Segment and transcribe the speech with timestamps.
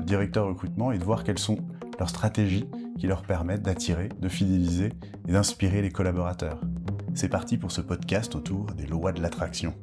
[0.00, 1.58] de directeurs recrutement et de voir quelles sont
[1.98, 2.66] leurs stratégies
[2.98, 4.92] qui leur permettent d'attirer, de fidéliser
[5.28, 6.60] et d'inspirer les collaborateurs.
[7.14, 9.74] C'est parti pour ce podcast autour des lois de l'attraction.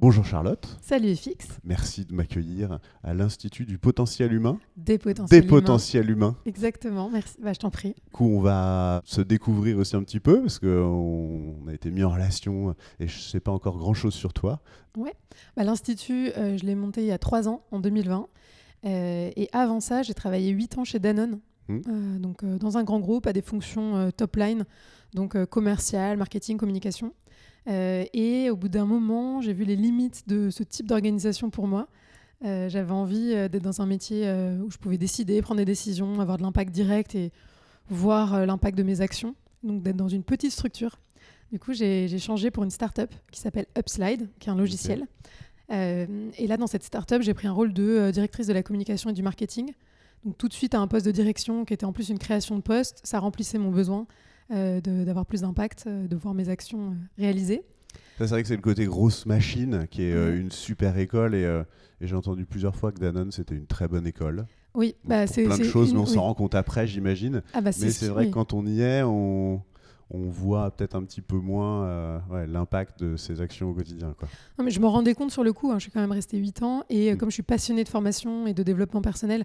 [0.00, 0.78] Bonjour Charlotte.
[0.80, 1.58] Salut FX.
[1.64, 4.60] Merci de m'accueillir à l'Institut du potentiel humain.
[4.76, 5.58] Des potentiels Des humains.
[5.60, 6.36] potentiels humains.
[6.46, 7.34] Exactement, merci.
[7.42, 7.96] Bah, je t'en prie.
[8.04, 12.04] Du coup, on va se découvrir aussi un petit peu parce qu'on a été mis
[12.04, 14.60] en relation et je ne sais pas encore grand-chose sur toi.
[15.56, 18.28] Bah, L'Institut, euh, je l'ai monté il y a trois ans, en 2020.
[18.84, 21.80] Euh, et avant ça, j'ai travaillé huit ans chez Danone, Hmm.
[21.86, 24.64] Euh, donc, euh, dans un grand groupe à des fonctions euh, top line,
[25.14, 27.12] donc commercial, marketing, communication.
[27.66, 31.88] Et au bout d'un moment, j'ai vu les limites de ce type d'organisation pour moi.
[32.42, 34.22] J'avais envie d'être dans un métier
[34.62, 37.30] où je pouvais décider, prendre des décisions, avoir de l'impact direct et
[37.90, 39.34] voir l'impact de mes actions.
[39.62, 40.98] Donc d'être dans une petite structure.
[41.52, 45.06] Du coup, j'ai changé pour une start-up qui s'appelle Upslide, qui est un logiciel.
[45.70, 49.10] Et là, dans cette start-up, j'ai pris un rôle de euh, directrice de la communication
[49.10, 49.72] et du marketing.
[50.24, 52.56] Donc tout de suite à un poste de direction qui était en plus une création
[52.56, 53.00] de poste.
[53.04, 54.06] Ça remplissait mon besoin
[54.50, 57.62] euh, d'avoir plus d'impact, euh, de voir mes actions euh, réalisées.
[58.18, 61.44] C'est vrai que c'est le côté grosse machine qui est euh, une super école et,
[61.44, 61.62] euh,
[62.00, 64.46] et j'ai entendu plusieurs fois que Danone c'était une très bonne école.
[64.74, 66.14] Oui, bah, c'est plein de choses, une- mais on oui.
[66.14, 67.42] s'en rend compte après, j'imagine.
[67.52, 68.30] Ah, bah, Mais ce c'est vrai oui.
[68.30, 69.62] que quand on y est, on,
[70.10, 74.14] on voit peut-être un petit peu moins euh, ouais, l'impact de ses actions au quotidien.
[74.18, 74.28] Quoi.
[74.58, 76.38] Non, mais je me rendais compte sur le coup, hein, je suis quand même restée
[76.38, 77.18] 8 ans, et euh, Mm.
[77.18, 79.44] comme je suis passionnée de formation et de développement personnel,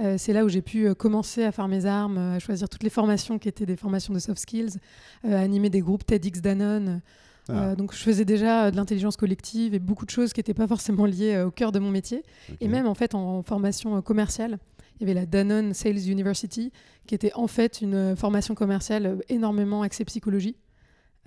[0.00, 2.90] euh, c'est là où j'ai pu commencer à faire mes armes, à choisir toutes les
[2.90, 4.78] formations qui étaient des formations de soft skills,
[5.24, 7.00] à animer des groupes TEDx Danone.
[7.48, 7.74] Ah.
[7.74, 11.06] Donc je faisais déjà de l'intelligence collective et beaucoup de choses qui n'étaient pas forcément
[11.06, 12.22] liées au cœur de mon métier.
[12.60, 14.58] Et même en fait en formation commerciale,
[15.02, 16.70] il y avait la Danone Sales University,
[17.06, 20.56] qui était en fait une euh, formation commerciale euh, énormément axée psychologie,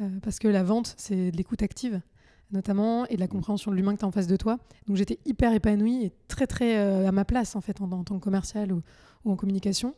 [0.02, 2.02] Euh, parce que la vente, c'est de l'écoute active
[2.52, 4.60] notamment et de la compréhension de l'humain que tu as en face de toi.
[4.88, 6.76] Donc j'étais hyper épanouie et très très
[7.08, 8.84] à ma place en fait en, tant que commercial ou,
[9.24, 9.96] en communication.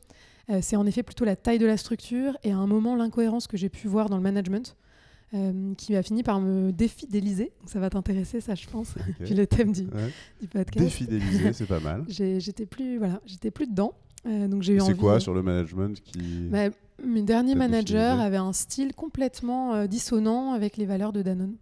[0.62, 3.58] C'est en effet plutôt la taille de la structure et à un moment l'incohérence que
[3.58, 4.78] j'ai pu voir dans le management
[5.34, 7.52] euh, qui a fini par me défidéliser.
[7.60, 9.28] Donc, ça va t'intéresser ça je pense, Ok.
[9.28, 10.12] vu le thème du, Ouais.
[10.42, 10.84] du podcast.
[10.86, 12.06] Défidéliser, c'est pas mal.
[12.08, 13.94] J'étais plus, voilà, j'étais plus dedans.
[14.26, 16.20] Euh, donc j'ai eu C'est quoi sur le management qui.
[16.50, 16.70] Bah,
[17.06, 21.56] Mes derniers managers avaient un style complètement euh, dissonant avec les valeurs de Danone.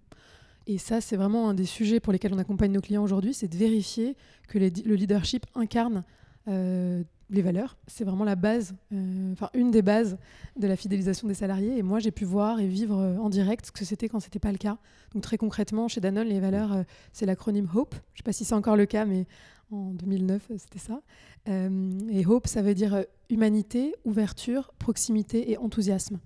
[0.68, 3.48] Et ça, c'est vraiment un des sujets pour lesquels on accompagne nos clients aujourd'hui, c'est
[3.48, 4.16] de vérifier
[4.48, 6.04] que les- le leadership incarne
[6.48, 7.78] euh, les valeurs.
[7.88, 10.18] C'est vraiment la base, euh, enfin une des bases
[10.58, 11.78] de la fidélisation des salariés.
[11.78, 14.40] Et moi, j'ai pu voir et vivre euh, en direct ce que c'était quand c'était
[14.40, 14.78] pas le cas.
[15.14, 16.84] Donc très concrètement, chez Danone, les valeurs, euh,
[17.14, 17.96] c'est l'acronyme HOPE.
[18.14, 19.26] Je sais pas si c'est encore le cas, mais
[19.72, 21.02] en 2009, euh, c'était ça.
[21.48, 26.18] Et HOPE, ça veut dire humanité, ouverture, proximité et enthousiasme.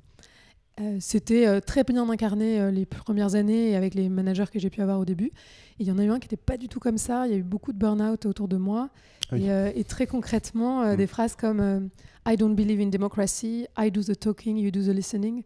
[0.80, 4.70] Euh, C'était euh, très bien incarné euh, les premières années avec les managers que j'ai
[4.70, 5.32] pu avoir au début.
[5.80, 7.28] Il y en a eu un qui n'était pas du tout comme ça.
[7.28, 8.90] Il y a eu beaucoup de burn-out autour de moi.
[9.32, 9.46] Ah oui.
[9.50, 10.96] Et, et très concrètement, Mm.
[10.98, 11.90] des phrases comme
[12.28, 15.38] I don't believe in democracy, I do the talking, you do the listening.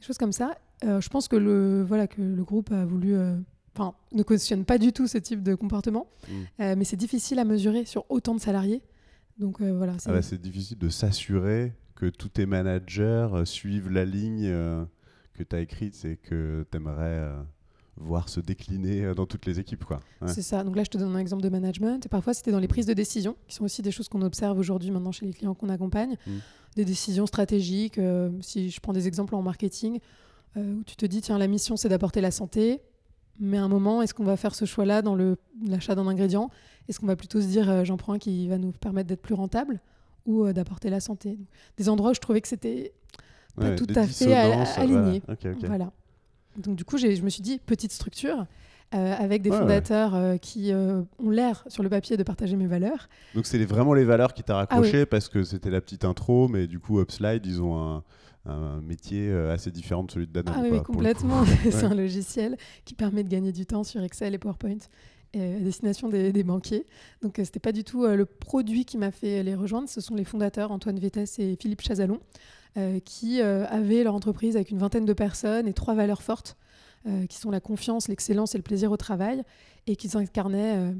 [0.00, 0.56] Des choses comme ça.
[0.82, 3.16] Je pense que le, voilà, que le groupe a voulu.
[3.74, 6.06] Enfin, ne cautionne pas du tout ce type de comportement.
[6.28, 6.74] Mm.
[6.76, 8.82] Mais c'est difficile à mesurer sur autant de salariés.
[9.38, 9.98] Donc voilà.
[9.98, 11.72] c'est- Ah bah, c'est difficile de s'assurer
[12.10, 14.84] que tous tes managers euh, suivent la ligne euh,
[15.34, 17.32] que tu as écrite et que tu aimerais
[17.96, 19.84] voir se décliner euh, dans toutes les équipes.
[19.84, 20.00] Quoi.
[20.20, 20.28] Ouais.
[20.28, 20.64] C'est ça.
[20.64, 22.04] Donc là, je te donne un exemple de management.
[22.04, 24.58] Et parfois, c'était dans les prises de décision, qui sont aussi des choses qu'on observe
[24.58, 26.16] aujourd'hui maintenant chez les clients qu'on accompagne.
[26.26, 26.32] Mm.
[26.76, 27.98] Des décisions stratégiques.
[27.98, 30.00] euh, si je prends des exemples en marketing,
[30.56, 32.80] euh, où tu te dis, tiens, la mission, c'est d'apporter la santé.
[33.40, 35.16] Mais à un moment, est-ce qu'on va faire ce choix-là dans
[35.66, 36.50] l'achat d'un ingrédient?
[36.88, 39.22] Est-ce qu'on va plutôt se dire, euh, j'en prends un qui va nous permettre d'être
[39.22, 39.80] plus rentable?
[40.26, 42.92] Ou euh, d'apporter la santé Donc, Des endroits où je trouvais que c'était
[43.56, 45.22] pas Ouais, tout à fait aligné.
[45.66, 45.92] voilà.
[46.56, 48.46] Donc du coup, je me suis dit petite structure
[48.94, 49.62] euh, avec des Ouais, ouais.
[49.62, 53.08] fondateurs euh, qui euh, ont l'air sur le papier de partager mes valeurs.
[53.34, 56.46] Donc c'est vraiment les valeurs qui t'a Ah raccroché parce que c'était la petite intro,
[56.48, 58.02] mais du coup Upslide, ils ont un,
[58.46, 60.54] un métier assez différent de celui de Danone.
[60.56, 61.44] ah oui, complètement.
[61.64, 64.78] C'est un logiciel qui permet de gagner du temps sur Excel et PowerPoint
[65.40, 66.86] à destination des, des banquiers.
[67.22, 69.88] Donc euh, c'était pas du tout euh, le produit qui m'a fait les rejoindre.
[69.88, 72.20] Ce sont les fondateurs Antoine Vétès et Philippe Chazalon
[72.76, 76.56] euh, qui euh, avaient leur entreprise avec une vingtaine de personnes et trois valeurs fortes
[77.28, 79.42] qui sont la confiance, l'excellence et le plaisir au travail
[79.86, 80.92] et qu'ils incarnaient euh,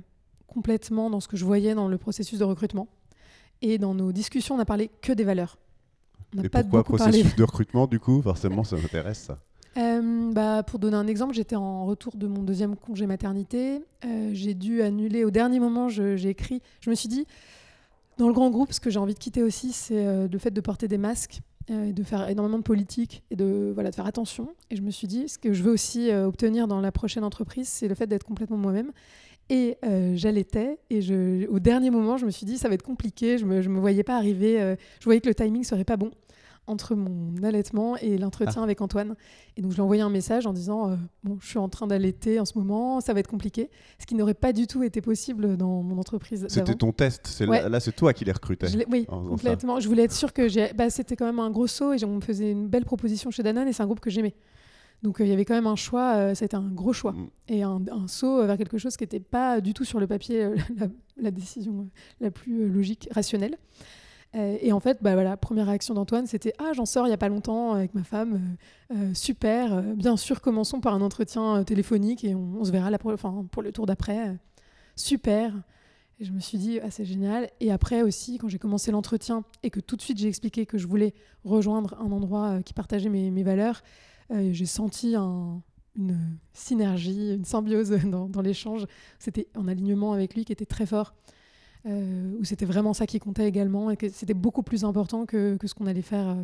[0.46, 2.88] complètement dans ce que je voyais dans le processus de recrutement.
[3.62, 5.56] Et dans nos discussions, on n'a parlé que des valeurs.
[6.34, 7.36] On n'a Et pas pourquoi processus parlé.
[7.38, 8.20] de recrutement, du coup?
[8.20, 9.38] Forcément, ça m'intéresse, ça.
[9.76, 13.82] Euh, bah, pour donner un exemple, j'étais en retour de mon deuxième congé maternité.
[14.04, 15.88] Euh, j'ai dû annuler au dernier moment.
[15.88, 16.62] J'ai écrit.
[16.80, 17.26] Je me suis dit,
[18.18, 20.50] dans le grand groupe, ce que j'ai envie de quitter aussi, c'est euh, le fait
[20.50, 21.40] de porter des masques
[21.70, 24.50] de faire énormément de politique et de faire attention.
[24.68, 27.68] Et je me suis dit, ce que je veux aussi obtenir dans la prochaine entreprise,
[27.68, 28.92] c'est le fait d'être complètement moi-même.
[29.48, 30.78] Et euh, j'allaitais.
[30.90, 31.00] Et
[31.48, 33.38] au dernier moment, je me suis dit, ça va être compliqué.
[33.38, 34.76] Je je me voyais pas arriver.
[35.00, 36.10] je voyais que le timing serait pas bon
[36.66, 39.14] entre mon allaitement et l'entretien avec Antoine.
[39.56, 41.68] Et donc, je lui ai envoyé un message en disant euh, Bon, je suis en
[41.68, 43.70] train d'allaiter en ce moment, ça va être compliqué.
[43.98, 46.46] Ce qui n'aurait pas du tout été possible dans mon entreprise.
[46.48, 47.34] C'était ton test.
[47.40, 47.62] Ouais.
[47.62, 48.68] Là, là, c'est toi qui les recrutais.
[48.68, 49.80] Je oui, complètement.
[49.80, 50.72] Je voulais être sûre que j'ai.
[50.72, 53.42] Bah, c'était quand même un gros saut et on me faisait une belle proposition chez
[53.42, 54.34] Danone et c'est un groupe que j'aimais.
[55.02, 56.94] Donc euh, il y avait quand même un choix, euh, ça a été un gros
[56.94, 57.26] choix Mm.
[57.48, 60.44] et un, un saut vers quelque chose qui n'était pas du tout sur le papier
[60.44, 60.86] euh, la,
[61.18, 61.90] la décision
[62.20, 63.58] la plus logique, rationnelle.
[64.34, 67.14] Euh, et en fait, bah, voilà, première réaction d'Antoine, c'était Ah, j'en sors il n'y
[67.14, 68.56] a pas longtemps avec ma femme,
[68.92, 72.72] euh, euh, super, euh, bien sûr, commençons par un entretien euh, téléphonique et on, se
[72.72, 73.12] verra la pour
[73.62, 74.28] le tour d'après.
[74.30, 74.34] euh,
[74.96, 75.54] super.
[76.20, 77.48] Et je me suis dit, ah, c'est génial.
[77.60, 80.78] Et après aussi, quand j'ai commencé l'entretien et que tout de suite j'ai expliqué que
[80.78, 81.12] je voulais
[81.44, 83.82] rejoindre un endroit euh, qui partageait mes, valeurs,
[84.30, 85.60] euh, j'ai senti un-
[85.96, 86.18] une
[86.52, 88.86] synergie, une symbiose dans, dans l'échange.
[89.18, 91.32] C'était en alignement avec lui qui était très fort, euh,
[91.86, 95.66] où c'était vraiment ça qui comptait également et que c'était beaucoup plus important que, que
[95.66, 96.28] ce qu'on allait faire.
[96.28, 96.42] euh.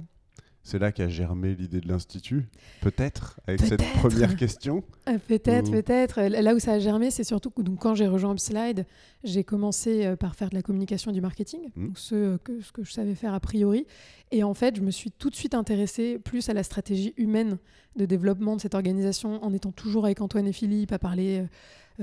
[0.63, 2.47] C'est là qu'a germé l'idée de l'institut,
[2.83, 4.85] peut-être, avec cette première question.
[5.09, 6.21] Euh, peut-être, Ou- peut-être.
[6.21, 8.85] Là où ça a germé, c'est surtout que donc, quand j'ai rejoint Upslide,
[9.25, 12.61] j'ai commencé euh, par faire de la communication et du marketing, donc ce, euh, que,
[12.61, 13.87] ce que je savais faire a priori.
[14.33, 17.57] Et en fait, je me suis tout de suite intéressée plus à la stratégie humaine
[17.97, 21.47] de développement de cette organisation, en étant toujours avec Antoine et Philippe, à parler euh,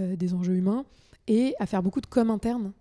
[0.02, 0.84] euh, des enjeux humains,
[1.28, 2.72] et à faire beaucoup de com interne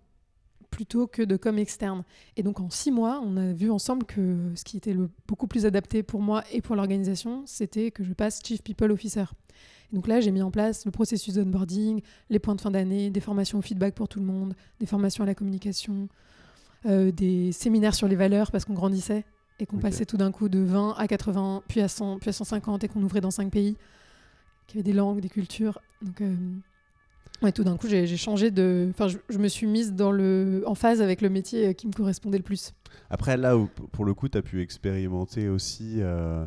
[0.69, 2.03] plutôt que de com externe.
[2.35, 5.47] Et donc en six mois, on a vu ensemble que ce qui était le beaucoup
[5.47, 9.25] plus adapté pour moi et pour l'organisation, c'était que je passe Chief People Officer.
[9.91, 13.09] Et donc là, j'ai mis en place le processus d'onboarding, les points de fin d'année,
[13.09, 16.09] des formations au feedback pour tout le monde, des formations à la communication,
[16.85, 19.25] euh, des séminaires sur les valeurs parce qu'on grandissait
[19.59, 22.33] et qu'on passait tout d'un coup de 20 à 80, puis à 100, puis à
[22.33, 23.75] 150 et qu'on ouvrait dans cinq pays,
[24.67, 25.79] qu'il y avait des langues, des cultures.
[26.01, 26.35] Donc euh,
[27.41, 28.87] ouais, tout d'un coup, j'ai changé de...
[28.89, 31.93] Enfin, je, je me suis mise dans le, en phase avec le métier qui me
[31.93, 32.73] correspondait le plus.
[33.09, 36.45] Après, là où, pour le coup, tu as pu expérimenter aussi euh,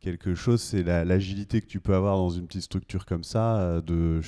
[0.00, 3.58] quelque chose, c'est la- l'agilité que tu peux avoir dans une petite structure comme ça,
[3.60, 4.20] euh, de,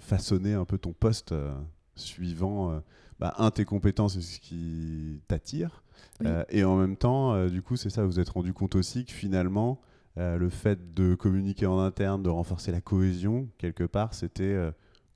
[0.00, 1.52] façonner un peu ton poste euh,
[1.94, 2.80] suivant, euh,
[3.18, 5.82] bah, un, tes compétences et ce qui t'attire.
[6.20, 6.28] Oui.
[6.50, 9.12] Et en même temps, du coup, c'est ça, vous vous êtes rendu compte aussi que
[9.12, 9.80] finalement,
[10.16, 14.72] le fait de communiquer en interne, de renforcer la cohésion, quelque part, c'était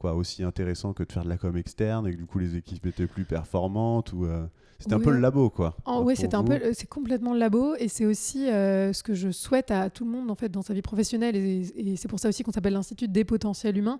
[0.06, 2.56] quoi aussi intéressant que de faire de la com externe et que du coup les
[2.56, 4.46] équipes étaient plus performantes ou euh,
[4.78, 5.76] c'était un peu le labo quoi.
[5.86, 8.92] Oh, euh, oui, c'est un peu, euh, c'est complètement le labo et c'est aussi euh,
[8.92, 11.62] ce que je souhaite à tout le monde en fait dans sa vie professionnelle et,
[11.76, 13.98] et c'est pour ça aussi qu'on s'appelle l'institut des potentiels humains,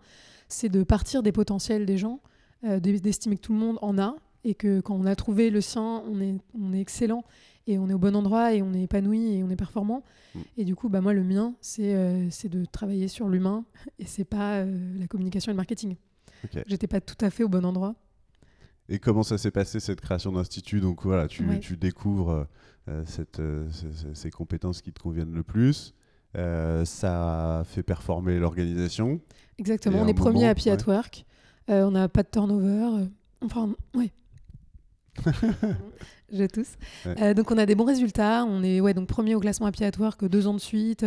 [0.49, 2.21] c'est de partir des potentiels des gens,
[2.65, 5.51] euh, d'e- d'estimer que tout le monde en a et que quand on a trouvé
[5.51, 7.25] le sien, on est, on est excellent
[7.67, 10.05] et on est au bon endroit et on est épanoui et on est performant.
[10.35, 10.39] Mm.
[10.59, 13.65] Et du coup, bah moi le mien, c'est euh, de travailler sur l'humain
[13.99, 15.97] et c'est pas euh, la communication et le marketing.
[16.45, 16.63] Ok.
[16.67, 17.95] J'étais pas tout à fait au bon endroit.
[18.89, 20.81] Et comment ça s'est passé cette création d'institut?
[20.81, 21.59] Donc voilà, tu, Ouais.
[21.59, 22.47] tu découvres
[22.89, 25.93] euh, cette, euh, ce- ce- ces compétences qui te conviennent le plus.
[26.85, 29.21] Ça fait performer l'organisation.
[29.59, 30.85] Exactement, Et on est premier moment, à Happy at ouais.
[30.95, 31.25] Work.
[31.71, 33.07] Euh, on n'a pas de turnover.
[33.43, 34.13] enfin, ouais.
[36.33, 36.69] J'ai tous.
[37.05, 37.23] Ouais.
[37.23, 38.45] Euh, donc on a des bons résultats.
[38.45, 41.05] On est ouais, donc premier au classement Happy at Work deux ans de suite.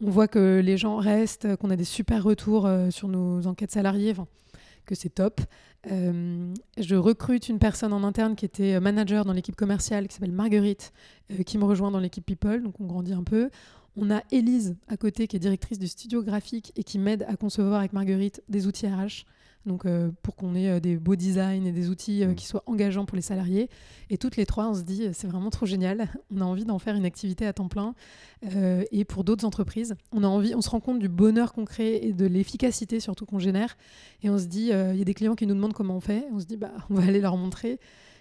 [0.00, 3.72] On voit que les gens restent, qu'on a des super retours euh, sur nos enquêtes
[3.72, 4.14] salariées,
[4.86, 5.40] que c'est top.
[5.90, 10.14] Euh, je recrute une personne en interne qui était euh, manager dans l'équipe commerciale, qui
[10.14, 10.92] s'appelle Marguerite,
[11.44, 12.62] qui me rejoint dans l'équipe People.
[12.62, 13.50] Donc on grandit un peu.
[13.96, 17.34] On a Élise à côté qui est directrice du studio graphique et qui m'aide à
[17.34, 19.24] concevoir avec Marguerite des outils RH.
[19.68, 22.34] Donc euh, pour qu'on ait euh, des beaux designs et des outils euh, Mm.
[22.34, 23.68] qui soient engageants pour les salariés.
[24.10, 26.08] Et toutes les trois, on se dit c'est vraiment trop génial.
[26.34, 27.94] On a envie d'en faire une activité à temps plein.
[28.90, 31.96] Et pour d'autres entreprises, on a envie, on se rend compte du bonheur qu'on crée
[31.96, 33.76] et de l'efficacité surtout qu'on génère.
[34.22, 36.24] Et on se dit il y a des clients qui nous demandent comment on fait.
[36.32, 37.72] On se dit bah on va aller leur montrer.
[37.72, 37.78] Et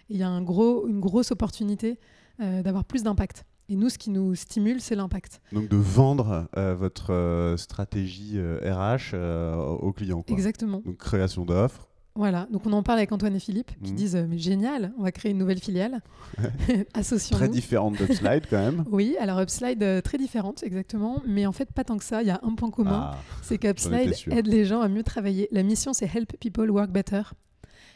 [0.10, 2.00] Il y a un gros, une grosse opportunité
[2.40, 3.46] d'avoir plus d'impact.
[3.70, 5.42] Et nous, ce qui nous stimule, c'est l'impact.
[5.52, 10.22] Donc de vendre euh, votre euh, stratégie euh, RH euh, aux clients.
[10.22, 10.34] quoi.
[10.36, 10.82] Exactement.
[10.86, 11.88] Donc création d'offres.
[12.16, 13.96] Voilà, donc on en parle avec Antoine et Philippe qui Mhm.
[13.98, 16.02] disent mais génial, on va créer une nouvelle filiale.
[16.66, 17.48] Très Associons-nous.
[17.50, 18.84] différente d'Upslide quand même.
[18.90, 22.24] Oui, alors Upslide très différente exactement, mais en fait pas tant que ça.
[22.24, 25.48] Il y a un point commun, Ah, c'est qu'Upslide aide les gens à mieux travailler.
[25.52, 27.22] La mission c'est Help People Work Better.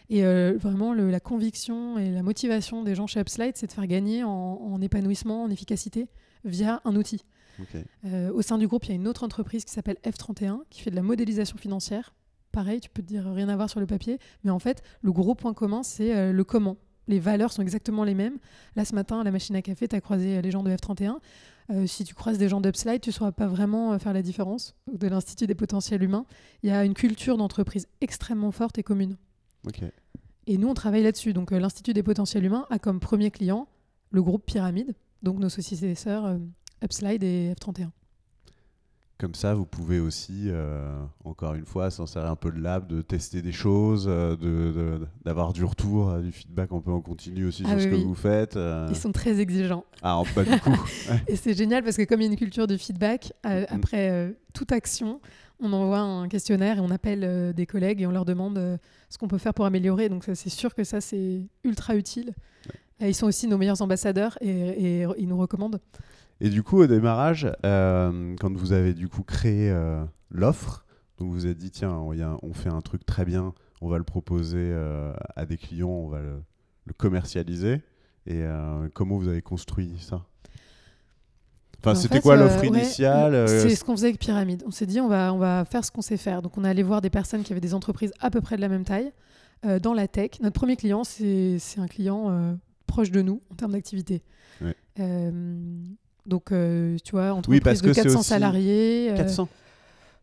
[0.10, 3.72] Et euh, vraiment, le- la conviction et la motivation des gens chez Upslide, c'est de
[3.72, 6.08] faire gagner en, en épanouissement, en efficacité
[6.43, 7.24] via un outil.
[8.05, 10.81] Euh, au sein du groupe, il y a une autre entreprise qui s'appelle F31 qui
[10.81, 12.13] fait de la modélisation financière.
[12.51, 15.12] Pareil, tu peux te dire rien à voir sur le papier, mais en fait, le
[15.12, 16.77] gros point commun, c'est euh, le comment.
[17.08, 18.38] Les valeurs sont exactement les mêmes.
[18.75, 21.17] Là, ce matin, à la machine à café, tu as croisé les gens de F31.
[21.70, 24.75] Euh, si tu croises des gens d'Upslide, tu ne sauras pas vraiment faire la différence
[24.91, 26.25] de l'Institut des potentiels humains.
[26.63, 29.15] Il y a une culture d'entreprise extrêmement forte et commune.
[30.48, 31.34] Et nous, on travaille là-dessus.
[31.34, 33.68] Donc, euh, l'Institut des potentiels humains a comme premier client
[34.12, 36.38] le groupe Pyramide, donc nos sociétés sœurs euh,
[36.84, 37.89] Upslide et F31.
[39.20, 42.88] Comme ça, vous pouvez aussi, euh, encore une fois, s'en servir un peu de lab,
[42.88, 47.01] de tester des choses, euh, de- de- d'avoir du retour, du feedback un peu en
[47.01, 48.03] continu aussi Ah sur oui, ce que oui.
[48.03, 48.58] vous faites.
[48.89, 49.86] Ils sont très exigeants.
[50.01, 50.72] Ah, en- du coup.
[51.27, 53.68] Et c'est génial parce que comme il y a une culture de feedback, euh, Mhm.
[53.70, 55.22] après toute action,
[55.62, 58.77] on envoie un questionnaire et on appelle euh, des collègues et on leur demande euh,
[59.10, 60.10] ce qu'on peut faire pour améliorer.
[60.10, 62.34] Donc ça, c'est sûr que ça, c'est ultra utile.
[63.00, 65.80] Et ils sont aussi nos meilleurs ambassadeurs et, et ils nous recommandent.
[66.39, 69.74] Et du coup, au démarrage, euh, quand vous avez du coup créé
[70.30, 70.86] l'offre,
[71.18, 73.25] donc vous vous êtes dit, tiens, on, y a un- on fait un truc très
[73.25, 74.72] bien, on va le proposer
[75.36, 76.41] à des clients, on va le,
[76.86, 77.82] le commercialiser.
[78.27, 78.44] Et
[78.94, 80.24] comment vous avez construit ça?
[81.84, 84.64] Enfin, En c'était fait, quoi euh, l'offre initiale euh, C'est ce qu'on faisait avec Pyramide.
[84.68, 86.42] On s'est dit, on va, on va faire ce qu'on sait faire.
[86.42, 88.62] Donc, on est allé voir des personnes qui avaient des entreprises à peu près de
[88.62, 89.12] la même taille
[89.66, 90.32] euh, dans la tech.
[90.42, 92.56] Notre premier client, c'est un client
[92.88, 94.22] proche de nous en termes d'activité.
[94.62, 94.76] Ouais.
[96.28, 99.10] Donc, tu vois, Oui, entreprise parce de que c'est 400 aussi salariés.
[99.12, 99.48] euh, 400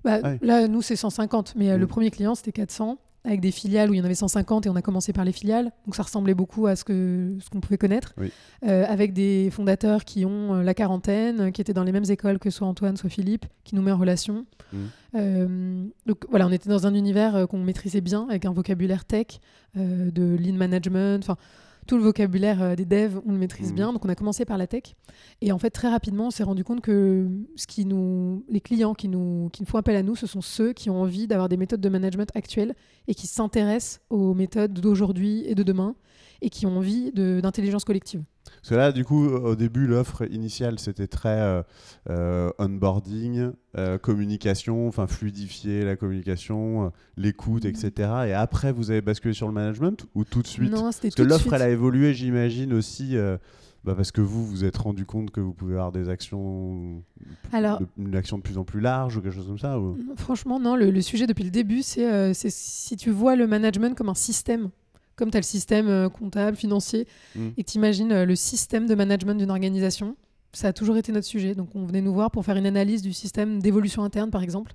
[0.04, 0.38] bah, Ouais.
[0.42, 1.54] Là, nous, c'est 150.
[1.56, 1.80] Mais euh, Mm.
[1.80, 4.70] le premier client, c'était 400 avec des filiales où il y en avait 150 et
[4.70, 5.72] on a commencé par les filiales.
[5.86, 8.14] Donc ça ressemblait beaucoup à ce que ce qu'on pouvait connaître.
[8.16, 8.30] Oui.
[8.66, 12.38] Euh, avec des fondateurs qui ont euh, la quarantaine, qui étaient dans les mêmes écoles
[12.38, 14.46] que soit Antoine, soit Philippe, qui nous met en relation.
[14.72, 14.76] Mm.
[15.16, 19.40] Euh, donc voilà, on était dans un univers qu'on maîtrisait bien, avec un vocabulaire tech,
[19.74, 21.36] de lean management, enfin
[21.88, 23.74] tout le vocabulaire euh, des devs, on le maîtrise Mhm.
[23.74, 23.92] bien.
[23.92, 24.94] Donc on a commencé par la tech.
[25.40, 27.26] Et en fait, très rapidement, on s'est rendu compte que
[27.56, 30.72] ce qui nous, les clients qui nous, qui font appel à nous, ce sont ceux
[30.72, 32.74] qui ont envie d'avoir des méthodes de management actuelles
[33.08, 35.96] et qui s'intéressent aux méthodes d'aujourd'hui et de demain
[36.42, 38.22] et qui ont envie d'intelligence collective.
[38.56, 41.62] Parce que là, du coup, au début, l'offre initiale, c'était très euh,
[42.10, 47.92] euh, onboarding, euh, communication, enfin fluidifier la communication, l'écoute, etc.
[48.28, 50.70] Et après, vous avez basculé sur le management ou tout de suite?
[50.72, 51.52] Non, c'était Parce que tout de l'offre, suite.
[51.54, 53.16] elle a évolué, j'imagine aussi,
[53.84, 57.02] bah, parce que vous, vous êtes rendu compte que vous pouvez avoir des actions,
[57.52, 59.96] Alors- de- une action de plus en plus large ou quelque chose comme ça ou...
[60.16, 60.74] Franchement, non.
[60.76, 64.70] Le, le sujet depuis le début, c'est si tu vois le management comme un système,
[65.18, 67.48] comme tu as le système euh, comptable, financier, Mm.
[67.58, 70.16] et que tu imagines le système de management d'une organisation,
[70.54, 71.54] ça a toujours été notre sujet.
[71.54, 74.72] Donc on venait nous voir pour faire une analyse du système d'évolution interne, par exemple,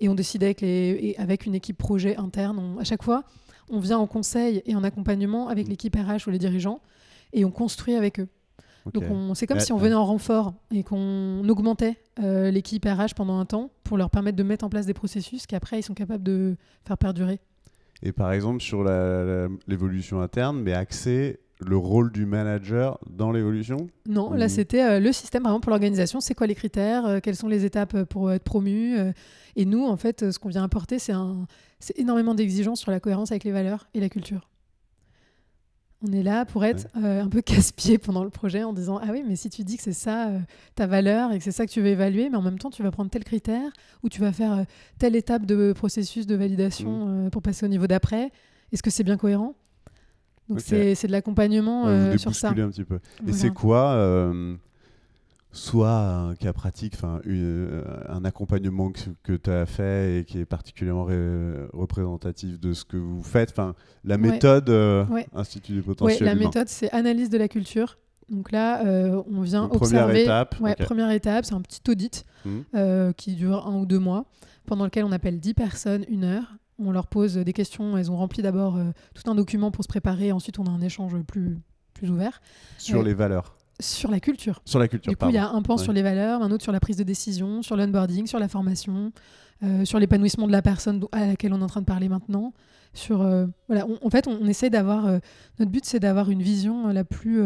[0.00, 2.58] et on décidait avec, les, et avec une équipe projet interne.
[2.58, 3.22] On- à chaque fois,
[3.70, 5.70] on vient en conseil et en accompagnement avec Mm.
[5.70, 6.80] l'équipe RH ou les dirigeants,
[7.32, 8.28] et on construit avec eux.
[8.92, 12.84] Donc on- c'est comme Ouais, si on venait en renfort et qu'on augmentait euh, l'équipe
[12.84, 15.82] RH pendant un temps pour leur permettre de mettre en place des processus qu'après ils
[15.82, 17.40] sont capables de faire perdurer.
[18.04, 18.84] Et par exemple, sur
[19.66, 25.00] l'évolution interne, mais axer le rôle du manager dans l'évolution Non, Ou- là c'était euh,
[25.00, 26.20] le système vraiment pour l'organisation.
[26.20, 29.12] C'est quoi les critères euh, Quelles sont les étapes euh, pour être promu euh,
[29.56, 31.46] Et nous, en fait, euh, ce qu'on vient apporter, c'est un,
[31.78, 34.50] c'est énormément d'exigences sur la cohérence avec les valeurs et la culture.
[36.06, 39.08] On est là pour être euh, un peu casse-pied pendant le projet en disant Ah
[39.10, 40.38] oui, mais si tu dis que c'est ça euh,
[40.74, 42.82] ta valeur et que c'est ça que tu veux évaluer, mais en même temps tu
[42.82, 43.70] vas prendre tel critère
[44.02, 44.62] ou tu vas faire euh,
[44.98, 48.30] telle étape de processus de validation euh, pour passer au niveau d'après,
[48.72, 49.54] est-ce que c'est bien cohérent?
[50.50, 52.50] Donc c'est de l'accompagnement Ouais, sur ça.
[52.50, 52.98] débousculez un petit peu.
[53.26, 54.30] Et c'est quoi
[55.54, 58.90] soit un cas pratique, enfin euh, un accompagnement
[59.22, 63.50] que, tu as fait et qui est particulièrement ré- représentatif de ce que vous faites,
[63.52, 64.20] enfin la Ouais.
[64.32, 65.26] méthode euh, Ouais.
[65.32, 66.44] Institut du Ouais, potentiel la humain.
[66.46, 67.98] méthode, c'est analyse de la culture.
[68.30, 70.22] Donc là, euh, on vient Donc, première observer.
[70.22, 70.56] étape.
[70.84, 72.64] Première étape, c'est un petit audit Mhm.
[72.74, 74.24] euh, qui dure un ou deux mois,
[74.66, 76.56] pendant lequel on appelle 10 personnes, une heure.
[76.78, 77.96] On leur pose des questions.
[77.96, 78.78] Elles ont rempli d'abord
[79.14, 80.32] tout un document pour se préparer.
[80.32, 81.58] Ensuite, on a un échange plus,
[81.92, 82.40] plus ouvert
[82.78, 84.62] Sur les valeurs, sur la culture.
[84.64, 85.10] sur la culture.
[85.10, 85.82] Du coup, il y a un pan Ouais.
[85.82, 89.12] sur les valeurs, un autre sur la prise de décision, sur l'onboarding, sur la formation,
[89.62, 92.52] euh, sur l'épanouissement de la personne à laquelle on est en train de parler maintenant.
[92.92, 95.06] Sur, euh, voilà, on- en fait, on, on essaie d'avoir.
[95.06, 95.18] euh,
[95.58, 97.40] notre but, c'est d'avoir une vision la plus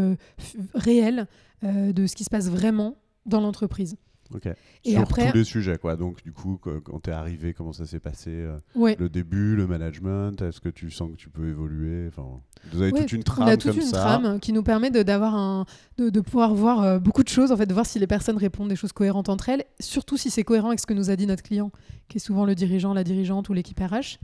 [0.75, 1.27] réelle
[1.63, 3.97] de ce qui se passe vraiment dans l'entreprise.
[4.35, 4.47] Ok.
[4.85, 5.97] Et Sur après- tous les sujets, quoi.
[5.97, 8.95] Donc, du coup, quand tu es arrivé, comment ça s'est passé euh, Ouais.
[8.99, 12.09] Le début, le management, est-ce que tu sens que tu peux évoluer?
[12.09, 12.41] Enfin,
[12.73, 13.97] Vous avez Ouais, toute une on trame a toute comme une ça.
[14.19, 15.65] trame qui nous permet de, d'avoir un,
[15.97, 18.37] de, de pouvoir voir euh, beaucoup de choses, en fait, de voir si les personnes
[18.37, 21.17] répondent des choses cohérentes entre elles, surtout si c'est cohérent avec ce que nous a
[21.17, 21.73] dit notre client,
[22.09, 24.19] qui est souvent le dirigeant, la dirigeante ou l'équipe RH.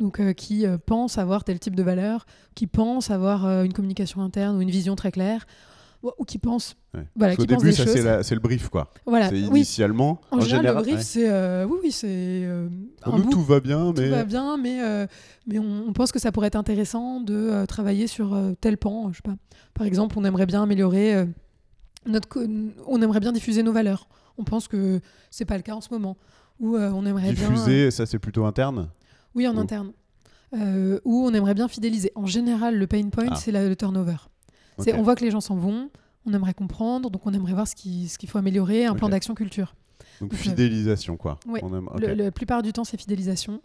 [0.00, 2.26] donc euh, qui euh, pensent avoir tel type de valeur,
[2.56, 5.46] qui pensent avoir euh, une communication interne ou une vision très claire,
[6.06, 7.00] ou, ou qui pensent, Ouais.
[7.16, 8.90] voilà, Parce qu'au qui pensent début, des ça, c'est le brief, quoi.
[9.06, 9.58] Voilà, C'est oui.
[9.60, 10.20] initialement.
[10.30, 11.02] En, général, le brief, ouais.
[11.02, 12.68] c'est euh, oui, oui, c'est euh,
[13.06, 14.08] nous, bout tout va bien, tout mais.
[14.08, 15.06] va bien, mais, euh,
[15.46, 18.78] mais on, on pense que ça pourrait être intéressant de euh, travailler sur euh, tel
[18.78, 19.10] pan.
[19.12, 19.36] Je sais pas.
[19.74, 21.26] Par exemple, on aimerait bien améliorer euh,
[22.06, 22.46] notre,
[22.86, 24.08] on aimerait bien diffuser nos valeurs.
[24.38, 26.16] On pense que c'est pas le cas en ce moment.
[26.60, 28.88] Ou euh, on aimerait bien, Diffuser, ça, c'est plutôt interne?
[29.34, 29.92] oui, en interne.
[30.54, 32.12] Euh, ou on aimerait bien fidéliser.
[32.14, 33.34] En général, le pain point, Ah.
[33.36, 34.16] c'est le turnover.
[34.78, 35.90] On voit que les gens s'en vont.
[36.26, 39.08] On aimerait comprendre, donc on aimerait voir ce qui- ce qu'il faut améliorer, un plan
[39.08, 39.74] d'action culture.
[40.20, 41.38] Donc, Donc, euh, fidélisation, quoi.
[41.74, 43.60] aime- la plupart du temps, c'est fidélisation.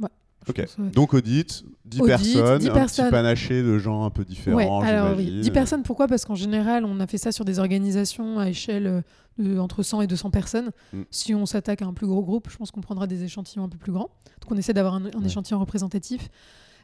[0.00, 0.08] Ouais,
[0.46, 0.76] pense.
[0.92, 3.04] Donc, audit, 10 Audit, personnes, 10 un personnes.
[3.06, 4.80] petit panaché de gens un peu différents.
[4.82, 5.24] Ouais, alors oui.
[5.24, 5.40] j'imagine.
[5.40, 6.06] 10 personnes, pourquoi?
[6.08, 9.00] Parce qu'en général, on a fait ça sur des organisations à échelle euh,
[9.38, 10.70] de, entre 100 et 200 personnes.
[10.92, 11.02] Mm.
[11.10, 13.68] Si on s'attaque à un plus gros groupe, je pense qu'on prendra des échantillons un
[13.68, 14.10] peu plus grands.
[14.40, 15.26] Donc on essaie d'avoir un, un Ouais.
[15.26, 16.28] échantillon représentatif.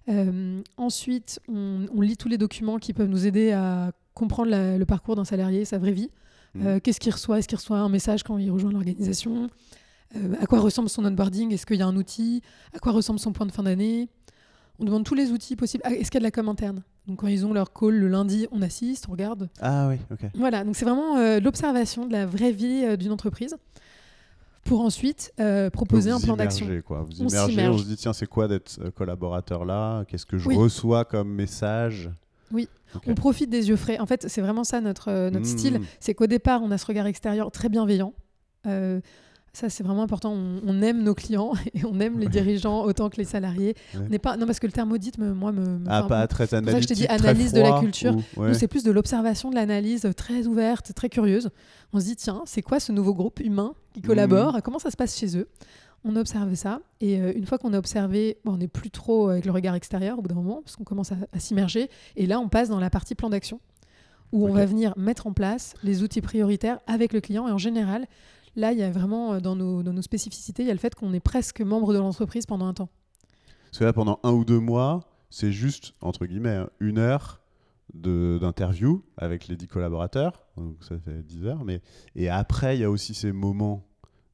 [0.08, 4.76] Euh, ensuite, on, on lit tous les documents qui peuvent nous aider à comprendre la-
[4.78, 6.10] le parcours d'un salarié, sa vraie vie.
[6.54, 6.66] Mm.
[6.66, 7.38] Euh, Qu'est-ce qu'il reçoit?
[7.38, 9.48] Est-ce qu'il reçoit un message quand il rejoint l'organisation?
[10.16, 11.52] Euh, À quoi ressemble son onboarding?
[11.52, 12.42] Est-ce qu'il y a un outil?
[12.74, 14.08] À quoi ressemble son point de fin d'année?
[14.78, 15.82] On demande tous les outils possibles.
[15.86, 16.82] Ah, Est-ce qu'il y a de la com interne?
[17.06, 19.48] Donc quand ils ont leur call le lundi, on assiste, on regarde.
[19.60, 20.30] Ah oui, ok.
[20.34, 23.56] Voilà, donc c'est vraiment euh, l'observation de la vraie vie euh, d'une entreprise
[24.64, 26.66] pour ensuite euh, proposer Vous un plan d'action.
[26.86, 27.02] quoi.
[27.08, 30.04] Vous On immergez, on se dit, tiens, c'est quoi d'être euh, collaborateur là?
[30.06, 30.56] Qu'est-ce que je Oui.
[30.56, 32.10] reçois comme message?
[32.52, 32.68] Oui.
[33.06, 33.98] On profite des yeux frais.
[33.98, 35.58] En fait, c'est vraiment ça notre, euh, notre Mmh.
[35.58, 35.80] style.
[36.00, 38.12] C'est qu'au départ, on a ce regard extérieur très bienveillant.
[38.66, 39.00] Euh,
[39.54, 40.32] ça, c'est vraiment important.
[40.32, 43.74] On, on aime nos clients et on aime les dirigeants autant que les salariés.
[43.94, 44.00] Ouais.
[44.06, 44.36] On n'est pas...
[44.36, 45.78] Non, parce que le terme audit, me- moi, me...
[45.78, 48.14] me- Ah, pas très ça que je analytique, te dis analyse de la culture.
[48.36, 48.54] ou- ouais.
[48.54, 51.50] C'est plus de l'observation, de l'analyse très ouverte, très curieuse.
[51.92, 54.02] On se dit, tiens, c'est quoi ce nouveau groupe humain qui Mmh.
[54.02, 55.48] collabore Comment ça se passe chez eux?
[56.04, 56.80] On observe ça.
[57.00, 59.74] Et euh, une fois qu'on a observé, bon, on n'est plus trop avec le regard
[59.74, 61.88] extérieur au bout d'un moment, parce qu'on commence à, à s'immerger.
[62.16, 63.60] Et là, on passe dans la partie plan d'action,
[64.32, 67.46] où on va venir mettre en place les outils prioritaires avec le client.
[67.46, 68.06] Et en général,
[68.56, 70.80] là, il y a vraiment, euh, dans nos, dans nos spécificités, il y a le
[70.80, 72.88] fait qu'on est presque membre de l'entreprise pendant un temps.
[73.66, 77.40] Parce que là, pendant un ou deux mois, c'est juste, entre guillemets, hein, une heure
[77.94, 80.46] d'interview avec les dix collaborateurs.
[80.56, 81.64] Donc ça fait 10 heures.
[81.64, 81.80] Mais...
[82.16, 83.86] Et après, il y a aussi ces moments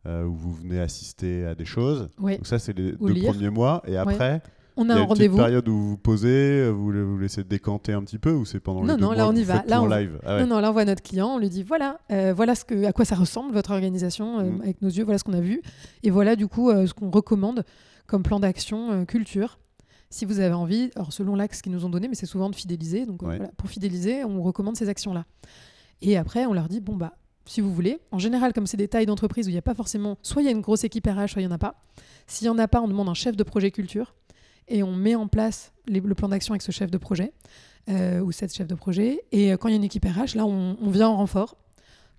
[0.08, 2.08] euh, où vous venez assister à des choses.
[2.18, 2.36] Ouais.
[2.36, 3.32] Donc ça, c'est les Ou deux lire.
[3.32, 3.82] premiers mois.
[3.86, 4.42] Et après,
[4.76, 5.36] On il a y a un rendez-vous.
[5.36, 8.60] période où vous vous posez, vous le- vous laissez décanter un petit peu, ou c'est
[8.60, 9.64] pendant les Non, deux non, mois là, on y vous va.
[9.66, 10.18] Là, on- live?
[10.24, 10.40] Ah ouais.
[10.42, 12.84] Non, non, là on voit notre client, on lui dit voilà, euh, voilà ce que,
[12.84, 14.60] à quoi ça ressemble votre organisation euh, Mm.
[14.62, 15.62] avec nos yeux, voilà ce qu'on a vu,
[16.02, 17.64] et voilà du coup euh, ce qu'on recommande
[18.06, 19.58] comme plan d'action euh, culture.
[20.10, 22.54] Si vous avez envie, alors selon l'axe qu'ils nous ont donné, mais c'est souvent de
[22.56, 23.36] fidéliser, donc euh, Ouais.
[23.36, 25.26] voilà, pour fidéliser, on recommande ces actions-là.
[26.00, 27.12] Et après, on leur dit bon bah
[27.48, 29.74] si vous voulez, en général comme c'est des tailles d'entreprise où il n'y a pas
[29.74, 31.80] forcément, soit il y a une grosse équipe RH, soit il n'y en a pas.
[32.26, 34.14] S'il n'y en a pas, on demande un chef de projet culture
[34.68, 37.32] et on met en place les- le plan d'action avec ce chef de projet
[37.88, 39.20] euh, ou cette chef de projet.
[39.32, 41.56] Et euh, quand il y a une équipe RH, là, on, on vient en renfort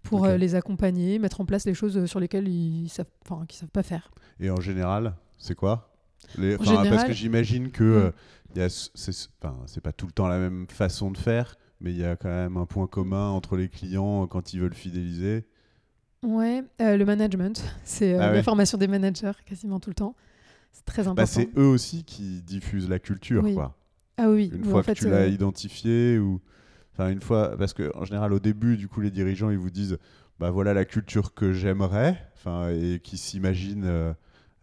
[0.01, 3.59] pour euh, les accompagner, mettre en place les choses sur lesquelles ils savent, enfin, qu'ils
[3.59, 4.09] savent pas faire.
[4.39, 5.91] Et en général, c'est quoi?
[6.37, 8.11] Les- En enfin, Parce général- que j'imagine que Mm.
[8.57, 12.15] euh, c'est pas tout le temps la même façon de faire, mais il y a
[12.15, 15.45] quand même un point commun entre les clients euh, quand ils veulent fidéliser.
[16.23, 20.15] Ouais, euh, le management, c'est euh, Ah la formation des managers quasiment tout le temps.
[20.71, 21.21] C'est très important.
[21.21, 23.53] Bah, c'est eux aussi qui diffusent la culture, Oui.
[23.55, 23.75] quoi.
[24.17, 26.41] ah oui, Une oui, fois en fait, que tu euh, l'as identifié ou
[26.93, 29.69] enfin une fois parce que en général au début du coup les dirigeants ils vous
[29.69, 29.97] disent
[30.37, 34.13] bah voilà la culture que j'aimerais enfin et qui s'imaginent euh,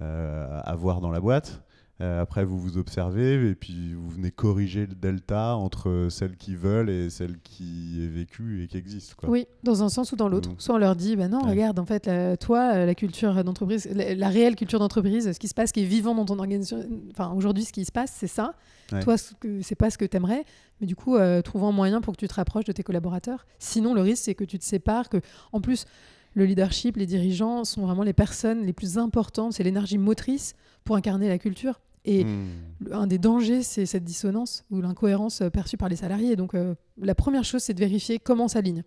[0.03, 1.63] euh, avoir dans la boîte
[2.03, 6.59] Euh, après vous vous observez et puis vous venez corriger le delta entre celle qu'ils
[6.59, 9.31] veulent et celle qui est vécue et qui existe quoi.
[9.31, 10.51] Oui, dans un sens ou dans l'autre.
[10.59, 11.53] Soit on leur dit, bah non, Ouais.
[11.53, 15.39] regarde, en fait, la- toi, euh, la culture d'entreprise, la, la réelle culture d'entreprise, ce
[15.39, 18.13] qui se passe, qui est vivant dans ton organisation, enfin aujourd'hui, ce qui se passe,
[18.15, 18.55] c'est ça.
[18.93, 19.01] Ouais.
[19.03, 19.17] Toi,
[19.63, 20.45] c'est pas ce que tu aimerais,
[20.83, 23.47] mais du coup, euh, trouve un moyen pour que tu te rapproches de tes collaborateurs.
[23.59, 25.87] Sinon, le risque, c'est que tu te sépares, que, en plus,
[26.35, 30.55] le leadership, les dirigeants sont vraiment les personnes les plus importantes, c'est l'énergie motrice
[30.87, 31.81] pour incarner la culture.
[32.07, 32.47] Et Hmm.
[32.93, 36.37] un des dangers, c'est cette dissonance ou l'incohérence euh, perçue par les salariés.
[36.37, 38.85] Donc, euh, la première chose, c'est de vérifier comment ça aligne.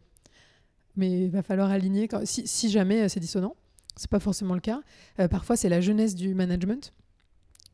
[0.96, 3.56] Mais il va falloir aligner quand- si, si jamais euh, c'est dissonant.
[3.98, 4.80] C'est pas forcément le cas.
[5.20, 6.94] Euh, parfois, c'est la jeunesse du management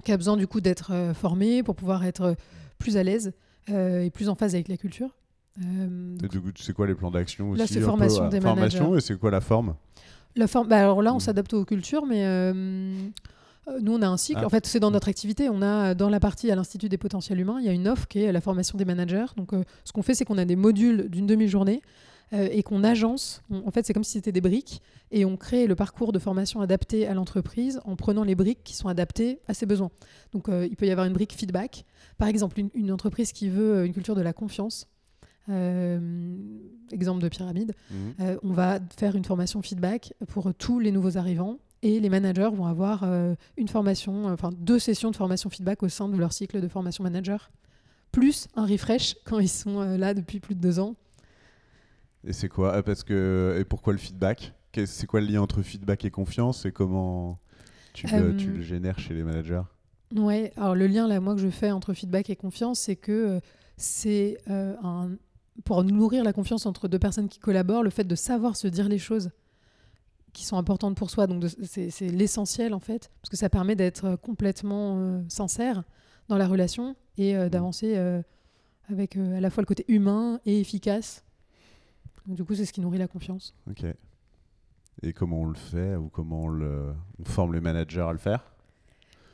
[0.03, 2.35] qui a besoin du coup d'être euh, formé pour pouvoir être
[2.79, 3.31] plus à l'aise
[3.67, 5.15] et plus en phase avec la culture.
[5.61, 5.63] Et
[6.19, 8.83] donc, du coup, c'est quoi les plans d'action aussi Là, c'est peu, formation des formation
[8.89, 8.97] managers.
[8.97, 9.75] et c'est quoi la forme?
[10.35, 11.21] La forme, bah alors là, on Mm.
[11.21, 12.23] s'adapte aux cultures, mais
[13.81, 14.39] nous, on a un cycle.
[14.43, 14.45] Ah.
[14.45, 15.49] En fait, c'est dans notre activité.
[15.49, 17.87] On a euh, dans la partie à l'Institut des potentiels humains, il y a une
[17.87, 19.25] offre qui est la formation des managers.
[19.37, 21.81] Donc, euh, ce qu'on fait, c'est qu'on a des modules d'une demi-journée
[22.33, 23.41] euh, et qu'on agence.
[23.49, 26.19] On- en fait, c'est comme si c'était des briques et on crée le parcours de
[26.19, 29.91] formation adapté à l'entreprise en prenant les briques qui sont adaptées à ses besoins.
[30.31, 31.85] Donc, euh, il peut y avoir une brique feedback.
[32.17, 34.87] Par exemple, une, une entreprise qui veut euh, une culture de la confiance.
[35.49, 35.99] euh,
[36.91, 37.73] exemple de pyramide.
[38.19, 42.49] Euh, on va faire une formation feedback pour tous les nouveaux arrivants et les managers
[42.51, 46.17] vont avoir euh, une formation, euh, enfin deux sessions de formation feedback au sein de
[46.17, 47.51] leur cycle de formation manager,
[48.11, 50.95] plus un refresh quand ils sont euh, là depuis plus de deux ans.
[52.23, 54.53] Et c'est quoi Parce que et pourquoi le feedback?
[54.85, 56.65] C'est quoi le lien entre feedback et confiance?
[56.65, 57.37] Et comment
[57.93, 59.61] tu le, tu le génères chez les managers?
[60.15, 63.39] Ouais, alors le lien là, moi que je fais entre feedback et confiance, c'est que
[63.77, 65.11] c'est un
[65.63, 68.89] pour nourrir la confiance entre deux personnes qui collaborent, le fait de savoir se dire
[68.89, 69.29] les choses
[70.35, 74.17] qui sont importantes pour soi, donc c'est l'essentiel en fait, parce que ça permet d'être
[74.17, 75.83] complètement euh, sincère
[76.27, 78.21] dans la relation et euh, d'avancer euh,
[78.91, 81.23] avec à la fois le côté humain et efficace.
[82.27, 83.55] Donc, du coup, c'est ce qui nourrit la confiance.
[83.69, 83.85] Ok.
[85.03, 88.17] Et comment on le fait ou comment on, le, on forme les managers à le
[88.17, 88.43] faire?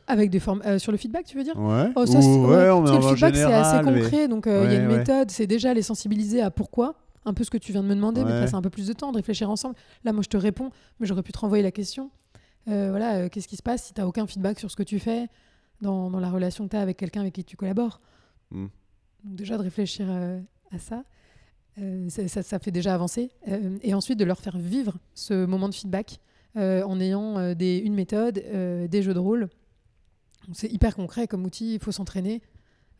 [0.07, 1.57] Avec des formes euh, sur le feedback, tu veux dire?
[1.57, 1.89] Ouais.
[1.95, 4.27] Oh, ça, ouais, ouais, on parce que en le feedback, c'est assez mais- concret.
[4.27, 5.31] Donc, euh, il y a une méthode.
[5.31, 6.95] C'est déjà les sensibiliser à pourquoi.
[7.25, 8.88] Un peu ce que tu viens de me demander, mais de passer un peu plus
[8.88, 9.75] de temps, de réfléchir ensemble.
[10.03, 12.10] Là, moi, je te réponds, mais j'aurais pu te renvoyer la question.
[12.67, 14.84] Euh, voilà, euh, qu'est-ce qui se passe si tu n'as aucun feedback sur ce que
[14.84, 15.27] tu fais
[15.81, 18.01] dans, dans la relation que tu as avec quelqu'un avec qui tu collabores?
[18.49, 18.67] Hmm.
[19.23, 20.39] Donc, déjà, de réfléchir euh,
[20.71, 21.03] à ça.
[22.10, 23.29] ça, ça- ça fait déjà avancer.
[23.84, 26.19] Et ensuite, de leur faire vivre ce moment de feedback
[26.55, 28.36] en ayant des, une méthode,
[28.89, 29.47] des jeux de rôle.
[30.53, 32.41] C'est hyper concret comme outil, il faut s'entraîner.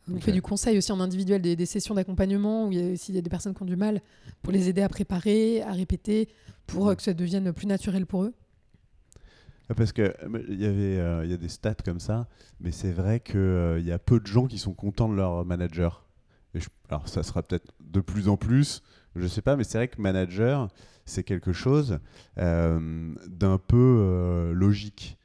[0.10, 0.22] On Ok.
[0.24, 3.30] fait du conseil aussi en individuel, des, des sessions d'accompagnement où s'il y a des
[3.30, 4.02] personnes qui ont du mal,
[4.42, 6.28] pour les aider à préparer, à répéter,
[6.68, 8.34] pour euh, que ça devienne plus naturel pour eux.
[9.70, 12.28] Ah, Parce que euh, il y avait, euh, y a des stats comme ça,
[12.60, 15.46] mais c'est vrai que euh, y a peu de gens qui sont contents de leur
[15.46, 16.06] manager.
[16.56, 18.82] Et je- alors ça sera peut-être de plus en plus,
[19.16, 20.68] je sais pas, mais c'est vrai que manager,
[21.06, 22.00] c'est quelque chose
[22.38, 25.18] euh, d'un peu euh, logique.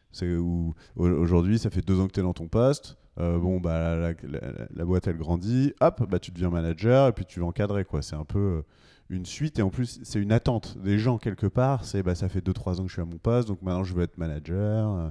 [0.96, 2.96] Aujourd'hui, ça fait deux ans que tu es dans ton poste.
[3.18, 7.12] Euh, bon, bah, la, la- la boîte elle grandit, hop, bah, tu deviens manager et
[7.12, 7.84] puis tu vas encadrer.
[7.84, 8.02] quoi.
[8.02, 8.62] C'est un peu euh,
[9.08, 11.84] une suite et en plus, c'est une attente des gens quelque part.
[11.84, 13.94] C'est bah, ça fait 2-3 ans que je suis à mon poste, donc maintenant je
[13.94, 14.90] veux être manager.
[14.96, 15.08] euh,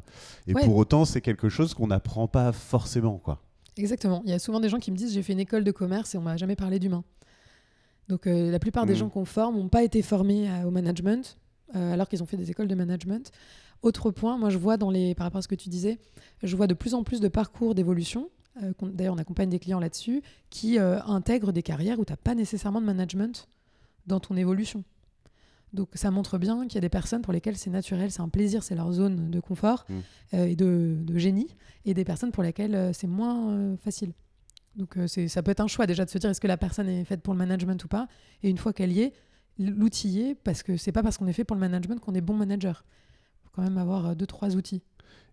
[0.48, 0.64] Et Ouais.
[0.66, 3.18] pour autant, c'est quelque chose qu'on n'apprend pas forcément.
[3.18, 3.42] quoi.
[3.78, 4.22] Exactement.
[4.26, 6.14] Il y a souvent des gens qui me disent j'ai fait une école de commerce
[6.16, 7.04] et on m'a jamais parlé d'humain.
[8.08, 8.98] Donc euh, la plupart des Mm.
[8.98, 11.38] gens qu'on forme n'ont pas été formés à- au management
[11.76, 13.32] euh, alors qu'ils ont fait des écoles de management.
[13.86, 16.00] Autre point, moi je vois dans les par rapport à ce que tu disais,
[16.42, 18.30] je vois de plus en plus de parcours d'évolution.
[18.64, 22.18] euh, D'ailleurs, on accompagne des clients là-dessus qui euh, intègrent des carrières où tu n'as
[22.18, 23.48] pas nécessairement de management
[24.08, 24.84] dans ton évolution.
[25.72, 28.30] Donc ça montre bien qu'il y a des personnes pour lesquelles c'est naturel, c'est un
[28.30, 29.94] plaisir, c'est leur zone de confort Mm.
[30.34, 34.14] euh, et de, de génie, et des personnes pour lesquelles c'est moins facile.
[34.78, 37.06] Donc ça peut être un choix déjà de se dire est-ce que la personne est
[37.06, 38.08] faite pour le management ou pas,
[38.42, 39.14] et une fois qu'elle y est,
[39.60, 42.34] l'outiller, parce que c'est pas parce qu'on est fait pour le management qu'on est bon
[42.34, 42.84] manager.
[43.56, 44.82] Quand même avoir euh, deux, trois outils.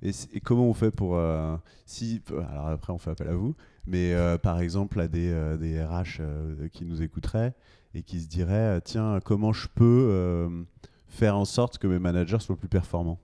[0.03, 1.17] Et, comment on fait pour.
[1.17, 1.57] euh,
[1.87, 3.55] si, alors après, on fait appel à vous,
[3.87, 7.55] mais euh, par exemple, à des, euh, des RH euh, qui nous écouteraient
[7.95, 10.65] et qui se diraient euh, tiens, comment je peux euh,
[11.09, 13.19] faire en sorte que mes managers soient plus performants?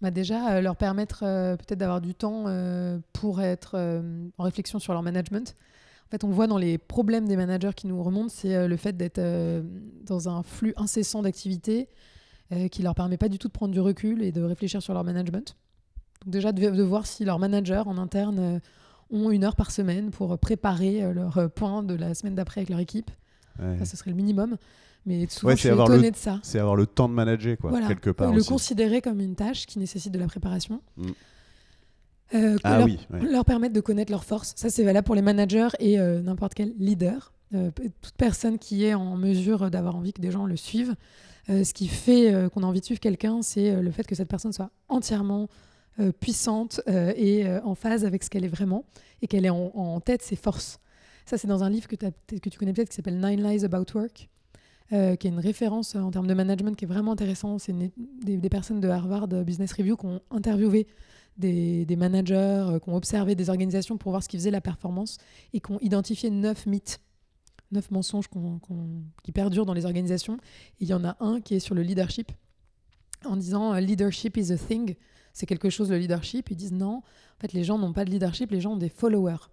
[0.00, 4.44] Bah déjà, euh, leur permettre euh, peut-être d'avoir du temps euh, pour être euh, en
[4.44, 5.54] réflexion sur leur management.
[6.06, 8.76] En fait, on voit dans les problèmes des managers qui nous remontent, c'est euh, le
[8.76, 9.62] fait d'être euh,
[10.06, 11.88] dans un flux incessant d'activités
[12.52, 14.92] euh, qui leur permet pas du tout de prendre du recul et de réfléchir sur
[14.94, 15.56] leur management.
[16.24, 18.58] Donc déjà, de, de voir si leurs managers en interne euh,
[19.10, 22.60] ont une heure par semaine pour préparer euh, leurs euh, points de la semaine d'après
[22.60, 23.10] avec leur équipe.
[23.58, 23.78] Ouais.
[23.78, 24.56] Ça, ce serait le minimum.
[25.06, 26.40] Mais souvent, Ouais, je c'est suis avoir le- de ça.
[26.42, 27.88] C'est avoir le temps de manager, quoi, Voilà.
[27.88, 28.32] quelque part.
[28.32, 28.48] le aussi.
[28.50, 30.82] considérer comme une tâche qui nécessite de la préparation.
[30.98, 31.06] Mm.
[32.34, 33.20] Euh, Ah leur, oui, ouais.
[33.32, 34.52] leur permettre de connaître leurs forces.
[34.56, 37.32] Ça, c'est valable pour les managers et euh, n'importe quel leader.
[37.54, 40.94] Euh, toute personne qui est en mesure d'avoir envie que des gens le suivent.
[41.48, 44.06] Euh, ce qui fait euh, qu'on a envie de suivre quelqu'un, c'est euh, le fait
[44.06, 45.48] que cette personne soit entièrement
[46.18, 48.86] puissante et en phase avec ce qu'elle est vraiment
[49.20, 50.78] et qu'elle ait en, tête ses forces.
[51.26, 54.30] Ça, c'est dans un livre que, tu connais peut-être qui s'appelle Nine Lies About Work,
[54.88, 57.58] qui est une référence en termes de management qui est vraiment intéressant.
[57.58, 57.74] C'est
[58.24, 60.86] des, personnes de Harvard Business Review qui ont interviewé
[61.36, 65.18] des, des managers, qui ont observé des organisations pour voir ce qui faisait la performance
[65.52, 66.98] et qui ont identifié neuf mythes,
[67.72, 68.28] neuf mensonges
[69.22, 70.36] qui perdurent dans les organisations.
[70.80, 72.32] Et il y en a un qui est sur le leadership,
[73.24, 74.94] en disant euh, leadership is a thing,
[75.32, 76.50] c'est quelque chose le leadership.
[76.50, 78.88] Ils disent non, en fait les gens n'ont pas de leadership, les gens ont des
[78.88, 79.48] followers,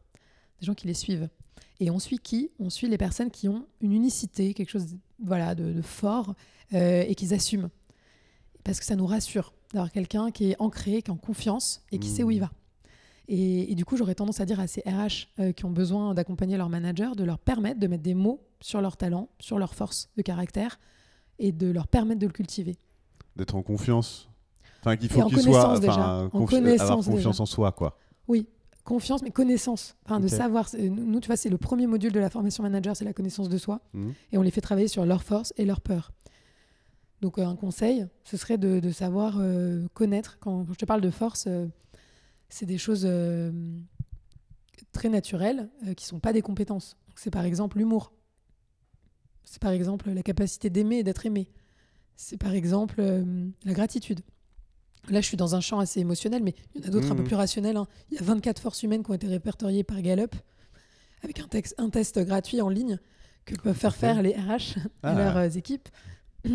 [0.60, 1.30] des gens qui les suivent.
[1.80, 2.50] Et on suit qui?
[2.60, 6.34] On suit les personnes qui ont une unicité, quelque chose voilà, de, de fort
[6.74, 7.70] euh, et qu'ils assument.
[8.64, 12.00] Parce que ça nous rassure d'avoir quelqu'un qui est ancré, qui est en confiance et
[12.00, 12.16] qui Mmh.
[12.16, 12.52] sait où il va.
[13.28, 16.14] Et, et du coup, j'aurais tendance à dire à ces RH euh, qui ont besoin
[16.14, 19.74] d'accompagner leur manager de leur permettre de mettre des mots sur leur talent, sur leur
[19.74, 20.80] force de caractère
[21.40, 22.78] et de leur permettre de le cultiver.
[23.36, 24.30] D'être en confiance.
[24.80, 25.52] Enfin, qu'il faut en qu'il soit.
[25.52, 25.92] connaissance déjà.
[25.94, 27.30] Enfin, En avoir confiance déjà.
[27.42, 27.98] en soi, quoi.
[28.28, 28.48] Oui,
[28.84, 29.96] confiance, mais connaissance.
[30.06, 30.70] Enfin, de savoir.
[30.80, 33.58] Nous, tu vois, c'est le premier module de la formation manager, c'est la connaissance de
[33.58, 33.82] soi.
[33.94, 34.14] Mhm.
[34.32, 36.12] Et on les fait travailler sur leurs forces et leurs peurs.
[37.22, 40.38] Donc, euh, un conseil, ce serait de, de savoir euh, connaître.
[40.40, 41.66] Quand, quand je te parle de force, euh,
[42.50, 43.52] c'est des choses euh,
[44.92, 46.96] très naturelles euh, qui sont pas des compétences.
[47.16, 48.12] C'est par exemple l'humour.
[49.44, 51.50] C'est par exemple la capacité d'aimer et d'être aimé.
[52.16, 54.22] C'est par exemple euh, la gratitude.
[55.10, 57.16] Là, je suis dans un champ assez émotionnel, mais il y en a d'autres un
[57.16, 57.28] peu Mhm.
[57.28, 57.78] plus rationnels.
[57.78, 57.88] hein.
[58.12, 60.36] Il y a 24 forces humaines qui ont été répertoriées par Gallup,
[61.24, 63.00] avec un, texte, un test gratuit en ligne
[63.46, 65.12] que peuvent faire faire les RH Ah.
[65.12, 65.88] à leurs euh, équipes.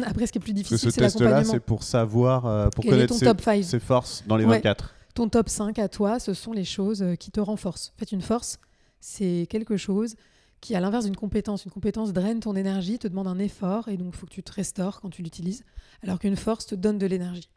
[0.05, 1.53] Après, ce qui est plus difficile, ce c'est test-là, l'accompagnement.
[1.55, 4.45] c'est pour savoir, euh, pour Quel connaître ton ses, top 5 ses forces dans les
[4.45, 4.57] Ouais.
[4.57, 4.95] 24.
[5.15, 7.93] Ton top 5 à toi, ce sont les choses euh, qui te renforcent.
[7.97, 8.59] En fait, une force,
[9.01, 10.17] c'est quelque chose
[10.61, 13.97] qui, à l'inverse d'une compétence, une compétence draine ton énergie, te demande un effort, et
[13.97, 15.65] donc il faut que tu te restaures quand tu l'utilises,
[16.03, 17.51] alors qu'une force te donne de l'énergie.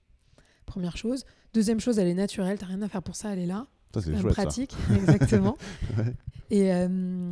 [0.65, 1.23] Première chose.
[1.53, 3.67] Deuxième chose, elle est naturelle, t'as rien à faire pour ça, elle est là.
[3.93, 4.41] Ça, c'est chouette, ça.
[4.41, 5.57] pratique, exactement.
[5.97, 6.13] Ouais.
[6.49, 7.31] et, euh,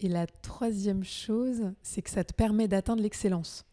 [0.00, 3.64] et la troisième chose, c'est que ça te permet d'atteindre l'excellence.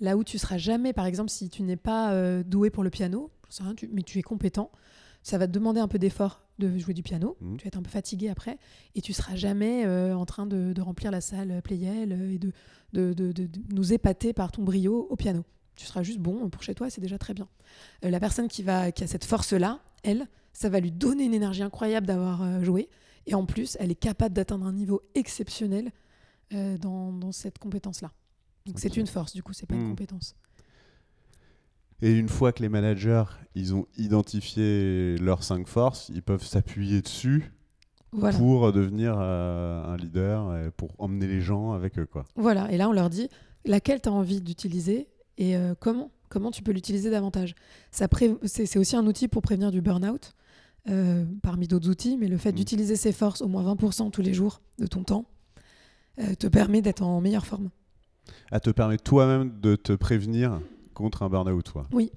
[0.00, 2.90] Là où tu seras jamais, par exemple, si tu n'es pas euh, doué pour le
[2.90, 3.30] piano,
[3.92, 4.70] mais tu es compétent,
[5.24, 7.36] ça va te demander un peu d'effort de jouer du piano.
[7.40, 7.56] Mhm.
[7.56, 8.58] Tu vas être un peu fatigué après,
[8.94, 12.38] et tu seras jamais euh, en train de, de remplir la salle Playel euh, et
[12.38, 12.52] de,
[13.72, 15.44] nous épater par ton brio au piano.
[15.74, 17.48] Tu seras juste bon pour chez toi, c'est déjà très bien.
[18.04, 21.34] Euh, la personne qui, va, qui a cette force-là, elle, ça va lui donner une
[21.34, 22.88] énergie incroyable d'avoir euh, joué.
[23.26, 25.90] Et en plus, elle est capable d'atteindre un niveau exceptionnel
[26.52, 28.12] dans, dans cette compétence-là.
[28.66, 30.36] Donc c'est une force, du coup, c'est pas une compétence.
[32.02, 37.00] Et une fois que les managers, ils ont identifié leurs cinq forces, ils peuvent s'appuyer
[37.02, 37.52] dessus
[38.12, 38.36] Voilà.
[38.36, 42.24] pour devenir euh, un leader, et pour emmener les gens avec eux, quoi.
[42.36, 43.28] Voilà, et là on leur dit
[43.64, 47.54] laquelle tu as envie d'utiliser et euh, comment, comment tu peux l'utiliser davantage?
[48.10, 50.34] Pré- c'est, aussi un outil pour prévenir du burn-out,
[50.90, 52.56] euh, parmi d'autres outils, mais le fait Mm.
[52.56, 55.24] d'utiliser ces forces au moins 20% tous les jours de ton temps
[56.38, 57.70] te permet d'être en meilleure forme.
[58.52, 60.60] À te permettre toi-même de te prévenir
[60.94, 61.86] contre un burn-out, quoi.
[62.00, 62.10] Et,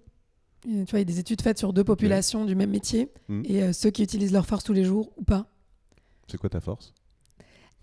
[0.86, 3.42] tu vois, il y a des études faites sur deux populations du même métier, Mm.
[3.46, 5.46] et euh, ceux qui utilisent leurs forces tous les jours ou pas.
[6.30, 6.94] C'est quoi ta force?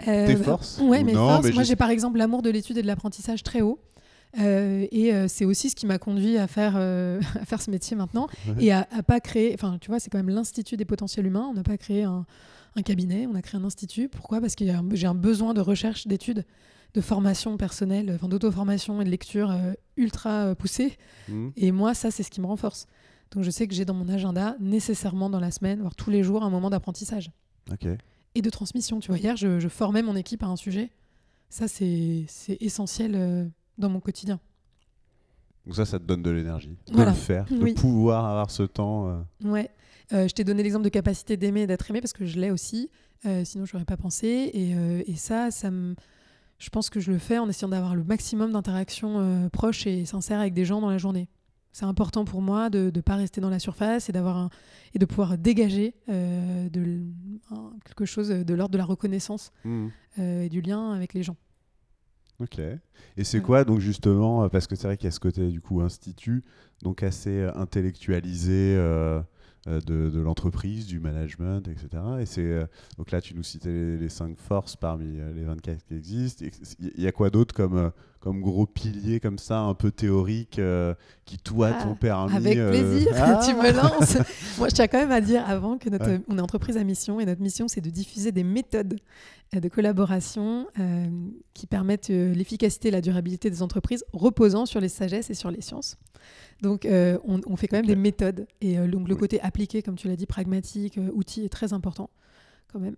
[0.09, 0.79] Euh, Tes forces?
[0.81, 1.45] Ouais, Ou mes non, forces.
[1.47, 3.79] mais Moi, j'ai- j'ai par exemple l'amour de l'étude et de l'apprentissage très haut.
[4.41, 7.71] Euh, et euh, c'est aussi ce qui m'a conduit à faire, euh, à faire ce
[7.71, 8.65] métier maintenant Ouais.
[8.65, 9.55] et à, à pas créer.
[9.55, 11.47] Enfin, tu vois, c'est quand même l'Institut des potentiels humains.
[11.49, 12.27] On n'a pas créé un,
[12.75, 14.09] un cabinet, on a créé un institut.
[14.09, 14.41] Pourquoi?
[14.41, 16.45] Parce que j'ai un besoin de recherche, d'études,
[16.95, 20.97] de formation personnelle, enfin, d'auto-formation et de lecture euh, ultra euh, poussée.
[21.29, 22.87] Hmm Et moi, ça, c'est ce qui me renforce.
[23.33, 26.23] Donc, je sais que j'ai dans mon agenda nécessairement dans la semaine, voire tous les
[26.23, 27.31] jours, un moment d'apprentissage
[28.37, 29.01] et de transmission.
[29.01, 30.91] Tu vois, hier, je, je formais mon équipe à un sujet.
[31.49, 32.27] Ça, c'est
[32.61, 33.45] essentiel euh,
[33.79, 34.39] dans mon quotidien.
[35.67, 36.77] Donc ça, ça te donne de l'énergie.
[36.89, 37.11] De Voilà.
[37.11, 37.75] le faire, de Oui.
[37.75, 39.09] pouvoir avoir ce temps.
[39.09, 39.71] euh, Ouais.
[40.13, 42.51] Euh, je t'ai donné l'exemple de capacité d'aimer et d'être aimé parce que je l'ai
[42.51, 42.91] aussi.
[43.25, 44.27] Euh, sinon, je n'aurais pas pensé.
[44.53, 44.73] Et,
[45.11, 45.95] et ça, ça me...
[46.65, 50.07] je pense que je le fais en essayant d'avoir le maximum d'interactions euh, proches et
[50.07, 51.29] sincères avec des gens dans la journée.
[51.73, 54.49] C'est important pour moi de ne pas rester dans la surface et, d'avoir un,
[54.95, 57.13] et de pouvoir dégager euh, de, l-
[57.51, 59.89] un- quelque chose de l'ordre de la reconnaissance hmm.
[60.21, 61.37] euh, et du lien avec les gens.
[62.41, 62.59] Ok.
[62.61, 63.43] Et c'est Ouais.
[63.45, 66.43] quoi donc justement parce que c'est vrai qu'il y a ce côté du coup institut
[66.83, 68.77] donc assez intellectualisé
[69.67, 72.03] de, de l'entreprise, du management, etc.
[72.21, 72.67] Et c'est euh,
[72.99, 76.45] donc là tu nous citais les, les cinq forces parmi euh, les 24 qui existent.
[76.81, 77.91] Il y a quoi d'autre comme euh,
[78.25, 80.95] comme gros piliers comme ça un peu théoriques euh,
[81.27, 84.17] qui toi Ah, t'ont permis Avec euh, plaisir, ah tu me lances.
[84.59, 86.21] Moi, je tiens quand même à dire avant que notre, Ouais.
[86.29, 88.97] on est entreprise à mission et notre mission, c'est de diffuser des méthodes
[89.55, 91.07] euh, de collaboration euh,
[91.53, 95.61] qui permettent l'efficacité et la durabilité des entreprises reposant sur les sagesses et sur les
[95.61, 95.97] sciences.
[96.63, 98.47] Donc, on, on fait quand même des méthodes.
[98.63, 99.21] Et donc, le Oui.
[99.21, 102.09] côté appliqué, comme tu l'as dit, pragmatique, outil est très important
[102.75, 102.97] quand même.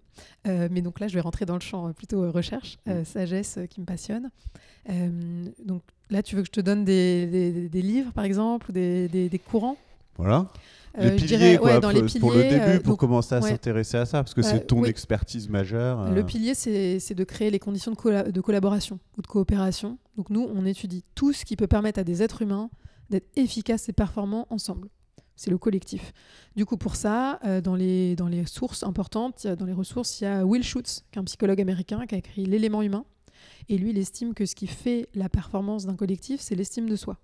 [0.48, 3.02] Euh, mais donc là, je vais rentrer dans le champ euh, plutôt euh, recherche, euh,
[3.02, 3.04] Mm.
[3.04, 4.30] sagesse qui me passionne.
[4.90, 8.70] Euh, donc là, tu veux que je te donne des, des- des livres, par exemple,
[8.70, 9.76] ou des, courants?
[10.16, 10.48] Voilà.
[10.98, 13.34] Les je piliers, dirais, quoi, ouais, dans les pour- pour le début, pour donc, commencer
[13.34, 13.50] à ouais.
[13.50, 14.88] s'intéresser à ça, parce que c'est ton oui.
[14.88, 16.10] expertise majeure.
[16.10, 19.98] Le pilier, c'est c'est de créer les conditions de, colla- de collaboration ou de coopération.
[20.16, 22.70] Donc nous, on étudie tout ce qui peut permettre à des êtres humains
[23.10, 24.88] d'être efficaces et performants ensemble.
[25.36, 26.12] C'est le collectif.
[26.56, 30.24] Du coup, pour ça, euh, dans, les, dans les sources importantes, dans les ressources, il
[30.24, 33.04] y a Will Schutz, qui est un psychologue américain qui a écrit L'élément humain.
[33.68, 36.96] Et lui, il estime que ce qui fait la performance d'un collectif, c'est l'estime de
[36.96, 37.18] soi.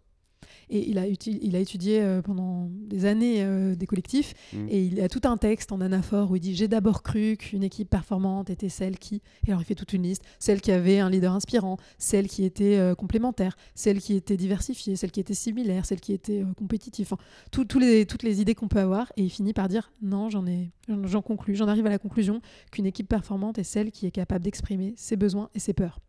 [0.70, 4.66] Et il a, il a étudié euh, pendant des années euh, des collectifs Mm.
[4.68, 7.62] et il a tout un texte en anaphore où il dit J'ai d'abord cru qu'une
[7.62, 9.22] équipe performante était celle qui.
[9.46, 12.44] Et alors il fait toute une liste celle qui avait un leader inspirant, celle qui
[12.44, 17.06] était euh, complémentaire, celle qui était diversifiée, celle qui était similaire, celle qui était compétitive.
[17.10, 19.12] Enfin, tout- tous les, toutes les idées qu'on peut avoir.
[19.16, 20.70] Et il finit par dire Non, j'en ai.
[21.04, 24.44] J'en conclus, j'en arrive à la conclusion qu'une équipe performante est celle qui est capable
[24.44, 26.00] d'exprimer ses besoins et ses peurs.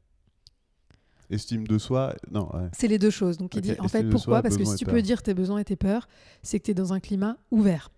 [1.34, 2.70] Estime de soi, non, ouais.
[2.78, 3.38] C'est les deux choses.
[3.38, 4.36] Donc il dit en estime fait pourquoi?
[4.38, 6.08] soi, Parce que si tu peux dire tes besoins et tes peurs,
[6.42, 7.92] c'est que tu es dans un climat ouvert.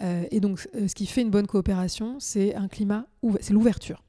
[0.00, 3.52] Euh, et donc euh, ce qui fait une bonne coopération, c'est un climat ouvert, c'est
[3.52, 4.04] l'ouverture.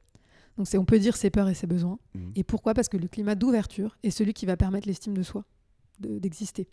[0.58, 1.98] Donc on peut dire ses peurs et ses besoins.
[2.16, 2.32] Mhm.
[2.36, 2.74] Et pourquoi?
[2.74, 5.46] Parce que le climat d'ouverture est celui qui va permettre l'estime de soi
[6.00, 6.68] de- d'exister.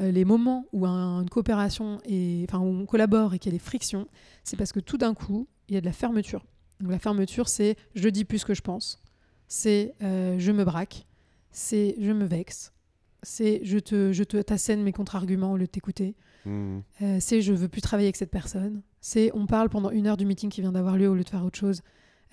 [0.00, 3.54] Euh, les moments où un- une coopération est, enfin où on collabore et qu'il y
[3.54, 4.06] a des frictions,
[4.44, 6.44] c'est parce que tout d'un coup il y a de la fermeture.
[6.80, 9.02] Donc la fermeture, c'est je dis plus ce que je pense,
[9.48, 11.06] c'est euh, je me braque,
[11.50, 12.72] c'est je me vexe,
[13.22, 16.14] c'est je te je te t'assène mes contre-arguments au lieu de t'écouter,
[16.46, 16.82] Mhm.
[17.02, 20.16] euh, c'est je veux plus travailler avec cette personne, c'est on parle pendant une heure
[20.16, 21.82] du meeting qui vient d'avoir lieu au lieu de faire autre chose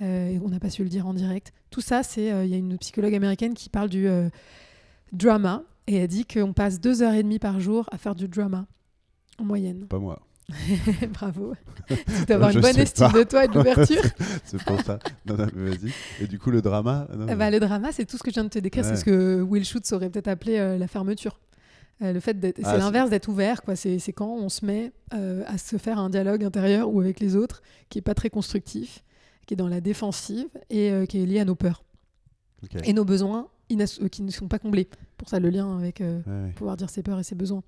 [0.02, 1.52] euh, et on n'a pas su le dire en direct.
[1.72, 4.08] Tout ça, c'est euh, il y a une psychologue américaine qui parle du
[5.12, 8.28] drama et elle dit qu'on passe deux heures et demie par jour à faire du
[8.28, 8.66] drama
[9.40, 9.88] en moyenne.
[9.88, 10.22] Pas moi.
[11.14, 11.54] Bravo.
[11.88, 13.18] Tu dois avoir une bonne estime pas.
[13.20, 14.02] de toi et de l'ouverture.
[14.46, 15.00] C'est pour ça.
[15.26, 15.92] Non, non, mais vas-y.
[16.22, 17.36] Et du coup, le drama non, non.
[17.36, 18.84] ben, le drama, c'est tout ce que je viens de te décrire.
[18.86, 18.90] Ouais.
[18.92, 21.40] C'est ce que Will Schutz aurait peut-être appelé euh, la fermeture.
[22.02, 23.62] Euh, le fait d'être, Ah, c'est l'inverse d'être ouvert.
[23.64, 23.76] Quoi.
[23.76, 27.20] C'est, c'est quand on se met euh, à se faire un dialogue intérieur ou avec
[27.20, 29.04] les autres qui est pas très constructif,
[29.48, 31.84] qui est dans la défensive et euh, qui est lié à nos peurs
[32.86, 34.88] et nos besoins euh, qui ne sont pas comblés.
[35.18, 36.52] Pour ça, le lien avec euh, Ouais, ouais.
[36.56, 37.64] pouvoir dire ses peurs et ses besoins.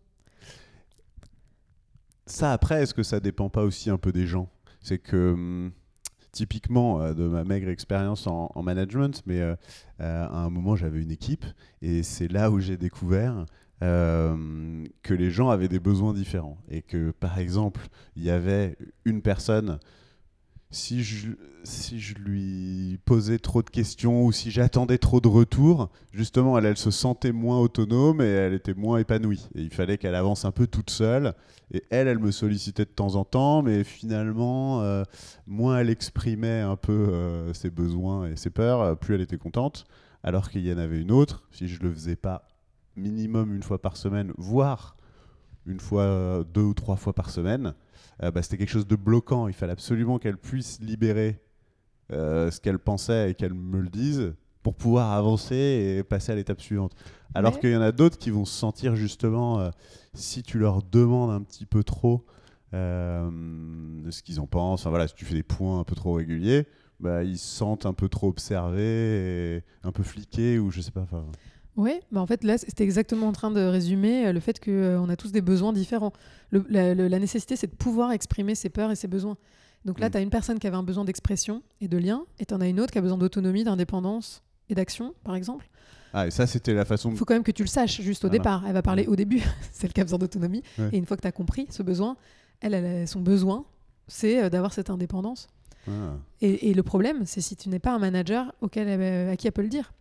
[2.29, 4.49] Ça, après, est-ce que ça dépend pas aussi un peu des gens?
[4.81, 5.71] C'est que, hum,
[6.31, 9.55] typiquement, euh, de ma maigre expérience en, en management, mais euh,
[9.99, 11.43] euh, à un moment, j'avais une équipe,
[11.81, 13.45] et c'est là où j'ai découvert
[13.81, 16.57] que les gens avaient des besoins différents.
[16.67, 17.79] Et que, par exemple,
[18.17, 19.79] il y avait une personne,
[20.71, 26.77] si je, lui posais trop de questions ou si j'attendais trop de retours, justement, elle,
[26.77, 29.47] se sentait moins autonome et elle était moins épanouie.
[29.55, 31.33] Et il fallait qu'elle avance un peu toute seule.
[31.71, 35.03] Et elle, elle me sollicitait de temps en temps, mais finalement, euh,
[35.47, 39.37] moins elle exprimait un peu euh, ses besoins et ses peurs, euh, plus elle était
[39.37, 39.85] contente.
[40.21, 42.47] Alors qu'il y en avait une autre, si je le faisais pas
[42.95, 44.97] minimum une fois par semaine, voire
[45.65, 47.73] une fois, deux ou trois fois par semaine,
[48.21, 49.47] bah, c'était quelque chose de bloquant.
[49.47, 51.39] Il fallait absolument qu'elle puisse libérer
[52.11, 54.33] euh, ce qu'elle pensait et qu'elle me le dise
[54.63, 55.55] pour pouvoir avancer
[55.99, 56.93] et passer à l'étape suivante.
[57.33, 57.59] Alors Ouais.
[57.61, 59.69] qu'il y en a d'autres qui vont se sentir justement, euh,
[60.13, 62.25] si tu leur demandes un petit peu trop
[62.73, 63.29] euh,
[64.03, 66.13] de ce qu'ils en pensent, enfin voilà, si tu fais des points un peu trop
[66.13, 66.67] réguliers,
[66.99, 70.91] bah, ils se sentent un peu trop observés et un peu fliqués ou je sais
[70.91, 71.07] pas.
[71.77, 75.07] Oui, bah en fait, là, c'était exactement en train de résumer euh, le fait qu'on
[75.09, 76.11] a tous des besoins différents.
[76.51, 79.37] Le- la, le- la nécessité, c'est de pouvoir exprimer ses peurs et ses besoins.
[79.85, 80.11] Donc là, Mm.
[80.11, 82.59] tu as une personne qui avait un besoin d'expression et de lien, et tu en
[82.59, 85.69] as une autre qui a besoin d'autonomie, d'indépendance et d'action, par exemple.
[86.11, 88.25] Ah, et ça, c'était la façon Il faut quand même que tu le saches juste
[88.25, 88.39] au Voilà.
[88.39, 88.63] départ.
[88.67, 90.63] Elle va parler au début, celle qui a besoin d'autonomie.
[90.79, 90.89] Ouais.
[90.91, 92.17] Et une fois que tu as compris ce besoin,
[92.61, 93.63] elle, son besoin,
[94.07, 95.47] c'est euh, d'avoir cette indépendance.
[95.87, 95.91] Ah.
[96.41, 99.47] Et, et le problème, c'est si tu n'es pas un manager auquel, elle- à qui
[99.47, 99.93] elle peut le dire.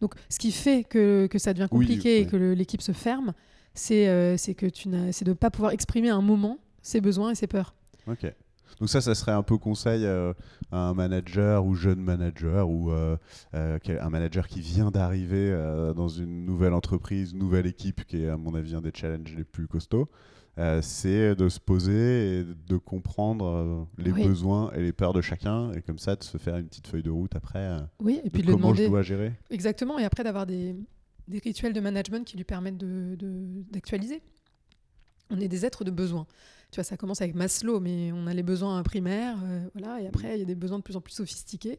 [0.00, 3.32] Donc, ce qui fait que, que ça devient Oui, compliqué et que l'équipe se ferme,
[3.74, 7.00] c'est euh, que tu n'as- c'est de ne pas pouvoir exprimer à un moment ses
[7.00, 7.74] besoins et ses peurs.
[8.06, 8.32] Ok.
[8.80, 10.32] Donc ça, ça serait un peu conseil euh,
[10.70, 13.16] à un manager ou jeune manager ou euh,
[13.54, 15.50] euh, un manager qui vient d'arriver
[15.96, 19.34] dans une nouvelle entreprise, une nouvelle équipe qui est à mon avis un des challenges
[19.36, 20.08] les plus costauds.
[20.58, 24.24] Euh, c'est de se poser et de comprendre euh, les Oui.
[24.26, 27.02] besoins et les peurs de chacun et comme ça de se faire une petite feuille
[27.04, 28.88] de route après euh, Oui, et de puis de le comment je demander.
[28.88, 29.32] dois gérer.
[29.50, 30.74] Exactement, et après d'avoir des,
[31.28, 33.16] des rituels de management qui lui permettent d'actualiser.
[33.16, 34.22] De, d'actualiser.
[35.30, 36.26] on est des êtres de besoin.
[36.70, 39.38] Tu vois, ça commence avec Maslow, mais on a les besoins primaires,
[39.74, 41.78] voilà, et après, il y a des besoins de plus en plus sophistiqués.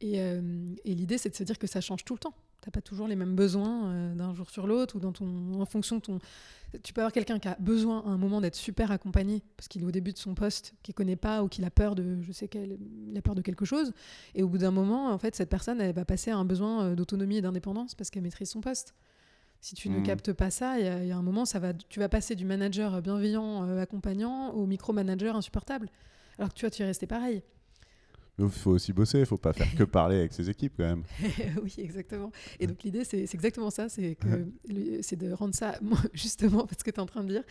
[0.00, 2.32] Et, et l'idée, c'est de se dire que ça change tout le temps.
[2.62, 5.60] Tu n'as pas toujours les mêmes besoins euh, d'un jour sur l'autre ou dans ton,
[5.60, 6.18] en fonction de ton.
[6.82, 9.82] Tu peux avoir quelqu'un qui a besoin à un moment d'être super accompagné parce qu'il
[9.82, 12.32] est au début de son poste, qu'il connaît pas ou qu'il a peur de, je
[12.32, 13.92] sais quel, il a peur de quelque chose.
[14.34, 16.84] Et au bout d'un moment, en fait, cette personne, elle va passer à un besoin
[16.84, 18.94] euh, d'autonomie et d'indépendance parce qu'elle maîtrise son poste.
[19.62, 20.02] Si tu ne Mhm.
[20.04, 22.08] captes pas ça, il y, a- il y a un moment, ça va, tu vas
[22.08, 25.88] passer du manager bienveillant, euh, accompagnant, au micro-manager insupportable.
[26.38, 27.42] Alors que tu vois, tu es resté pareil.
[28.40, 31.02] Il faut aussi bosser, il faut pas faire que parler avec ses équipes quand même.
[31.62, 32.30] oui, exactement.
[32.58, 35.74] Et donc l'idée, c'est exactement ça, c'est de rendre ça,
[36.14, 37.42] justement, parce que tu es en train de dire,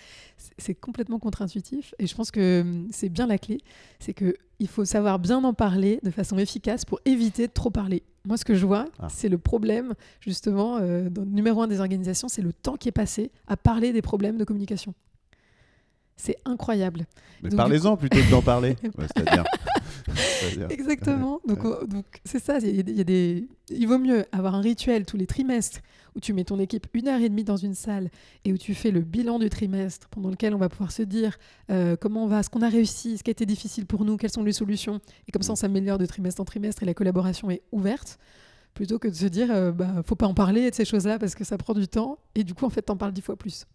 [0.57, 1.93] c'est complètement contre-intuitif.
[1.99, 3.59] Et je pense que hum, c'est bien la clé,
[3.99, 8.03] c'est qu'il faut savoir bien en parler de façon efficace pour éviter de trop parler.
[8.25, 9.07] Moi, ce que je vois, ah.
[9.09, 12.93] c'est le problème, justement, euh, dans, numéro un des organisations, c'est le temps qui est
[12.93, 14.93] passé à parler des problèmes de communication.
[16.17, 17.05] C'est incroyable.
[17.41, 18.75] Mais parlez-en plutôt que d'en parler.
[18.81, 19.45] C'est-à-dire.
[20.69, 21.39] Exactement.
[21.47, 22.59] Donc, donc c'est ça.
[22.59, 23.47] Il, y a des...
[23.69, 25.79] il vaut mieux avoir un rituel tous les trimestres
[26.15, 28.09] où tu mets ton équipe une heure et demie dans une salle
[28.45, 31.37] et où tu fais le bilan du trimestre pendant lequel on va pouvoir se dire
[31.69, 34.17] euh, comment on va, ce qu'on a réussi, ce qui a été difficile pour nous,
[34.17, 34.99] quelles sont les solutions.
[35.27, 38.19] Et comme ça, on s'améliore de trimestre en trimestre et la collaboration est ouverte
[38.73, 41.35] plutôt que de se dire euh, bah faut pas en parler de ces choses-là parce
[41.35, 43.65] que ça prend du temps et du coup en fait t'en parles dix fois plus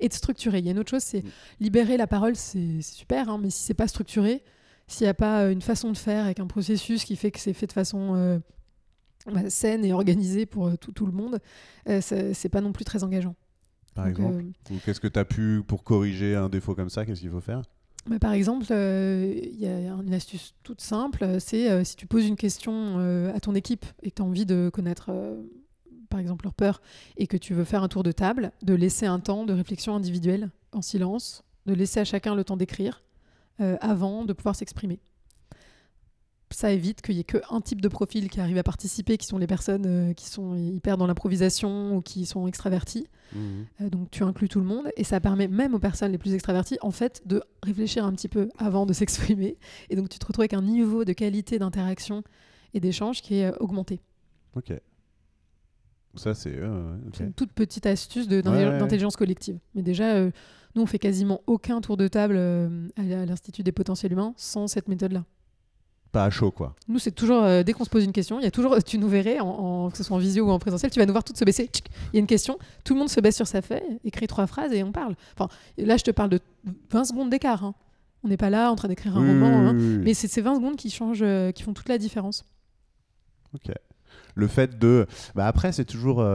[0.00, 1.30] et de structurer il y a une autre chose c'est mm.
[1.60, 4.42] libérer la parole c'est super hein, mais si c'est pas structuré
[4.86, 7.40] s'il n'y a pas euh, une façon de faire avec un processus qui fait que
[7.40, 8.38] c'est fait de façon euh,
[9.32, 11.38] bah, saine et organisée pour euh, tout, le monde,
[11.86, 13.34] c'est pas non plus très engageant.
[13.94, 14.44] Par exemple
[14.84, 17.62] Qu'est-ce que tu as pu, pour corriger un défaut comme ça, qu'est-ce qu'il faut faire?
[18.06, 22.36] Bah, par exemple, il y a une astuce toute simple, c'est si tu poses une
[22.36, 22.98] question
[23.34, 25.10] à ton équipe et que tu as envie de connaître,
[26.10, 26.82] par exemple, leur peur,
[27.16, 29.94] et que tu veux faire un tour de table, de laisser un temps de réflexion
[29.94, 33.04] individuelle en silence, de laisser à chacun le temps d'écrire,
[33.60, 34.98] euh, avant de pouvoir s'exprimer.
[36.50, 39.38] Ça évite qu'il n'y ait qu'un type de profil qui arrive à participer, qui sont
[39.38, 43.08] les personnes euh, qui sont hyper dans l'improvisation ou qui sont extraverties.
[43.32, 43.66] Mhm.
[43.80, 46.34] Euh, donc tu inclus tout le monde et ça permet même aux personnes les plus
[46.34, 49.56] extraverties en fait de réfléchir un petit peu avant de s'exprimer.
[49.90, 52.22] Et donc tu te retrouves avec un niveau de qualité d'interaction
[52.72, 54.00] et d'échange qui est augmenté.
[54.54, 54.72] Ok.
[56.16, 56.54] Ça, c'est
[57.20, 59.58] une toute petite astuce d'intelligence collective.
[59.74, 60.30] Mais déjà,
[60.74, 64.66] nous, on fait quasiment aucun tour de table euh, à l'Institut des potentiels humains sans
[64.66, 65.24] cette méthode-là.
[66.10, 66.74] Pas à chaud, quoi.
[66.88, 68.98] Nous, c'est toujours, euh, dès qu'on se pose une question, il y a toujours, tu
[68.98, 71.24] nous verrais, en, que ce soit en visio ou en présentiel, tu vas nous voir
[71.24, 71.70] toutes se baisser.
[72.12, 74.46] Il y a une question, tout le monde se baisse sur sa feuille, écrit trois
[74.46, 75.14] phrases et on parle.
[75.36, 76.40] Enfin, là, je te parle de
[76.90, 77.64] 20 secondes d'écart.
[77.64, 77.74] Hein.
[78.22, 79.72] On n'est pas là en train d'écrire un roman, hein.
[79.74, 82.44] mais c'est ces 20 secondes qui changent, euh, qui font toute la différence.
[83.54, 83.72] Ok.
[84.34, 85.06] Le fait de.
[85.34, 86.26] Bah après, c'est toujours.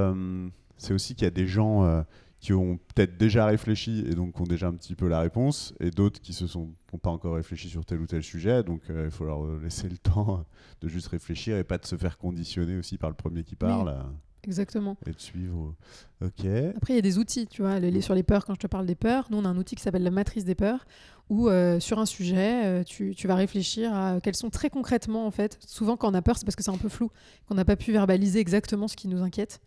[0.78, 2.04] c'est aussi qu'il y a des gens
[2.40, 5.92] qui ont peut-être déjà réfléchi et donc ont déjà un petit peu la réponse, et
[5.92, 8.64] d'autres qui se sont pas encore réfléchi sur tel ou tel sujet.
[8.64, 10.46] Donc euh, il faut leur laisser le temps
[10.82, 13.96] de juste réfléchir et pas de se faire conditionner aussi par le premier qui parle.
[14.44, 14.98] Exactement.
[15.06, 15.76] Et de suivre.
[16.22, 16.46] Ok.
[16.76, 18.68] Après, il y a des outils, tu vois, les, sur les peurs, quand je te
[18.68, 20.86] parle des peurs, nous, on a un outil qui s'appelle la matrice des peurs,
[21.30, 25.26] où euh, sur un sujet, euh, tu, tu, vas réfléchir à quelles sont très concrètement,
[25.26, 27.12] en fait, souvent quand on a peur, c'est parce que c'est un peu flou,
[27.48, 29.62] qu'on n'a pas pu verbaliser exactement ce qui nous inquiète.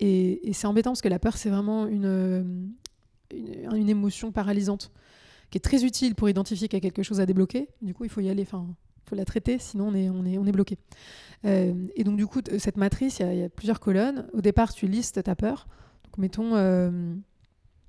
[0.00, 2.72] Et, c'est embêtant parce que la peur, c'est vraiment une,
[3.30, 4.90] une, émotion paralysante
[5.50, 7.68] qui est très utile pour identifier qu'il y a quelque chose à débloquer.
[7.82, 10.24] Du coup, il faut y aller, enfin, il faut la traiter, sinon on est, on
[10.24, 10.78] est, on est bloqué.
[11.44, 14.26] Euh, et donc, du coup, cette matrice, il y, a plusieurs colonnes.
[14.32, 15.66] Au départ, tu listes ta peur.
[16.04, 17.14] Donc, mettons, euh,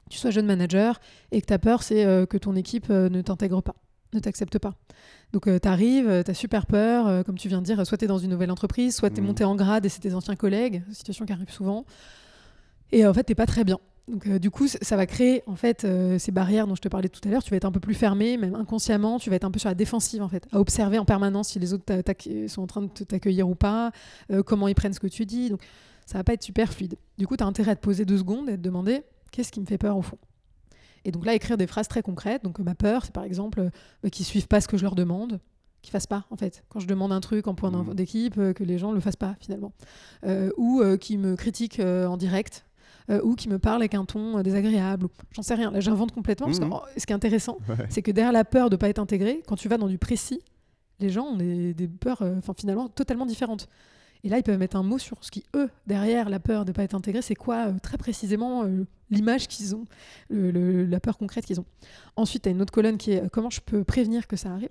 [0.10, 0.99] tu sois jeune manager
[1.32, 3.76] et que ta peur, c'est euh, que ton équipe ne t'intègre pas,
[4.14, 4.76] ne t'accepte pas.
[5.32, 8.08] Donc tu arrives, tu as super peur, comme tu viens de dire, soit tu es
[8.08, 9.26] dans une nouvelle entreprise, soit tu es mmh.
[9.26, 11.86] monté en grade et c'est tes anciens collègues, situation qui arrive souvent.
[12.91, 13.80] Et en fait, tu pas très bien.
[14.08, 15.88] Donc du coup, ça va créer en fait
[16.20, 17.43] ces barrières dont je te parlais tout à l'heure.
[17.43, 19.18] Tu vas être un peu plus fermé, même inconsciemment.
[19.18, 21.60] Tu vas être un peu sur la défensive en fait, à observer en permanence si
[21.60, 21.86] les autres
[22.47, 23.91] sont en train de t'accueillir ou pas,
[24.45, 25.49] comment ils prennent ce que tu dis.
[25.49, 25.62] Donc
[26.06, 26.97] ça va pas être super fluide.
[27.18, 29.62] Du coup, tu as intérêt à te poser deux secondes et te demander qu'est-ce qui
[29.62, 30.18] me fait peur au fond?
[31.06, 32.43] Et donc là, écrire des phrases très concrètes.
[32.43, 35.39] Donc ma peur, c'est par exemple euh, qu'ils suivent pas ce que je leur demande,
[35.82, 36.64] qu'ils fassent pas en fait.
[36.70, 37.93] Quand je demande un truc en point mmh.
[37.93, 39.74] d'équipe, euh, que les gens le fassent pas finalement,
[40.26, 42.66] euh, ou qu'ils me critiquent en direct.
[43.10, 45.08] Ou qui me parlent avec un ton désagréable.
[45.32, 45.72] J'en sais rien.
[45.72, 46.47] Là, j'invente complètement.
[46.47, 46.74] Parce que mmh.
[46.74, 47.58] oh, ce qui est intéressant,
[47.89, 49.97] c'est que derrière la peur de ne pas être intégré, quand tu vas dans du
[49.97, 50.41] précis,
[50.99, 53.68] les gens ont des, des peurs enfin finalement totalement différentes.
[54.24, 56.72] Et là, ils peuvent mettre un mot sur ce qui, eux, derrière la peur de
[56.72, 59.86] ne pas être intégré, c'est quoi euh, très précisément euh, l'image qu'ils ont,
[60.30, 61.66] la peur concrète qu'ils ont.
[62.16, 64.51] Ensuite, tu as une autre colonne qui est euh, comment je peux prévenir que ça
[64.51, 64.70] arrive?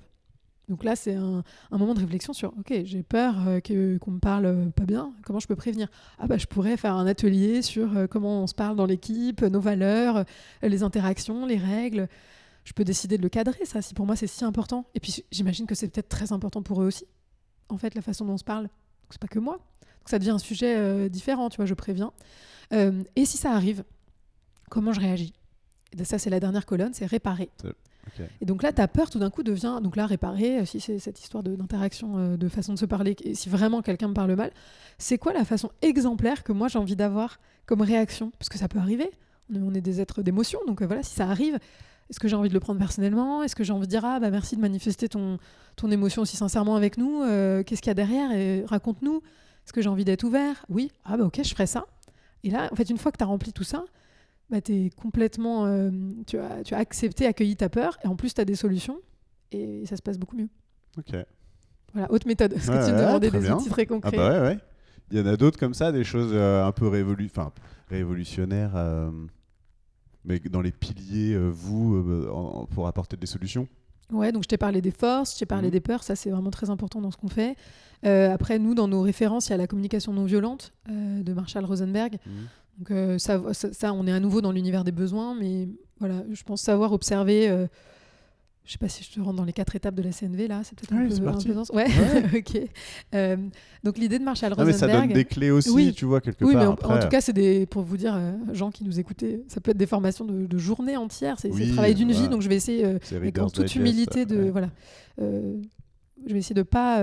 [0.68, 3.34] Donc là, c'est un, moment de réflexion sur OK, j'ai peur
[3.64, 5.88] que, qu'on me parle pas bien, comment je peux prévenir?
[6.18, 9.60] Ah, bah, je pourrais faire un atelier sur comment on se parle dans l'équipe, nos
[9.60, 10.24] valeurs,
[10.62, 12.08] les interactions, les règles.
[12.64, 14.86] Je peux décider de le cadrer, ça, si pour moi c'est si important.
[14.94, 17.06] Et puis j'imagine que c'est peut-être très important pour eux aussi,
[17.68, 18.68] en fait, la façon dont on se parle
[19.12, 19.54] c'est pas que moi.
[19.54, 22.12] Donc ça devient un sujet euh, différent, tu vois, je préviens.
[22.72, 23.84] Euh, et si ça arrive,
[24.70, 25.32] comment je réagis?
[25.96, 27.50] Et Ça, c'est la dernière colonne, c'est réparer.
[28.40, 29.78] Et donc là, ta peur tout d'un coup devient.
[29.82, 33.34] Donc là, réparer, euh, si c'est cette histoire d'interaction, de, façon de se parler, et
[33.34, 34.50] si vraiment quelqu'un me parle mal,
[34.98, 38.32] c'est quoi la façon exemplaire que moi j'ai envie d'avoir comme réaction?
[38.38, 39.10] Parce que ça peut arriver.
[39.54, 41.58] On est, des êtres d'émotion, donc voilà, si ça arrive,
[42.10, 43.42] Est-ce que j'ai envie de le prendre personnellement?
[43.42, 45.38] Est-ce que j'ai envie de dire ah bah merci de manifester ton,
[45.76, 48.32] ton émotion aussi sincèrement avec nous euh, Qu'est-ce qu'il y a derrière?
[48.32, 50.64] Et raconte-nous Est-ce que j'ai envie d'être ouvert?
[50.68, 50.90] Oui.
[51.04, 51.86] Ah bah ok, je ferai ça.
[52.44, 53.84] Et là, en fait, une fois que tu as rempli tout ça,
[54.52, 55.90] bah, es complètement, euh,
[56.26, 58.98] tu, as, tu as accepté, accueilli ta peur, et en plus tu as des solutions,
[59.50, 60.48] et ça se passe beaucoup mieux.
[60.98, 61.16] Ok.
[61.94, 62.52] Voilà, autre méthode.
[62.52, 63.56] Est-ce que tu me Ouais, demandais des bien.
[63.56, 64.58] outils très Ah concrets bah ouais, ouais.
[65.10, 67.28] Il y en a d'autres comme ça, des choses euh, un peu révolu
[67.88, 69.10] révolutionnaires, euh,
[70.24, 73.66] mais dans les piliers, vous, en- pour apporter des solutions?
[74.10, 75.72] Ouais, donc je t'ai parlé des forces, je t'ai parlé Mhm.
[75.72, 77.56] des peurs, ça c'est vraiment très important dans ce qu'on fait.
[78.04, 81.32] Euh, après, nous, dans nos références, il y a la communication non violente euh, de
[81.32, 82.18] Marshall Rosenberg.
[82.82, 85.68] Donc euh, ça, ça, ça, on est à nouveau dans l'univers des besoins, mais
[86.00, 87.48] voilà, je pense savoir observer.
[87.48, 87.68] euh,
[88.64, 90.62] je sais pas si je te rentre dans les quatre étapes de la CNV là,
[90.64, 91.70] c'est peut-être un, peu- un peu dense.
[91.70, 91.86] Ouais,
[92.36, 92.60] ok.
[93.14, 93.36] Euh,
[93.84, 95.08] donc l'idée de Marshall Ah, mais ça Rosenberg.
[95.10, 95.92] donne des clés aussi, Oui.
[95.92, 96.70] tu vois, quelque Oui, mais part.
[96.70, 97.00] en, après.
[97.02, 99.76] tout cas, c'est des pour vous dire, euh, gens qui nous écoutez, ça peut être
[99.76, 101.38] des formations de, de journée entière.
[101.38, 102.22] C'est le travail d'une voilà.
[102.24, 104.50] vie, donc je vais essayer, avec en toute humilité, de ouais.
[104.50, 104.70] voilà,
[105.18, 107.00] je vais essayer de pas,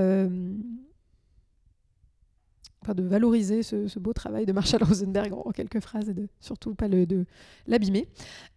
[2.94, 6.88] de valoriser ce, beau travail de Marshall Rosenberg en, quelques phrases et de surtout pas
[6.88, 7.26] le de
[7.68, 8.08] l'abîmer.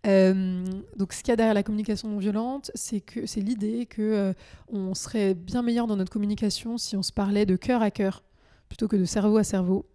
[0.06, 0.64] Euh,
[0.96, 4.02] donc, ce qu'il y a derrière la communication non violente, c'est que c'est l'idée que
[4.02, 4.32] euh,
[4.68, 8.22] on serait bien meilleur dans notre communication si on se parlait de cœur à cœur
[8.68, 9.86] plutôt que de cerveau à cerveau.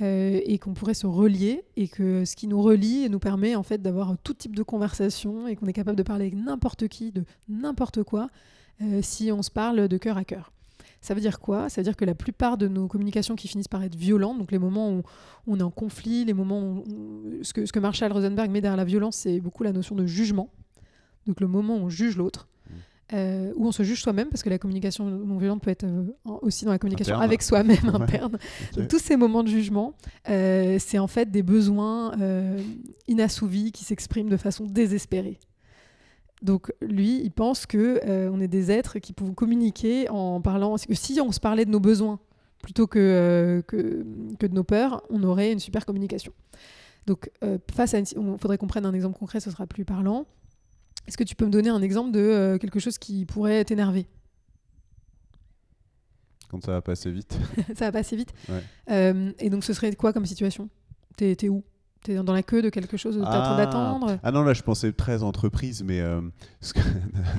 [0.00, 3.64] euh, et qu'on pourrait se relier et que ce qui nous relie nous permet en
[3.64, 7.10] fait d'avoir tout type de conversation et qu'on est capable de parler avec n'importe qui
[7.10, 8.28] de n'importe quoi
[9.02, 10.52] si on se parle de cœur à cœur.
[11.00, 11.68] Ça veut dire quoi?
[11.68, 14.50] Ça veut dire que la plupart de nos communications qui finissent par être violentes, donc
[14.50, 15.02] les moments où
[15.46, 16.84] on est en conflit, les moments où,
[17.42, 20.06] ce, que, ce que Marshall Rosenberg met derrière la violence, c'est beaucoup la notion de
[20.06, 20.50] jugement.
[21.26, 22.48] Donc le moment où on juge l'autre,
[23.14, 26.04] euh, où on se juge soi-même, parce que la communication non violente peut être euh,
[26.42, 27.24] aussi dans la communication Interne.
[27.30, 27.94] avec soi-même Ouais.
[28.02, 28.36] interne.
[28.76, 29.94] Donc, tous ces moments de jugement,
[30.28, 32.60] euh, c'est en fait des besoins euh,
[33.06, 35.38] inassouvis qui s'expriment de façon désespérée.
[36.42, 40.76] Donc lui, il pense que euh, on est des êtres qui pouvons communiquer en parlant.
[40.76, 42.20] que Si on se parlait de nos besoins
[42.62, 44.04] plutôt que, euh, que,
[44.38, 46.32] que de nos peurs, on aurait une super communication.
[47.06, 48.06] Donc euh, face à, il
[48.38, 50.26] faudrait qu'on prenne un exemple concret, ce sera plus parlant.
[51.06, 54.06] Est-ce que tu peux me donner un exemple de quelque chose qui pourrait t'énerver?
[56.50, 57.38] Quand ça va passer vite.
[57.74, 58.32] Ça va pas assez vite?
[58.88, 59.34] Ouais.
[59.38, 60.68] Et donc ce serait quoi comme situation?
[61.16, 61.64] T'es où?
[62.04, 65.22] T'es dans la queue de quelque chose train d'attendre Ah non, là, je pensais très
[65.24, 66.00] entreprise, mais.
[66.00, 66.20] euh,
[66.74, 66.78] que-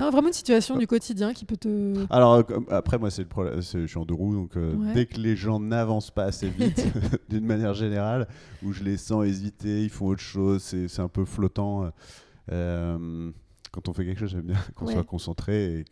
[0.00, 1.94] Non, Vraiment une situation du quotidien qui peut te...
[2.10, 3.60] Alors, euh, après, moi, c'est le problème.
[3.62, 4.92] Je suis en deux roues, donc euh, Ouais.
[4.94, 6.84] dès que les gens n'avancent pas assez vite,
[7.30, 8.28] d'une manière générale,
[8.62, 11.90] où je les sens hésiter, ils font autre chose, c'est un peu flottant.
[12.52, 13.30] euh,
[13.72, 14.94] quand on fait quelque chose, j'aime bien qu'on Ouais.
[14.94, 15.84] soit concentré et,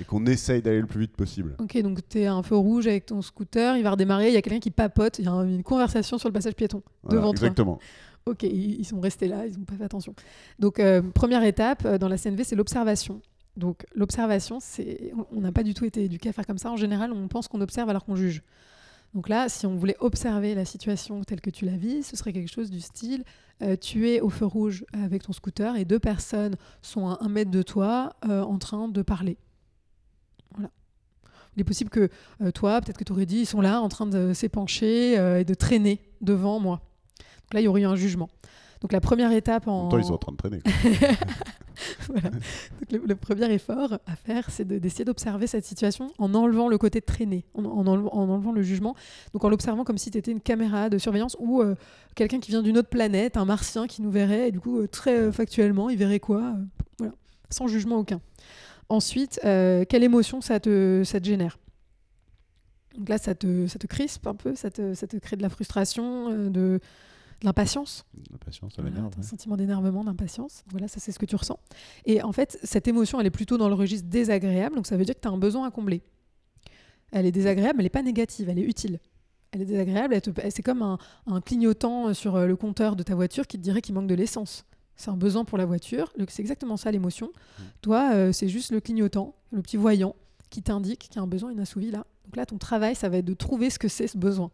[0.00, 1.54] et qu'on essaye d'aller le plus vite possible.
[1.58, 4.36] Ok, donc t'es à un feu rouge avec ton scooter, il va redémarrer, il y
[4.36, 7.16] a quelqu'un qui papote, il y a un- une conversation sur le passage piéton Voilà,
[7.20, 7.46] devant toi.
[7.46, 7.78] exactement.
[8.28, 10.14] Ok, ils sont restés là, ils n'ont pas fait attention.
[10.58, 13.20] Donc, euh, première étape euh, dans la CNV, c'est l'observation.
[13.56, 16.70] Donc, l'observation, c'est, on- n'a pas du tout été éduqué à faire comme ça.
[16.70, 18.42] En général, on pense qu'on observe alors qu'on juge.
[19.14, 22.32] Donc là, si on voulait observer la situation telle que tu la vis, ce serait
[22.34, 23.24] quelque chose du style
[23.62, 27.28] euh, tu es au feu rouge avec ton scooter et deux personnes sont à un
[27.28, 29.38] mètre de toi en train de parler.
[30.54, 30.70] Voilà.
[31.56, 32.10] Il est possible que
[32.54, 35.54] toi, peut-être que tu aurais dit, ils sont là en train de s'épancher et de
[35.54, 36.82] traîner devant moi.
[37.48, 38.28] Donc là, il y aurait eu un jugement.
[38.80, 39.88] Donc la première étape En en...
[39.88, 40.60] temps, ils sont en train de traîner.
[42.08, 42.30] Voilà.
[42.30, 46.68] Donc, le, le premier effort à faire, c'est de- d'essayer d'observer cette situation en enlevant
[46.68, 48.96] le côté de traîner, en, en enlevant, en enlevant le jugement.
[49.32, 51.76] Donc en l'observant comme si tu étais une caméra de surveillance ou euh,
[52.16, 54.88] quelqu'un qui vient d'une autre planète, un martien qui nous verrait, et du coup, euh,
[54.88, 56.52] très euh, factuellement, il verrait quoi euh,
[56.98, 57.12] Voilà,
[57.50, 58.20] sans jugement aucun.
[58.88, 61.58] Ensuite, quelle émotion ça te, ça te génère?
[62.96, 65.42] Donc là, ça te, ça te crispe un peu, ça te, ça te crée de
[65.42, 66.80] la frustration, de,
[67.40, 68.04] de l'impatience.
[68.80, 69.22] Voilà, t'as un ouais.
[69.22, 70.64] sentiment d'énervement, d'impatience.
[70.70, 71.58] Voilà, ça c'est ce que tu ressens.
[72.04, 75.04] Et en fait, cette émotion, elle est plutôt dans le registre désagréable, donc ça veut
[75.04, 76.02] dire que tu as un besoin à combler.
[77.12, 79.00] Elle est désagréable, mais elle n'est pas négative, elle est utile.
[79.52, 80.20] Elle est désagréable,
[80.50, 83.80] c'est comme un, un clignotant sur euh, le compteur de ta voiture qui te dirait
[83.80, 84.66] qu'il manque de l'essence.
[84.96, 87.28] C'est un besoin pour la voiture, c'est exactement ça l'émotion.
[87.28, 87.62] Mm.
[87.82, 90.16] Toi, euh, c'est juste le clignotant, le petit voyant
[90.50, 92.04] qui t'indique qu'il y a un besoin inassouvi là.
[92.24, 94.50] Donc là, ton travail, ça va être de trouver ce que c'est ce besoin.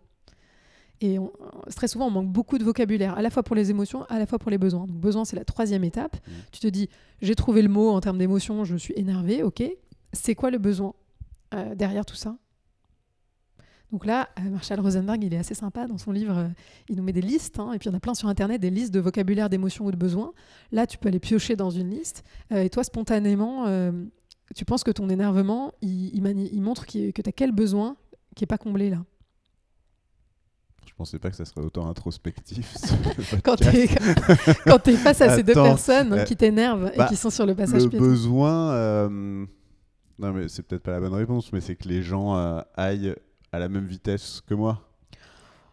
[1.00, 1.32] Et on-
[1.74, 4.26] très souvent, on manque beaucoup de vocabulaire, à la fois pour les émotions, à la
[4.26, 4.86] fois pour les besoins.
[4.86, 6.16] Donc, besoin, c'est la troisième étape.
[6.16, 6.30] Mm.
[6.52, 6.88] Tu te dis,
[7.20, 9.62] j'ai trouvé le mot en termes d'émotion, je suis énervé, ok.
[10.12, 10.94] C'est quoi le besoin
[11.52, 12.36] euh, derrière tout ça?
[13.92, 16.36] Donc là, euh, Marshall Rosenberg, il est assez sympa dans son livre.
[16.36, 16.48] euh,
[16.88, 18.60] il nous met des listes, hein, et puis il y en a plein sur Internet,
[18.60, 20.32] des listes de vocabulaire d'émotions ou de besoins.
[20.72, 22.24] Là, tu peux aller piocher dans une liste.
[22.52, 23.92] euh, et toi, spontanément, euh,
[24.56, 27.96] tu penses que ton énervement, il, il mani- il montre que tu as quel besoin
[28.34, 29.04] qui n'est pas comblé là?
[30.94, 32.76] Je pensais pas que ça serait autant introspectif.
[33.44, 37.30] quand tu es, face à ces deux personnes euh, qui t'énervent et bah, qui sont
[37.30, 38.04] sur le passage Le piéton.
[38.04, 39.08] besoin, euh,
[40.20, 43.16] non mais c'est peut-être pas la bonne réponse, mais c'est que les gens euh, aillent
[43.50, 44.88] à la même vitesse que moi.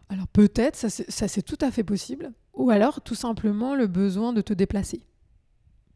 [0.08, 2.32] Alors peut-être, ça c'est tout à fait possible.
[2.54, 5.06] Ou alors tout simplement le besoin de te déplacer.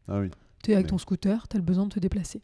[0.07, 0.31] Ah oui.
[0.63, 2.41] Tu es avec ton scooter, tu as le besoin de te déplacer.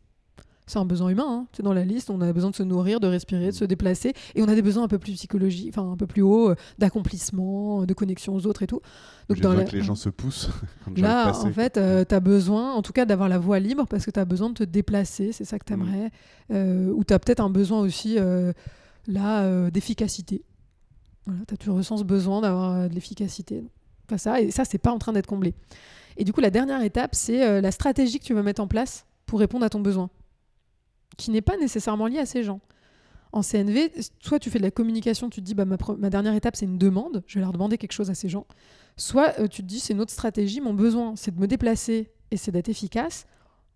[0.66, 1.47] C'est un besoin humain, hein.
[1.51, 4.14] c'est dans la liste, on a besoin de se nourrir, de respirer, de se déplacer,
[4.34, 6.55] et on a des besoins un peu plus psychologiques, enfin un peu plus haut, euh,
[6.80, 8.80] d'accomplissement, de connexion aux autres et tout.
[9.28, 10.49] Donc dans que les gens se poussent.
[10.95, 14.05] Là, en fait, euh, tu as besoin, en tout cas, d'avoir la voie libre parce
[14.05, 16.11] que tu as besoin de te déplacer, c'est ça que tu aimerais,
[16.49, 16.53] mm.
[16.53, 18.18] euh, ou tu as peut-être un besoin aussi
[19.07, 20.43] là d'efficacité.
[21.26, 23.64] Voilà, tu ressens ce besoin d'avoir de l'efficacité.
[24.07, 25.53] Enfin, ça, et ça, c'est pas en train d'être comblé.
[26.16, 29.05] Et du coup, la dernière étape, c'est la stratégie que tu vas mettre en place
[29.26, 30.09] pour répondre à ton besoin
[31.18, 32.61] qui n'est pas nécessairement lié à ces gens.
[33.34, 36.55] En CNV, soit tu fais de la communication, tu te dis bah, ma, dernière étape
[36.55, 38.45] c'est une demande, je vais leur demander quelque chose à ces gens,
[38.95, 42.11] soit euh, tu te dis c'est une autre stratégie, mon besoin c'est de me déplacer
[42.30, 43.26] et c'est d'être efficace.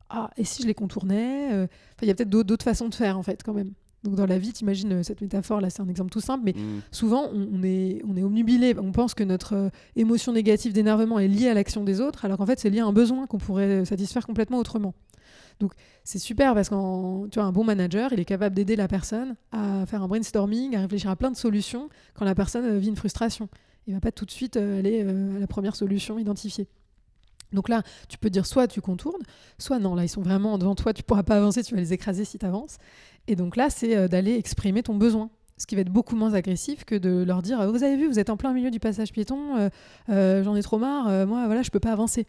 [0.09, 1.67] Ah, et si je les contournais euh,
[2.01, 3.71] Il y a peut-être d'autres façons de faire en fait quand même.
[4.03, 6.43] Donc dans la vie, tu imagines euh, cette métaphore, là c'est un exemple tout simple,
[6.45, 6.81] mais mm.
[6.91, 11.49] souvent on, est, on est omnubilé, on pense que notre émotion négative d'énervement est liée
[11.49, 14.27] à l'action des autres, alors qu'en fait c'est lié à un besoin qu'on pourrait satisfaire
[14.27, 14.93] complètement autrement.
[15.59, 20.03] Donc c'est super parce qu'un bon manager, il est capable d'aider la personne à faire
[20.03, 23.49] un brainstorming, à réfléchir à plein de solutions quand la personne euh, vit une frustration.
[23.87, 26.67] Il va pas tout de suite euh, aller euh, à la première solution identifiée.
[27.53, 29.21] Donc là, tu peux dire soit tu contournes,
[29.57, 31.93] soit non, là ils sont vraiment devant toi, tu pourras pas avancer, tu vas les
[31.93, 32.77] écraser si tu avances.
[33.27, 35.29] Et donc là, c'est d'aller exprimer ton besoin
[35.59, 38.19] ce qui va être beaucoup moins agressif que de leur dire vous avez vu vous
[38.19, 39.71] êtes en plein milieu du passage piéton
[40.07, 42.27] j'en ai trop marre moi voilà je peux pas avancer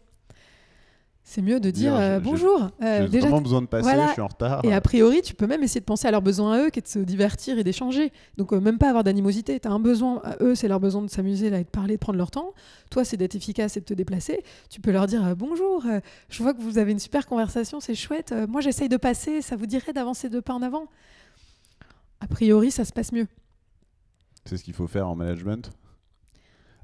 [1.29, 2.71] c'est mieux de dire euh, bonjour.
[2.81, 4.65] Euh, j'ai vraiment besoin de passer, je suis en retard.
[4.65, 6.79] Et a priori, tu peux même essayer de penser à leurs besoins à eux, qui
[6.79, 8.11] est de se divertir et d'échanger.
[8.37, 9.59] Donc, euh, même pas avoir d'animosité.
[9.59, 12.17] Tu as un besoin à eux, c'est leur besoin de s'amuser, de parler, de prendre
[12.17, 12.55] leur temps.
[12.89, 14.43] Toi, c'est d'être efficace et de te déplacer.
[14.71, 15.85] Tu peux leur dire bonjour,
[16.29, 18.33] je vois que vous avez une super conversation, c'est chouette.
[18.47, 20.87] moi, j'essaye de passer, ça vous dirait d'avancer deux pas en avant?
[22.21, 23.27] A priori, ça se passe mieux.
[24.45, 25.71] C'est ce qu'il faut faire en management?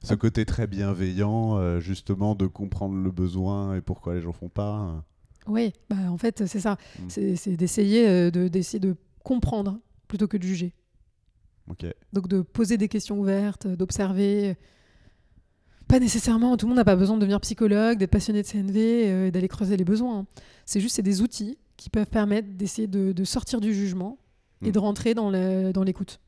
[0.05, 4.49] Ce côté très bienveillant, euh, justement, de comprendre le besoin et pourquoi les gens font
[4.49, 5.03] pas.
[5.47, 6.77] Oui, bah, en fait, c'est ça.
[6.99, 7.35] Mm.
[7.35, 10.73] C'est d'essayer euh, de, de comprendre plutôt que de juger.
[12.13, 14.55] Donc de poser des questions ouvertes, d'observer.
[15.87, 18.77] Pas nécessairement, tout le monde n'a pas besoin de devenir psychologue, d'être passionné de CNV
[18.77, 20.19] euh, et d'aller creuser les besoins.
[20.19, 20.25] Hein.
[20.65, 24.17] C'est juste c'est des outils qui peuvent permettre d'essayer de, sortir du jugement
[24.61, 24.71] et mm.
[24.71, 26.19] de rentrer dans l'écoute.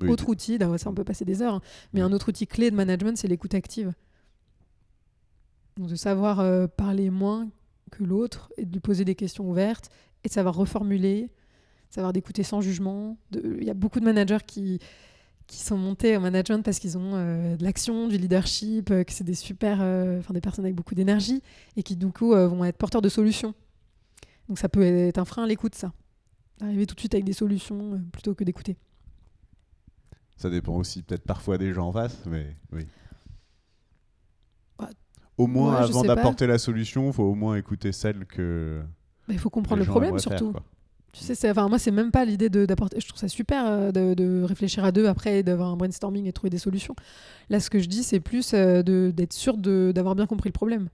[0.00, 1.62] Autre outil, ça on peut passer des heures, hein,
[1.92, 3.92] mais un autre outil clé de management, c'est l'écoute active.
[5.76, 7.48] Donc de savoir euh, parler moins
[7.90, 9.90] que l'autre et de lui poser des questions ouvertes
[10.24, 11.30] et de savoir reformuler,
[11.90, 13.16] savoir d'écouter sans jugement.
[13.32, 14.80] Il y a beaucoup de managers qui,
[15.46, 19.12] qui sont montés au management parce qu'ils ont euh, de l'action, du leadership, euh, que
[19.12, 19.76] c'est des super,
[20.18, 21.42] enfin des personnes avec beaucoup d'énergie
[21.76, 23.54] et qui du coup vont être porteurs de solutions.
[24.48, 25.92] Donc ça peut être un frein à l'écoute, ça.
[26.60, 28.76] Arriver tout de suite avec des solutions plutôt que d'écouter.
[30.36, 32.86] Ça dépend aussi peut-être parfois des gens en face, mais oui.
[34.78, 34.90] Bah,
[35.38, 38.82] au moins, avant d'apporter la solution, il faut au moins écouter celle que.
[39.28, 40.52] il faut comprendre le problème surtout.
[41.12, 43.00] tu sais, enfin, moi, c'est même pas l'idée d'apporter.
[43.00, 46.50] Je trouve ça super euh, de, réfléchir à deux après, d'avoir un brainstorming et trouver
[46.50, 46.96] des solutions.
[47.50, 50.88] Là, ce que je dis, c'est plus euh, d'être sûr d'avoir bien compris le problème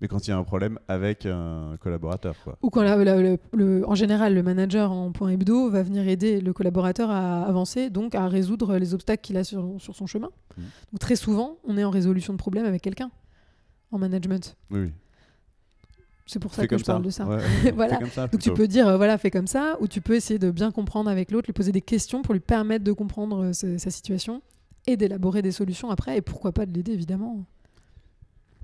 [0.00, 2.36] mais quand il y a un problème avec un collaborateur.
[2.44, 2.58] Quoi.
[2.62, 7.10] Ou quand le, en général, le manager en point hebdo va venir aider le collaborateur
[7.10, 10.30] à avancer, donc à résoudre les obstacles qu'il a sur, sur, son chemin.
[10.56, 10.62] Mmh.
[10.92, 13.10] Donc très souvent, on est en résolution de problème avec quelqu'un
[13.90, 14.56] en management.
[14.70, 14.92] Oui.
[16.26, 17.24] C'est pour ça que je parle de ça.
[17.74, 17.98] voilà.
[17.98, 20.72] Donc tu peux dire, euh, voilà, fais comme ça, ou tu peux essayer de bien
[20.72, 24.42] comprendre avec l'autre, lui poser des questions pour lui permettre de comprendre euh, sa situation
[24.88, 27.44] et d'élaborer des solutions après, et pourquoi pas de l'aider évidemment.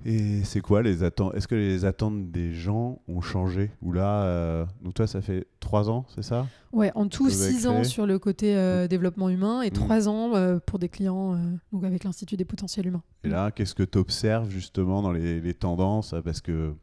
[0.05, 4.23] Et c'est quoi les attentes Est-ce que les attentes des gens ont changé Ou là,
[4.23, 8.05] euh, donc toi, ça fait trois ans, c'est ça Ouais, en tout six ans sur
[8.05, 9.73] le côté euh, développement humain et mmh.
[9.73, 11.37] trois ans euh, pour des clients
[11.71, 13.03] donc avec l'Institut des potentiels humains.
[13.23, 16.73] Et là, qu'est-ce que tu observes justement dans les, tendances Parce que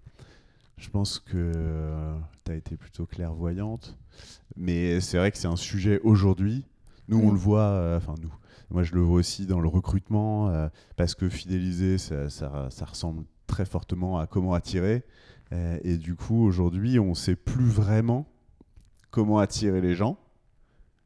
[0.78, 1.52] je pense que
[2.44, 3.98] tu as été plutôt clairvoyante.
[4.56, 6.64] Mais c'est vrai que c'est un sujet aujourd'hui.
[7.08, 8.30] Nous, on le voit, enfin nous,
[8.70, 12.28] moi, je le vois aussi dans le recrutement, euh, parce que fidéliser, ça,
[12.86, 15.02] ressemble très fortement à comment attirer.
[15.52, 18.26] Euh, et du coup, aujourd'hui, on ne sait plus vraiment
[19.10, 20.18] comment attirer les gens,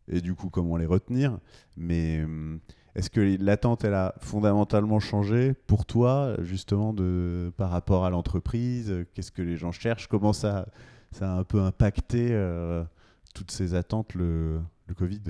[0.09, 1.39] et du coup, comment les retenir.
[1.77, 2.61] Mais hum,
[2.95, 6.95] est-ce que l'attente, elle a fondamentalement changé pour toi, justement,
[7.57, 9.05] par rapport à l'entreprise?
[9.15, 10.07] Qu'est-ce que les gens cherchent?
[10.07, 10.67] Comment ça,
[11.21, 12.85] a un peu impacté euh,
[13.35, 14.61] toutes ces attentes, le,
[14.97, 15.21] Covid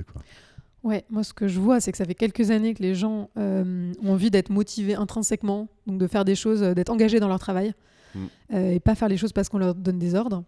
[0.85, 3.29] Ouais, moi ce que je vois, c'est que ça fait quelques années que les gens
[3.37, 7.27] euh, ont envie d'être motivés intrinsèquement, donc de faire des choses, euh, d'être engagés dans
[7.27, 7.73] leur travail,
[8.13, 8.19] Mm.
[8.53, 10.43] euh, et pas faire les choses parce qu'on leur donne des ordres.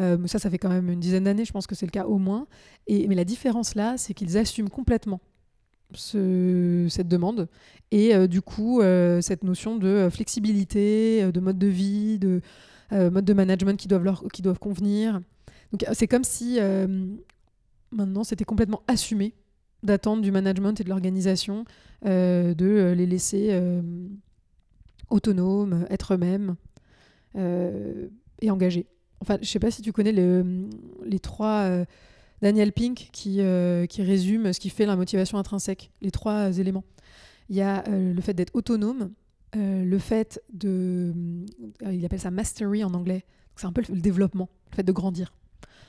[0.00, 2.04] Euh, ça, ça fait quand même une dizaine d'années, je pense que c'est le cas
[2.06, 2.46] au moins.
[2.88, 5.20] Et, mais la différence là, c'est qu'ils assument complètement
[5.94, 7.48] ce- cette demande
[7.92, 8.80] et du coup
[9.20, 12.40] cette notion de flexibilité, de mode de vie, de
[12.90, 15.20] mode de management qui doivent, leur, qui doivent convenir.
[15.70, 16.58] Donc c'est comme si
[17.92, 19.32] maintenant c'était complètement assumé
[19.82, 21.64] d'attendre du management et de l'organisation
[22.04, 23.80] euh, de euh, les laisser euh,
[25.10, 26.56] autonomes, être eux-mêmes
[28.40, 28.86] et engagés.
[29.20, 30.62] Enfin, je sais pas si tu connais le-
[31.04, 31.68] les trois
[32.42, 36.84] Daniel Pink qui, euh, qui résume ce qui fait la motivation intrinsèque, les trois éléments.
[37.50, 39.10] Il y a euh, le fait d'être autonome,
[39.54, 41.12] le fait de.
[41.90, 43.24] il appelle ça mastery en anglais.
[43.56, 45.32] C'est un peu le, le développement, le fait de grandir.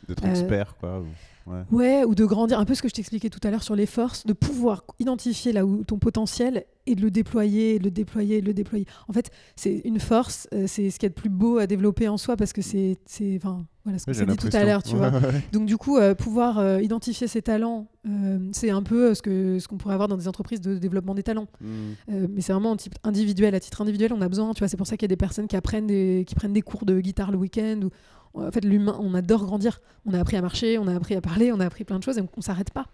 [0.07, 1.03] D'être expert, quoi.
[1.47, 1.63] Ou- Ouais.
[1.71, 3.85] Ouais, ou de grandir, un peu ce que je t'expliquais tout à l'heure sur les
[3.85, 8.41] forces, de pouvoir identifier là où ton potentiel et de le déployer, de le déployer,
[8.41, 8.85] de le déployer.
[9.07, 11.67] En fait, c'est une force, euh, c'est ce qu'il y a de plus beau à
[11.67, 12.97] développer en soi parce que c'est,
[13.35, 15.11] enfin, voilà ce s'est j'ai dit tout à l'heure, tu vois.
[15.53, 19.59] Donc du coup, euh, pouvoir euh, identifier ses talents, euh, c'est un peu ce que
[19.59, 21.47] ce qu'on pourrait avoir dans des entreprises de développement des talents.
[21.59, 21.67] Mm.
[22.11, 24.67] Euh, mais c'est vraiment un type individuel, à titre individuel, on a besoin, tu vois,
[24.67, 26.85] c'est pour ça qu'il y a des personnes qui apprennent des, qui prennent des cours
[26.85, 27.79] de guitare le week-end.
[27.83, 27.89] Ou,
[28.45, 29.81] en fait, l'humain, on adore grandir.
[30.05, 32.03] On a appris à marcher, on a appris à parler, on a appris plein de
[32.03, 32.87] choses et on, on s'arrête pas.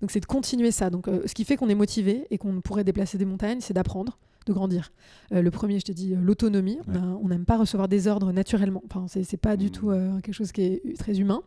[0.00, 0.90] Donc c'est de continuer ça.
[0.90, 3.72] Donc euh, ce qui fait qu'on est motivé et qu'on pourrait déplacer des montagnes, c'est
[3.74, 4.92] d'apprendre, de grandir.
[5.32, 6.78] Euh, le premier, je t'ai dit, euh, l'autonomie.
[6.88, 6.96] Ouais.
[6.96, 8.82] a- On n'aime pas recevoir des ordres naturellement.
[8.90, 9.70] Enfin, c'est pas du Mm.
[9.70, 9.90] tout
[10.22, 11.42] quelque chose qui est très humain.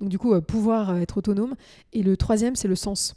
[0.00, 1.54] Donc du coup, pouvoir être autonome.
[1.92, 3.14] Et le troisième, c'est le sens.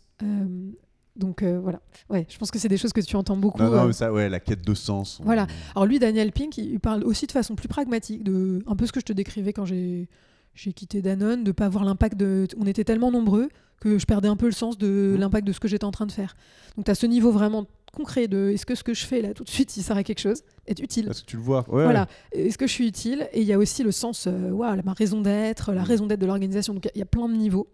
[1.18, 1.82] Donc euh, voilà.
[2.09, 3.61] Ouais, je pense que c'est des choses que tu entends beaucoup.
[3.61, 5.20] Non, non, euh, ça, ouais, la quête de sens.
[5.20, 5.47] on- Voilà.
[5.76, 8.91] alors lui, Daniel Pink, il parle aussi de façon plus pragmatique, de un peu ce
[8.91, 10.07] que je te décrivais quand j'ai
[10.55, 12.47] j'ai quitté Danone, de pas avoir l'impact de...
[12.59, 13.47] On était tellement nombreux
[13.80, 15.20] que je perdais un peu le sens de Mhm.
[15.20, 16.36] l'impact de ce que j'étais en train de faire.
[16.76, 19.36] Donc tu as ce niveau vraiment concret de est-ce que ce que je fais là
[19.36, 21.05] tout de suite, il sert à quelque chose, est utile.
[21.05, 21.63] Parce que tu le vois.
[21.70, 23.30] Ouais, Voilà, est-ce que je suis utile?
[23.34, 25.88] Et il y a aussi le sens, euh, waouh, ma raison d'être, la Mhm.
[25.88, 26.74] raison d'être de l'organisation.
[26.74, 27.68] Donc il y a plein de niveaux.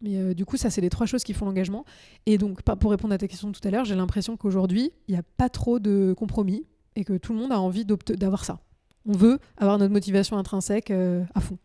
[0.00, 1.84] Mais euh, du coup, ça, c'est les trois choses qui font l'engagement.
[2.26, 5.18] Et donc, pour répondre à ta question tout à l'heure, j'ai l'impression qu'aujourd'hui, il n'y
[5.18, 6.64] a pas trop de compromis
[6.96, 8.60] et que tout le monde a envie d'avoir ça.
[9.06, 11.58] On veut avoir notre motivation intrinsèque euh, à fond.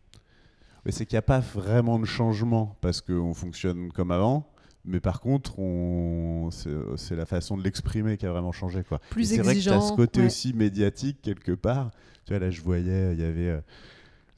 [0.84, 4.48] Mais c'est qu'il n'y a pas vraiment de changement parce qu'on fonctionne comme avant.
[4.84, 6.50] Mais par contre, on...
[6.50, 8.82] c'est la façon de l'exprimer qui a vraiment changé.
[8.84, 9.00] Quoi.
[9.10, 10.26] Plus C'est vrai que tu as ce côté ouais.
[10.26, 11.90] aussi médiatique quelque part.
[12.26, 13.60] Tu vois, là, je voyais, il y avait euh,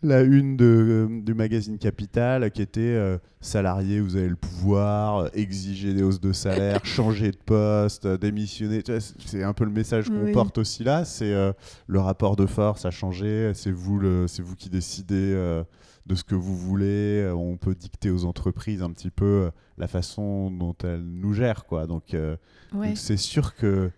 [0.07, 0.65] la une de,
[1.11, 6.03] euh, du magazine Capital qui était euh, salarié, vous avez le pouvoir, euh, exiger des
[6.03, 8.83] hausses de salaire, changer de poste, démissionner.
[8.99, 10.33] C'est- un peu le message qu'on Oui.
[10.33, 11.05] porte aussi là.
[11.05, 11.53] C'est euh,
[11.87, 13.53] le rapport de force a changé.
[13.55, 15.33] C'est vous, le, c'est vous qui décidez.
[15.35, 15.63] euh,
[16.07, 20.53] de ce que vous voulez, on peut dicter aux entreprises un petit peu la façon
[20.53, 21.89] dont elles nous gèrent, quoi.
[21.89, 22.37] Donc, Ouais.
[22.73, 23.91] donc c'est sûr que,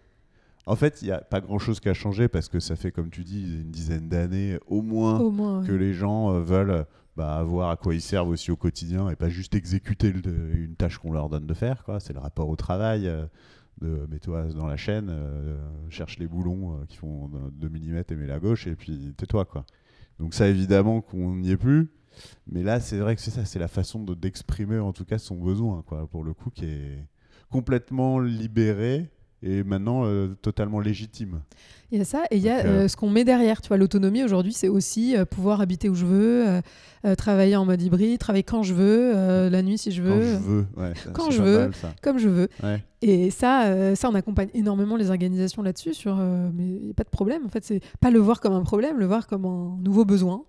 [0.69, 3.11] en fait, il n'y a pas grand-chose qui a changé parce que ça fait, comme
[3.11, 5.65] tu dis, une dizaine d'années au moins Au moins.
[5.65, 6.85] que les gens euh, veulent
[7.17, 10.77] bah, voir à quoi ils servent aussi au quotidien et pas juste exécuter le- une
[10.77, 11.85] tâche qu'on leur donne de faire.
[12.01, 13.09] C'est le rapport au travail.
[13.09, 13.27] euh,
[13.81, 15.57] de mets-toi dans la chaîne, euh,
[15.89, 19.45] cherche les boulons euh, qui font 2 mm et mets-la à gauche et puis tais-toi
[19.45, 19.65] quoi.
[20.19, 21.89] Donc ça évidemment qu'on n'y est plus,
[22.49, 25.19] mais là c'est vrai que c'est ça, c'est la façon de- d'exprimer en tout cas
[25.19, 27.07] son besoin quoi, pour le coup qui est
[27.51, 29.11] complètement libéré
[29.43, 31.41] et maintenant euh, totalement légitime.
[31.91, 33.63] Il y a ça, et il y a euh, euh, ce qu'on met derrière.
[33.63, 36.45] Tu vois, l'autonomie aujourd'hui, c'est aussi euh, pouvoir habiter où je veux,
[37.17, 40.37] travailler en mode hybride, travailler quand je veux, la nuit si je veux, Quand je
[40.39, 41.59] veux, ouais, ça, Quand je veux.
[41.61, 41.73] mal,
[42.03, 42.49] comme je veux.
[42.63, 42.85] Ouais.
[43.01, 45.95] Et ça, ça, on accompagne énormément les organisations là-dessus.
[45.95, 47.47] Sur, mais il n'y a pas de problème.
[47.47, 50.43] En fait, c'est pas le voir comme un problème, le voir comme un nouveau besoin.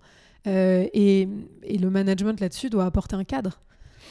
[0.44, 1.28] Et,
[1.62, 3.60] et le management là-dessus doit apporter un cadre.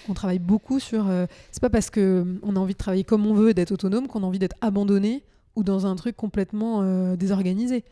[0.07, 1.07] On travaille beaucoup sur.
[1.09, 3.71] euh, c'est pas parce que hum, on a envie de travailler comme on veut, d'être
[3.71, 5.23] autonome, qu'on a envie d'être abandonné
[5.55, 7.83] ou dans un truc complètement euh, désorganisé.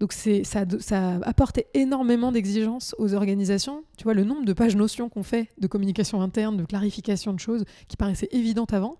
[0.00, 3.84] Donc c'est ça, ça apporte énormément d'exigences aux organisations.
[3.98, 7.38] Tu vois le nombre de pages notions qu'on fait de communication interne, de clarification de
[7.40, 8.96] choses qui paraissaient évidentes avant.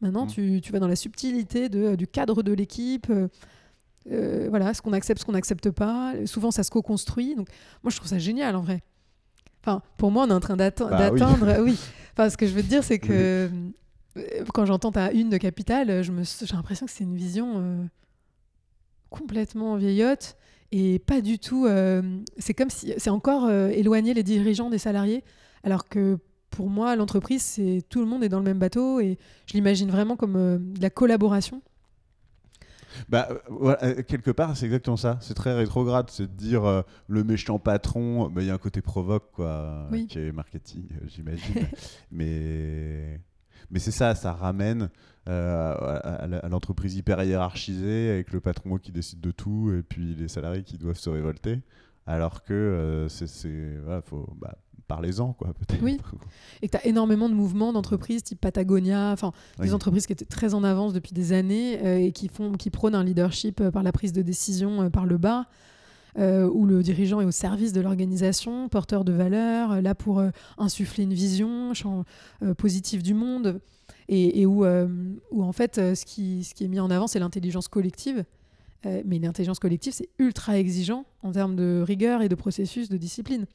[0.00, 0.30] Maintenant, Mm.
[0.30, 3.08] tu, tu vas dans la subtilité de, du cadre de l'équipe.
[3.10, 3.28] euh,
[4.12, 6.12] euh, voilà, ce qu'on accepte, ce qu'on n'accepte pas.
[6.26, 7.34] Souvent, ça se co-construit.
[7.36, 7.48] Donc,
[7.82, 8.82] moi, je trouve ça génial en vrai.
[9.66, 10.70] Enfin, pour moi, on est en train Bah
[11.10, 11.18] oui.
[11.20, 11.60] d'atteindre.
[11.62, 11.78] oui.
[12.12, 13.48] Enfin, ce que je veux te dire, c'est que
[14.16, 16.12] euh, quand j'entends ta une de Capital, j'ai
[16.52, 17.84] l'impression que c'est une vision euh,
[19.10, 20.36] complètement vieillotte
[20.72, 21.66] et pas du tout.
[21.66, 22.02] euh,
[22.38, 25.24] c'est comme si c'est encore euh, éloigner les dirigeants des salariés,
[25.62, 26.18] alors que
[26.50, 29.90] pour moi, l'entreprise, c'est tout le monde est dans le même bateau et je l'imagine
[29.90, 30.34] vraiment comme
[30.74, 31.62] de la collaboration.
[33.08, 35.18] Bah, euh, voilà, euh, quelque part, c'est exactement ça.
[35.20, 36.10] C'est très rétrograde.
[36.10, 39.86] C'est de dire euh, le méchant patron, bah, il y a un côté provoque, quoi,
[39.90, 40.06] Oui.
[40.06, 41.66] qui est marketing, j'imagine.
[42.10, 43.20] Mais
[43.70, 44.90] mais c'est ça, ça ramène
[45.26, 50.14] euh, à, à l'entreprise hyper hiérarchisée avec le patron qui décide de tout et puis
[50.14, 51.60] les salariés qui doivent se révolter.
[52.06, 55.82] Alors que euh, c'est, voilà, faut, bah, parlez-en, quoi, peut-être.
[55.82, 55.98] Oui.
[56.62, 60.24] Et que tu as énormément de mouvements d'entreprises type Patagonia, enfin, des entreprises qui étaient
[60.24, 63.70] très en avance depuis des années euh, et qui, font, qui prônent un leadership euh,
[63.70, 65.46] par la prise de décision euh, par le bas,
[66.16, 70.22] où le dirigeant est au service de l'organisation, porteur de valeurs, là pour
[70.58, 72.04] insuffler une vision champ-
[72.56, 73.60] positive du monde,
[74.08, 77.18] et, et où, où en fait, ce qui, ce qui est mis en avant, c'est
[77.18, 78.24] l'intelligence collective.
[78.84, 83.46] Mais l'intelligence collective, c'est ultra exigeant en termes de rigueur et de processus, de discipline.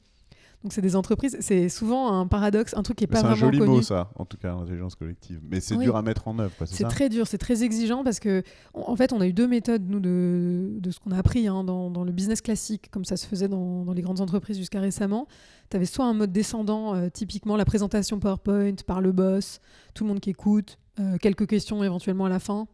[0.62, 3.26] Donc c'est des entreprises, c'est souvent un paradoxe, un truc qui est Mais pas C'est
[3.26, 3.70] un vraiment joli connu.
[3.76, 5.40] mot, ça, en tout cas, l'intelligence collective.
[5.50, 5.84] Mais c'est Oui.
[5.84, 8.42] dur à mettre en œuvre, c'est très dur, c'est très exigeant parce que,
[8.74, 11.48] en en fait, on a eu deux méthodes, nous, de, de ce qu'on a appris
[11.48, 14.58] hein, dans, dans le business classique, comme ça se faisait dans, dans les grandes entreprises
[14.58, 15.26] jusqu'à récemment.
[15.70, 19.60] Tu avais soit un mode descendant, euh, typiquement la présentation PowerPoint par le boss,
[19.94, 22.66] tout le monde qui écoute, euh, quelques questions éventuellement à la fin.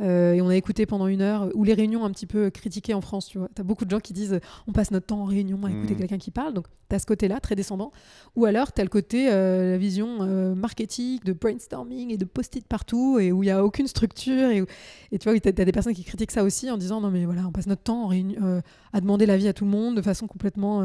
[0.00, 2.92] Euh, et on a écouté pendant une heure, ou les réunions un petit peu critiquées
[2.94, 3.48] en France, tu vois.
[3.54, 5.94] Tu as beaucoup de gens qui disent on passe notre temps en réunion à écouter
[5.94, 5.98] Mhm.
[6.00, 6.52] quelqu'un qui parle.
[6.54, 7.92] Donc, tu as ce côté-là, très descendant.
[8.36, 12.24] Ou alors, tu as le côté, euh, la vision euh, marketing, de brainstorming et de
[12.24, 14.50] post-it partout, et où il n'y a aucune structure.
[14.50, 14.66] Et, où-
[15.12, 17.24] et tu vois, tu as, des personnes qui critiquent ça aussi en disant non, mais
[17.24, 20.02] voilà, on passe notre temps en réunion, à demander l'avis à tout le monde de
[20.02, 20.80] façon complètement.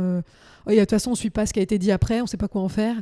[0.67, 2.23] Oui, de toute façon, on ne suit pas ce qui a été dit après, on
[2.23, 2.95] ne sait pas quoi en faire.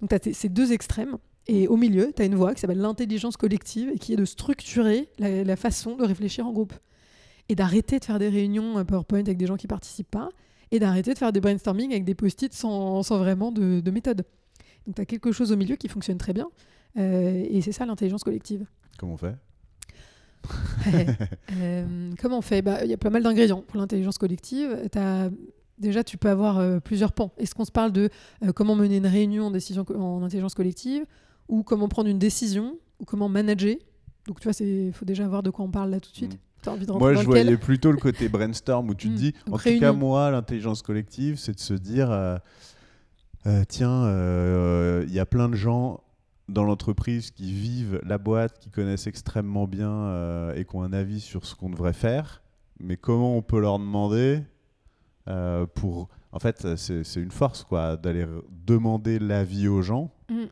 [0.00, 1.16] Donc, tu as ces deux extrêmes.
[1.48, 4.24] Et au milieu, tu as une voie qui s'appelle l'intelligence collective et qui est de
[4.26, 6.74] structurer la, la façon de réfléchir en groupe.
[7.48, 10.28] Et d'arrêter de faire des réunions euh, PowerPoint avec des gens qui participent pas.
[10.70, 14.24] Et d'arrêter de faire des brainstorming avec des post-it sans, sans vraiment de, de méthode.
[14.86, 16.48] Donc tu as quelque chose au milieu qui fonctionne très bien.
[16.98, 18.66] Euh, et c'est ça l'intelligence collective.
[18.98, 19.34] Comment on fait?
[21.60, 22.62] Euh, comment on fait?
[22.62, 24.88] Bah, Il y a pas mal d'ingrédients pour l'intelligence collective.
[24.92, 25.30] T'as-
[25.78, 27.32] Déjà, tu peux avoir euh, plusieurs pans.
[27.38, 28.10] Est-ce qu'on se parle de
[28.56, 31.06] comment mener une réunion en, décision, en intelligence collective?
[31.48, 33.76] Ou comment prendre une décision ou comment manager
[34.26, 36.34] Donc, tu vois, il faut déjà voir de quoi on parle là tout de suite.
[36.34, 36.38] Mm.
[36.62, 39.16] T'as envie de Moi, je voyais plutôt le côté brainstorm où tu te Mm.
[39.16, 42.36] dis, Donc, en tout cas, moi, l'intelligence collective, c'est de se dire, euh,
[43.46, 46.00] euh, tiens, euh, il y a plein de gens
[46.48, 50.92] dans l'entreprise qui vivent la boîte, qui connaissent extrêmement bien euh, et qui ont un
[50.92, 52.42] avis sur ce qu'on devrait faire,
[52.80, 54.42] mais comment on peut leur demander
[55.28, 56.08] euh, pour...
[56.32, 58.26] En fait, c'est une force, quoi, d'aller
[58.66, 60.10] demander l'avis aux gens.
[60.28, 60.44] Mm.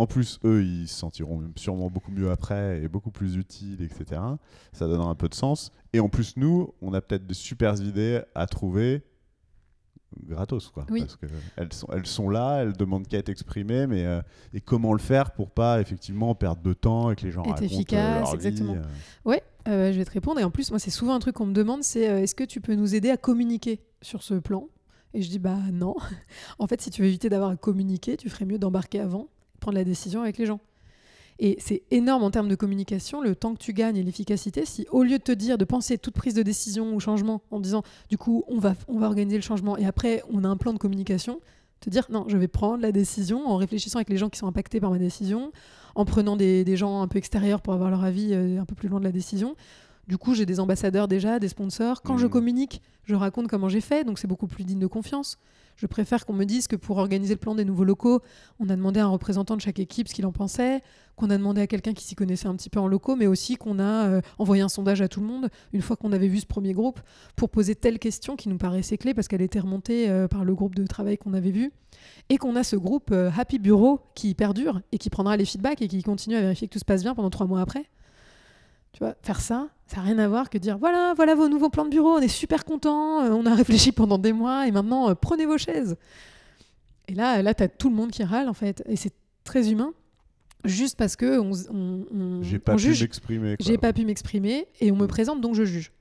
[0.00, 4.18] En plus, eux, ils se sentiront sûrement beaucoup mieux après et beaucoup plus utiles, etc.
[4.72, 5.72] Ça donnera un peu de sens.
[5.92, 9.02] Et en plus, nous, on a peut-être des super idées à trouver
[10.24, 10.86] gratos, quoi.
[10.88, 11.00] Oui.
[11.00, 14.22] Parce qu'elles sont, elles sont là, elles demandent qu'à être exprimées, mais euh,
[14.54, 17.50] et comment le faire pour pas effectivement perdre de temps et que les gens Être
[17.50, 18.76] racontent euh, efficace, leur vie, exactement.
[18.76, 18.82] euh.
[19.26, 20.40] Ouais, euh, je vais te répondre.
[20.40, 22.62] Et en plus, moi, c'est souvent un truc qu'on me demande, c'est est-ce que tu
[22.62, 24.66] peux nous aider à communiquer sur ce plan?
[25.12, 25.94] Et je dis bah non.
[26.58, 29.28] en fait, si tu veux éviter d'avoir à communiquer, tu ferais mieux d'embarquer avant,
[29.60, 30.60] prendre la décision avec les gens.
[31.42, 34.66] Et c'est énorme en termes de communication, le temps que tu gagnes et l'efficacité.
[34.66, 37.60] Si au lieu de te dire, de penser toute prise de décision ou changement en
[37.60, 40.58] disant, du coup, on va, on va organiser le changement et après, on a un
[40.58, 41.40] plan de communication,
[41.80, 44.46] te dire, non, je vais prendre la décision en réfléchissant avec les gens qui sont
[44.46, 45.50] impactés par ma décision,
[45.94, 48.74] en prenant des, des gens un peu extérieurs pour avoir leur avis euh, un peu
[48.74, 49.56] plus loin de la décision.
[50.08, 52.02] Du coup, j'ai des ambassadeurs déjà, des sponsors.
[52.02, 52.30] Quand je Mhm.
[52.32, 55.38] communique, je raconte comment j'ai fait, donc c'est beaucoup plus digne de confiance.
[55.80, 58.20] Je préfère qu'on me dise que pour organiser le plan des nouveaux locaux,
[58.58, 60.82] on a demandé à un représentant de chaque équipe ce qu'il en pensait,
[61.16, 63.56] qu'on a demandé à quelqu'un qui s'y connaissait un petit peu en locaux, mais aussi
[63.56, 66.38] qu'on a euh, envoyé un sondage à tout le monde une fois qu'on avait vu
[66.38, 67.00] ce premier groupe
[67.34, 70.54] pour poser telle question qui nous paraissait clé parce qu'elle était remontée euh, par le
[70.54, 71.72] groupe de travail qu'on avait vu.
[72.28, 75.80] Et qu'on a ce groupe euh, Happy Bureau qui perdure et qui prendra les feedbacks
[75.80, 77.86] et qui continue à vérifier que tout se passe bien pendant trois mois après.
[78.92, 81.68] Tu vois, faire ça, ça n'a rien à voir que dire voilà, voilà vos nouveaux
[81.70, 84.70] plans de bureau, on est super contents, euh, on a réfléchi pendant des mois et
[84.70, 85.96] maintenant euh, prenez vos chaises.
[87.08, 88.82] Et là, là tu as tout le monde qui râle en fait.
[88.86, 89.12] Et c'est
[89.42, 89.92] très humain,
[90.64, 93.56] juste parce que on, on- on- J'ai on pas pu m'exprimer.
[93.58, 95.08] J'ai pas pu m'exprimer et on me Mm.
[95.08, 95.92] présente donc je juge.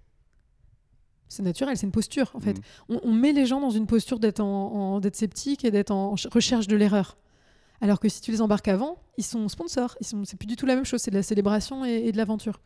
[1.28, 2.58] C'est naturel, c'est une posture en fait.
[2.90, 2.98] Mm.
[3.04, 4.46] On, met les gens dans une posture d'être en,
[4.96, 7.18] en- d'être sceptique et d'être en ch- recherche de l'erreur.
[7.82, 9.96] Alors que si tu les embarques avant, ils sont sponsors.
[10.02, 11.02] Ils sont, c'est plus du tout la même chose.
[11.02, 12.60] C'est de la célébration et, et de l'aventure.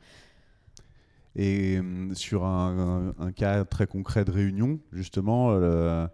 [1.35, 6.07] Et hum, sur un, un- un cas très concret de réunion, justement, le-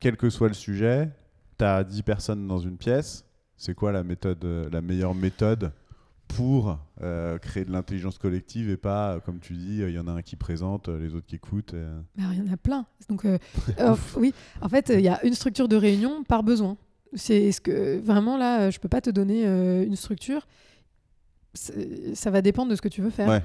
[0.00, 1.10] quel que soit le sujet,
[1.58, 3.24] tu as 10 personnes dans une pièce.
[3.56, 5.72] C'est quoi la, méthode, euh, la meilleure méthode
[6.26, 10.08] pour euh, créer de l'intelligence collective et pas, euh, comme tu dis, il y en
[10.08, 12.00] a un qui présente, euh, les autres qui écoutent euh.
[12.16, 12.86] Mais il y en a plein.
[13.08, 13.38] Donc, euh,
[13.78, 14.32] euh, oui,
[14.62, 16.76] en fait, il y a une structure de réunion par besoin.
[17.14, 20.46] C'est ce que vraiment là, je peux pas te donner euh, une structure.
[21.54, 23.28] Ça va dépendre de ce que tu veux faire.
[23.28, 23.42] Ouais.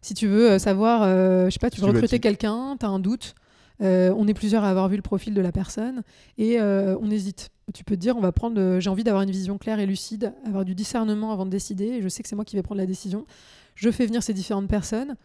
[0.00, 2.88] Si tu veux euh, savoir, euh, je sais pas, tu veux recruter quelqu'un, tu as
[2.88, 3.34] un doute,
[3.80, 6.02] Euh, on est plusieurs à avoir vu le profil de la personne
[6.38, 7.50] et euh, on hésite.
[7.74, 8.78] Tu peux te dire, on va prendre.
[8.78, 11.86] J'ai envie d'avoir une vision claire et lucide, avoir du discernement avant de décider.
[11.86, 13.24] Et je sais que c'est moi qui vais prendre la décision.
[13.74, 15.16] Je fais venir ces différentes personnes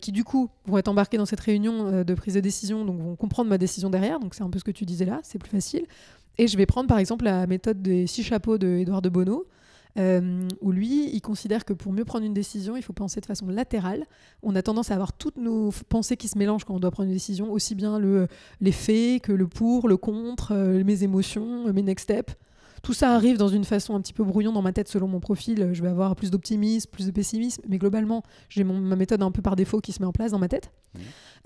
[0.00, 3.16] qui, du coup, vont être embarquées dans cette réunion de prise de décision, donc vont
[3.16, 4.20] comprendre ma décision derrière.
[4.20, 5.86] Donc c'est un peu ce que tu disais là, c'est plus facile.
[6.38, 9.46] Et je vais prendre par exemple la méthode des six chapeaux de Édouard de Bono,
[9.98, 13.26] euh, où lui, il considère que pour mieux prendre une décision, il faut penser de
[13.26, 14.04] façon latérale.
[14.42, 17.08] On a tendance à avoir toutes nos pensées qui se mélangent quand on doit prendre
[17.08, 18.28] une décision, aussi bien le,
[18.60, 22.34] les faits que le pour, le contre, euh, mes émotions, euh, mes next steps.
[22.82, 25.18] Tout ça arrive dans une façon un petit peu brouillon dans ma tête selon mon
[25.18, 25.70] profil.
[25.72, 29.42] Je vais avoir plus d'optimisme, plus de pessimisme, mais globalement, j'ai ma méthode un peu
[29.42, 30.70] par défaut qui se met en place dans ma tête.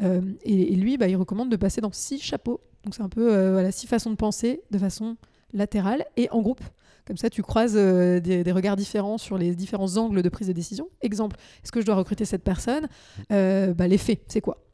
[0.03, 2.61] Euh, et, et lui, bah, il recommande de passer dans six chapeaux.
[2.84, 5.16] Donc c'est un peu voilà, six façons de penser de façon
[5.53, 6.61] latérale et en groupe.
[7.07, 10.53] Comme ça, tu croises euh, des, regards différents sur les différents angles de prise de
[10.53, 10.88] décision.
[11.01, 12.86] Exemple, est-ce que je dois recruter cette personne?
[13.32, 14.64] Euh, bah, Les faits, c'est quoi?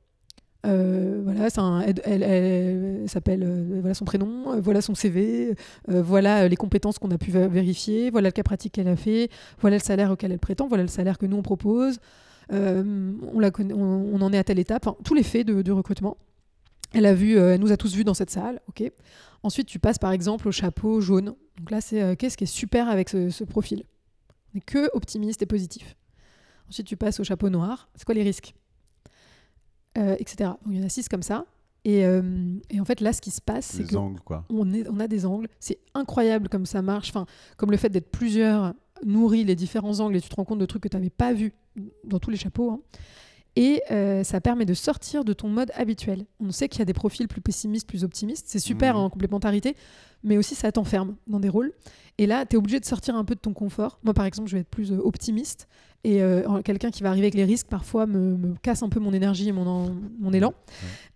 [0.66, 1.48] Euh, voilà,
[3.08, 5.54] s'appelle, voilà son prénom, voilà son CV,
[5.86, 9.30] voilà les compétences qu'on a pu vé- vérifier, voilà le cas pratique qu'elle a fait,
[9.60, 12.00] voilà le salaire auquel elle prétend, voilà le salaire que nous on propose,
[12.50, 16.16] on, en est à telle étape, tous les faits de recrutement.
[16.92, 18.90] Elle a vu, euh, elle nous a tous vus dans cette salle, ok.
[19.42, 21.34] Ensuite, tu passes par exemple au chapeau jaune.
[21.58, 23.84] Donc là, c'est euh, qu'est-ce qui est super avec ce, ce profil?
[24.54, 25.96] On que optimiste et positif.
[26.68, 27.88] Ensuite, tu passes au chapeau noir.
[27.94, 28.54] C'est quoi les risques?
[29.98, 30.36] Euh, Etc.
[30.38, 31.44] Donc, il y en a six comme ça.
[31.84, 34.44] Et, euh, et en fait, là, ce qui se passe, c'est que angles, quoi.
[34.50, 35.48] on, est- on a des angles.
[35.60, 37.10] C'est incroyable comme ça marche.
[37.10, 37.26] Enfin,
[37.56, 38.74] comme le fait d'être plusieurs
[39.04, 41.32] nourrit les différents angles et tu te rends compte de trucs que tu n'avais pas
[41.32, 41.52] vus
[42.04, 42.70] dans tous les chapeaux.
[42.72, 42.80] hein.
[43.58, 46.26] Et euh, ça permet de sortir de ton mode habituel.
[46.40, 48.44] On sait qu'il y a des profils plus pessimistes, plus optimistes.
[48.48, 49.00] C'est super Mhm.
[49.00, 49.74] en complémentarité,
[50.22, 51.72] mais aussi ça t'enferme dans des rôles.
[52.18, 53.98] Et là, tu es obligé de sortir un peu de ton confort.
[54.04, 55.68] Moi, par exemple, je vais être plus euh, optimiste.
[56.04, 59.00] Et euh, quelqu'un qui va arriver avec les risques, parfois, me, me casse un peu
[59.00, 60.52] mon énergie et mon, en- mon élan.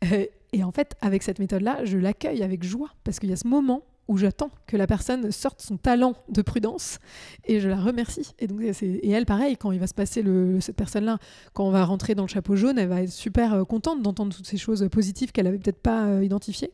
[0.04, 2.90] Euh, et en fait, avec cette méthode-là, je l'accueille avec joie.
[3.04, 6.42] Parce qu'il y a ce moment où j'attends que la personne sorte son talent de
[6.42, 6.98] prudence
[7.44, 8.32] et je la remercie.
[8.40, 11.18] Et, donc, et elle, pareil, quand il va se passer le, cette personne-là,
[11.54, 14.34] quand on va rentrer dans le chapeau jaune, elle va être super euh, contente d'entendre
[14.34, 16.72] toutes ces choses positives qu'elle avait peut-être pas euh, identifiées.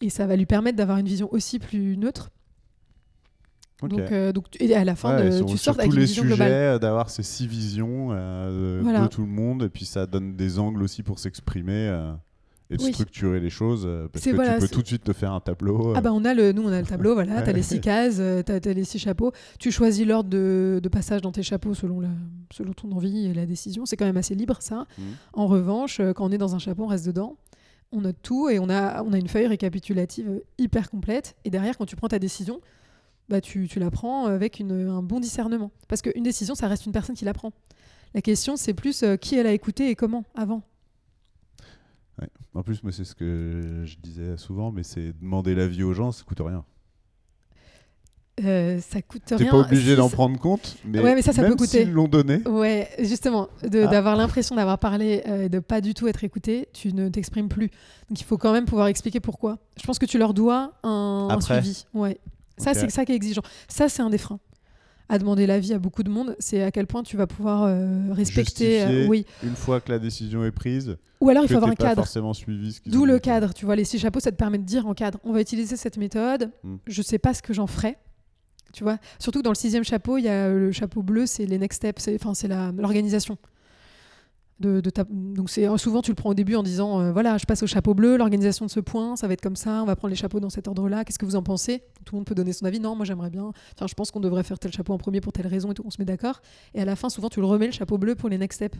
[0.00, 2.30] Et ça va lui permettre d'avoir une vision aussi plus neutre.
[3.82, 6.00] Donc, euh, donc et à la fin, Ouais, de- sur, tu sors avec tous une
[6.00, 9.02] les vision sujets, d'avoir ces six visions euh, de- Voilà.
[9.02, 12.12] de tout le monde, et puis ça donne des angles aussi pour s'exprimer euh,
[12.70, 12.92] et de Oui.
[12.92, 15.40] structurer les choses, euh, parce que voilà, tu peux tout de suite te faire un
[15.40, 15.90] tableau.
[15.90, 15.94] euh.
[15.96, 18.16] Ah bah on a le, nous on a le tableau, voilà, t'as les six cases,
[18.18, 19.32] euh, t'as, t'as les six chapeaux.
[19.58, 22.08] Tu choisis l'ordre de, de passage dans tes chapeaux selon, la,
[22.52, 23.86] selon ton envie et la décision.
[23.86, 24.86] C'est quand même assez libre ça.
[24.98, 25.04] Mhm.
[25.32, 27.36] En revanche, quand on est dans un chapeau, on reste dedans.
[27.90, 31.36] On note tout et on a, on a une feuille récapitulative hyper complète.
[31.46, 32.60] Et derrière, quand tu prends ta décision,
[33.30, 35.70] bah tu, tu la prends avec une- un bon discernement.
[35.88, 37.50] Parce qu'une décision, ça reste une personne qui la prend.
[38.14, 40.62] La question, c'est plus euh, qui elle a écouté et comment avant.
[42.20, 42.28] Ouais.
[42.54, 46.10] En plus, moi, c'est ce que je disais souvent, mais c'est demander l'avis aux gens,
[46.12, 46.64] ça coûte rien.
[48.44, 49.50] Euh, ça coûte T'es rien.
[49.50, 51.80] pas obligé si d'en ça- prendre compte, mais, Ouais, mais ça, ça même peut coûter.
[51.84, 53.68] s'ils l'ont donné, Ouais, justement, Ah.
[53.68, 57.48] d'avoir l'impression d'avoir parlé euh, et de pas du tout être écouté, tu ne t'exprimes
[57.48, 57.68] plus.
[58.08, 59.58] Donc il faut quand même pouvoir expliquer pourquoi.
[59.80, 61.84] Je pense que tu leur dois un, un suivi.
[61.94, 62.18] Ouais.
[62.58, 63.42] Ça, c'est ça qui est exigeant.
[63.68, 64.38] Ça, c'est un des freins.
[65.10, 68.12] À demander l'avis à beaucoup de monde, c'est à quel point tu vas pouvoir euh,
[68.12, 68.80] respecter.
[68.80, 69.06] Justifier.
[69.08, 69.24] oui.
[69.42, 72.02] une fois que la décision est prise, Ou alors il faut avoir un pas cadre.
[72.02, 73.54] forcément suivi D'où le cadre.
[73.54, 75.76] Tu vois, les six chapeaux, ça te permet de dire en cadre on va utiliser
[75.76, 76.76] cette méthode, Mm.
[76.86, 77.96] je sais pas ce que j'en ferai.
[78.74, 81.46] Tu vois, surtout que dans le sixième chapeau, il y a le chapeau bleu, c'est
[81.46, 83.38] les next steps, c'est enfin, c'est la- l'organisation.
[84.60, 87.38] De, de ta- Donc c'est souvent tu le prends au début en disant euh, voilà
[87.38, 89.86] je passe au chapeau bleu l'organisation de ce point ça va être comme ça on
[89.86, 91.84] va prendre les chapeaux dans cet ordre là qu'est-ce que vous en pensez?
[92.04, 92.80] Tout le monde peut donner son avis.
[92.80, 95.32] Non moi j'aimerais bien Tiens, je pense qu'on devrait faire tel chapeau en premier pour
[95.32, 96.40] telle raison et tout on se met d'accord.
[96.74, 98.76] Et à la fin souvent tu le remets le chapeau bleu pour les next steps.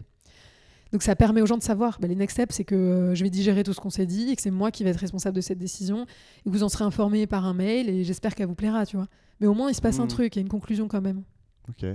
[0.90, 1.98] Donc ça permet aux gens de savoir.
[2.00, 4.30] Bah, les next steps c'est que euh, je vais digérer tout ce qu'on s'est dit
[4.30, 6.06] et que c'est moi qui vais être responsable de cette décision.
[6.44, 9.06] Et vous en serez informé par un mail et j'espère qu'elle vous plaira tu vois.
[9.38, 10.08] Mais au moins il se passe un Mm.
[10.08, 11.22] truc il y a une conclusion quand même.
[11.68, 11.86] Ok.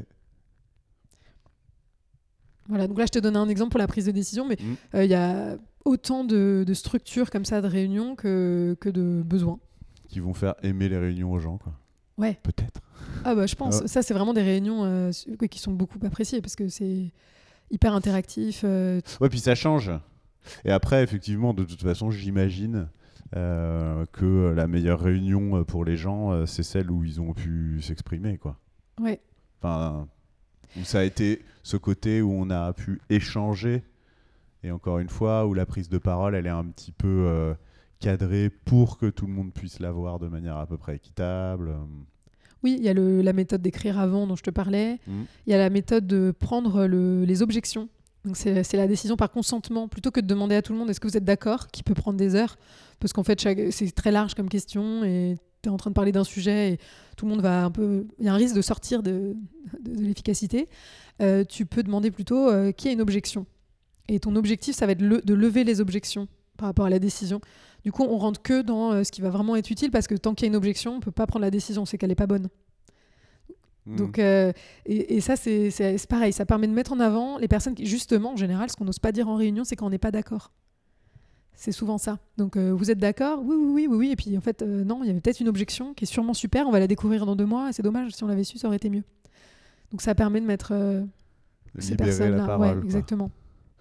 [2.69, 4.75] Voilà, donc là, je te donne un exemple pour la prise de décision, mais Mm.
[4.95, 9.21] euh, il y a autant de, de structures comme ça, de réunions, que, que de
[9.25, 9.59] besoins.
[10.07, 11.73] Qui vont faire aimer les réunions aux gens, quoi.
[12.17, 12.37] Ouais.
[12.43, 12.79] Peut-être.
[13.25, 13.81] Ah bah, je pense.
[13.83, 13.87] Ah.
[13.87, 15.11] Ça, c'est vraiment des réunions euh,
[15.49, 17.11] qui sont beaucoup appréciées, parce que c'est
[17.71, 18.61] hyper interactif.
[18.63, 19.91] euh, Ouais, puis ça change.
[20.63, 22.87] Et après, effectivement, de toute façon, j'imagine
[23.35, 28.37] euh, que la meilleure réunion pour les gens, c'est celle où ils ont pu s'exprimer,
[28.37, 28.57] quoi.
[29.01, 29.19] ouais.
[29.61, 30.07] Enfin,
[30.79, 33.83] où ça a été ce côté où on a pu échanger.
[34.63, 37.53] Et encore une fois, où la prise de parole, elle est un petit peu euh,
[37.99, 41.69] cadrée pour que tout le monde puisse la voir de manière à peu près équitable.
[41.69, 41.77] euh.
[42.63, 44.99] Oui, il y a le- la méthode d'écrire avant dont je te parlais.
[45.05, 45.21] Mm.
[45.47, 47.89] Il y a la méthode de prendre le- les objections
[48.25, 50.89] Donc c'est c'est la décision par consentement, plutôt que de demander à tout le monde
[50.89, 52.55] est-ce que vous êtes d'accord, qui peut prendre des heures,
[53.01, 55.95] parce qu'en fait chaque- c'est très large comme question et tu es en train de
[55.95, 56.77] parler d'un sujet et
[57.17, 58.05] tout le monde va un peu...
[58.19, 59.35] Il y a un risque de sortir de,
[59.81, 60.69] de- de l'efficacité.
[61.21, 63.45] Euh, tu peux demander plutôt euh, qui a une objection.
[64.09, 66.99] Et ton objectif, ça va être le- de lever les objections par rapport à la
[66.99, 67.39] décision.
[67.83, 70.15] Du coup, on rentre que dans euh, ce qui va vraiment être utile, parce que
[70.15, 72.15] tant qu'il y a une objection, on peut pas prendre la décision, c'est qu'elle n'est
[72.15, 72.49] pas bonne.
[73.85, 73.95] Mm.
[73.95, 74.51] Donc, euh,
[74.85, 78.33] et, et ça, c'est pareil, ça permet de mettre en avant les personnes qui, justement,
[78.33, 80.51] en général, ce qu'on n'ose pas dire en réunion, c'est quand on n'est pas d'accord.
[81.55, 82.19] C'est souvent ça.
[82.37, 83.41] Donc, euh, vous êtes d'accord?
[83.43, 84.11] Oui, oui, oui, oui, oui.
[84.11, 86.33] Et puis, en fait, euh, non, il y avait peut-être une objection qui est sûrement
[86.33, 88.57] super, on va la découvrir dans deux mois, et c'est dommage, si on l'avait su,
[88.57, 89.03] ça aurait été mieux.
[89.91, 91.03] Donc, ça permet de mettre euh,
[91.77, 92.45] ces personnes-là.
[92.45, 92.79] parole.
[92.79, 93.31] Ouais, exactement.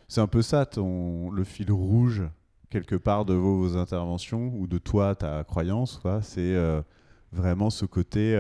[0.09, 2.23] C'est un peu ça, ton, le fil rouge,
[2.69, 6.01] quelque part, de vos, vos interventions ou de toi, ta croyance.
[6.21, 6.55] C'est
[7.33, 8.33] vraiment ce côté,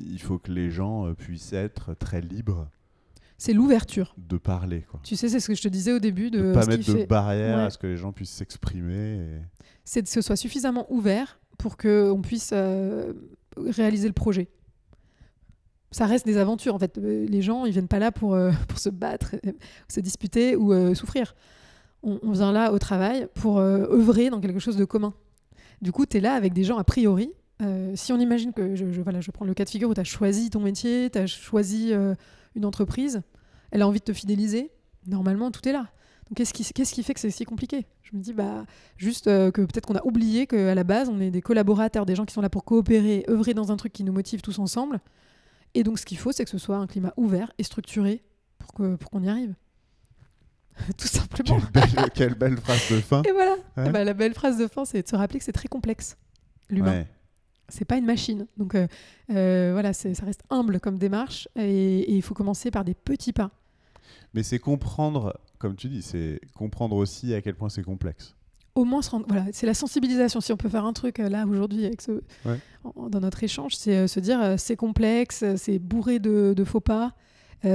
[0.00, 2.66] il faut que les gens puissent être très libres
[3.40, 4.14] C'est l'ouverture.
[4.18, 4.82] de parler.
[4.90, 5.00] Quoi.
[5.04, 6.98] Tu sais, c'est ce que je te disais au début de ne pas mettre de
[6.98, 7.62] fait- barrière Ouais.
[7.64, 9.16] à ce que les gens puissent s'exprimer.
[9.16, 9.40] et-
[9.84, 13.12] c'est que ce soit suffisamment ouvert pour qu'on puisse euh,
[13.56, 14.48] réaliser le projet.
[15.90, 16.98] Ça reste des aventures en fait.
[16.98, 19.36] Euh, Les gens, ils viennent pas là pour, euh, pour se battre,
[19.88, 21.34] se disputer ou euh, souffrir.
[22.02, 25.14] On, on vient là au travail pour œuvrer dans quelque chose de commun.
[25.80, 27.32] Du coup, tu es là avec des gens a priori.
[27.94, 30.00] si on imagine que, je, je- voilà, je prends le cas de figure où tu
[30.00, 31.92] as choisi ton métier, tu as choisi
[32.58, 33.22] une entreprise,
[33.70, 34.70] elle a envie de te fidéliser,
[35.06, 35.88] normalement, tout est là.
[36.28, 37.86] Donc, qu'est-ce qui, fait que c'est si compliqué?
[38.02, 38.66] Je me dis, bah,
[38.98, 42.14] juste euh, que peut-être qu'on a oublié qu'à la base, on est des collaborateurs, des
[42.14, 45.00] gens qui sont là pour coopérer, œuvrer dans un truc qui nous motive tous ensemble.
[45.74, 48.22] Et donc, ce qu'il faut, c'est que ce soit un climat ouvert et structuré
[48.58, 49.54] pour qu'on y arrive.
[50.98, 51.60] Tout simplement.
[51.60, 53.22] Quelle belle, quelle belle phrase de fin.
[53.22, 53.56] Et voilà.
[53.76, 53.90] Ouais.
[53.90, 56.18] Ben, la belle phrase de fin, c'est de se rappeler que c'est très complexe,
[56.68, 56.92] l'humain.
[56.92, 57.06] Ouais.
[57.68, 58.46] C'est pas une machine.
[58.56, 58.86] Donc euh,
[59.30, 63.50] euh, voilà, ça reste humble comme démarche et il faut commencer par des petits pas.
[64.34, 68.34] Mais c'est comprendre, comme tu dis, c'est comprendre aussi à quel point c'est complexe.
[68.74, 70.40] Au moins, se rendre- voilà, c'est la sensibilisation.
[70.40, 72.12] Si on peut faire un truc euh, là aujourd'hui avec ce,
[72.46, 72.58] Ouais.
[72.84, 76.80] en- dans notre échange, c'est euh, se dire c'est complexe, c'est bourré de, de faux
[76.80, 77.12] pas.
[77.64, 77.68] et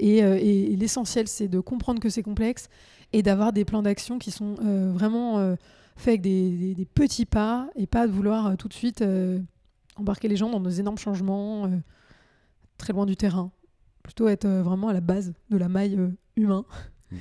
[0.00, 2.68] et- et l'essentiel, c'est de comprendre que c'est complexe
[3.12, 4.54] et d'avoir des plans d'action qui sont
[4.94, 5.54] vraiment
[5.96, 9.02] faits avec des, des- des petits pas et pas de vouloir euh, tout de suite
[9.02, 9.40] euh,
[9.96, 11.76] embarquer les gens dans des énormes changements euh,
[12.78, 13.50] très loin du terrain.
[14.02, 15.98] Plutôt être vraiment à la base de la maille
[16.36, 16.64] humain.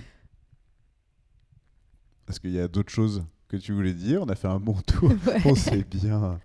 [2.30, 4.22] Est-ce qu'il y a d'autres choses que tu voulais dire?
[4.22, 5.10] On a fait un bon tour.
[5.28, 5.42] Ouais.
[5.46, 6.40] on s'est bien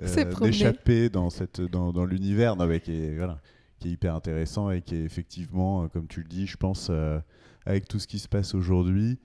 [0.00, 3.40] euh, d'échapper dans, cette, dans, dans l'univers non, mais qui, est, voilà,
[3.78, 7.18] qui est hyper intéressant et qui est effectivement, comme tu le dis, je pense, euh,
[7.64, 9.18] avec tout ce qui se passe aujourd'hui,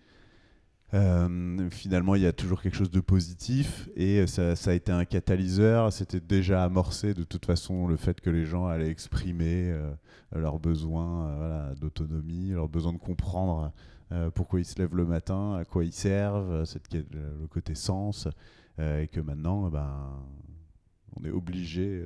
[0.93, 4.91] euh, finalement, il y a toujours quelque chose de positif et ça, ça a été
[4.91, 5.91] un catalyseur.
[5.91, 9.93] C'était déjà amorcé de toute façon le fait que les gens allaient exprimer euh,
[10.33, 13.73] leurs besoins euh, voilà, d'autonomie, leurs besoins de comprendre
[14.13, 18.27] euh, pourquoi ils se lèvent le matin, à quoi ils servent, cette, le côté sens,
[18.79, 20.23] et que maintenant, eh ben,
[21.15, 22.05] on est obligé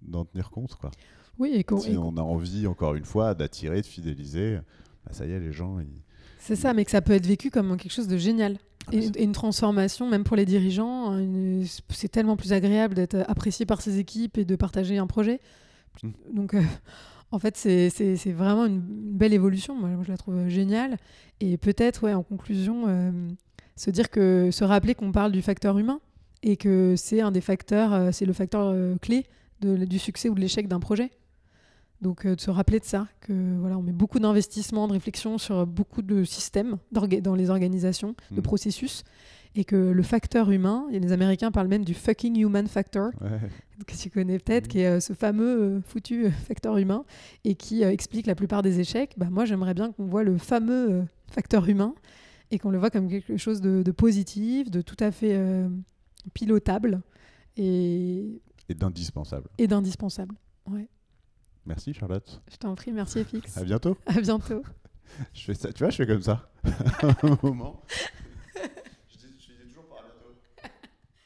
[0.00, 0.74] d'en tenir compte.
[0.76, 0.90] Quoi.
[1.38, 4.58] Oui, et Si on a envie, encore une fois, d'attirer, de fidéliser,
[5.04, 6.02] bah, ça y est, les gens, ils...
[6.38, 8.58] C'est ça, mais que ça peut être vécu comme quelque chose de génial.
[8.92, 13.16] Et, et une transformation, même pour les dirigeants, hein, une- c'est tellement plus agréable d'être
[13.26, 15.40] apprécié par ses équipes et de partager un projet.
[16.02, 16.10] Mm.
[16.34, 16.60] Donc, euh,
[17.32, 19.74] en fait, c'est- vraiment une, belle évolution.
[19.74, 20.98] Moi, je la trouve géniale.
[21.40, 23.10] Et peut-être, ouais, en conclusion, euh,
[23.74, 26.00] se dire que, se rappeler qu'on parle du facteur humain
[26.44, 29.26] et que c'est un des facteurs, euh, c'est le facteur clé
[29.62, 31.10] de- du succès ou de l'échec d'un projet.
[32.02, 35.38] Donc euh, de se rappeler de ça, que voilà, on met beaucoup d'investissement, de réflexion
[35.38, 38.42] sur beaucoup de systèmes dans les organisations, de Mhm.
[38.42, 39.02] processus,
[39.54, 43.40] et que le facteur humain, et les Américains parlent même du fucking human factor, Ouais.
[43.86, 44.68] que tu connais peut-être, Mhm.
[44.70, 47.04] qui est euh, ce fameux euh, foutu facteur humain,
[47.44, 49.14] et qui explique la plupart des échecs.
[49.16, 51.94] Bah, moi, j'aimerais bien qu'on voit le fameux facteur humain,
[52.50, 55.66] et qu'on le voit comme quelque chose de, de positif, de tout à fait euh,
[56.34, 57.00] pilotable,
[57.56, 59.48] et, Et d'indispensable.
[59.56, 60.34] et d'indispensable.
[60.70, 60.88] Ouais.
[61.66, 62.40] Merci Charlotte.
[62.50, 63.58] Je t'en prie, merci FX.
[63.58, 63.96] À bientôt.
[64.06, 64.62] À bientôt.
[65.34, 66.48] Je fais ça, tu vois, je fais comme ça.
[67.22, 67.80] Un moment.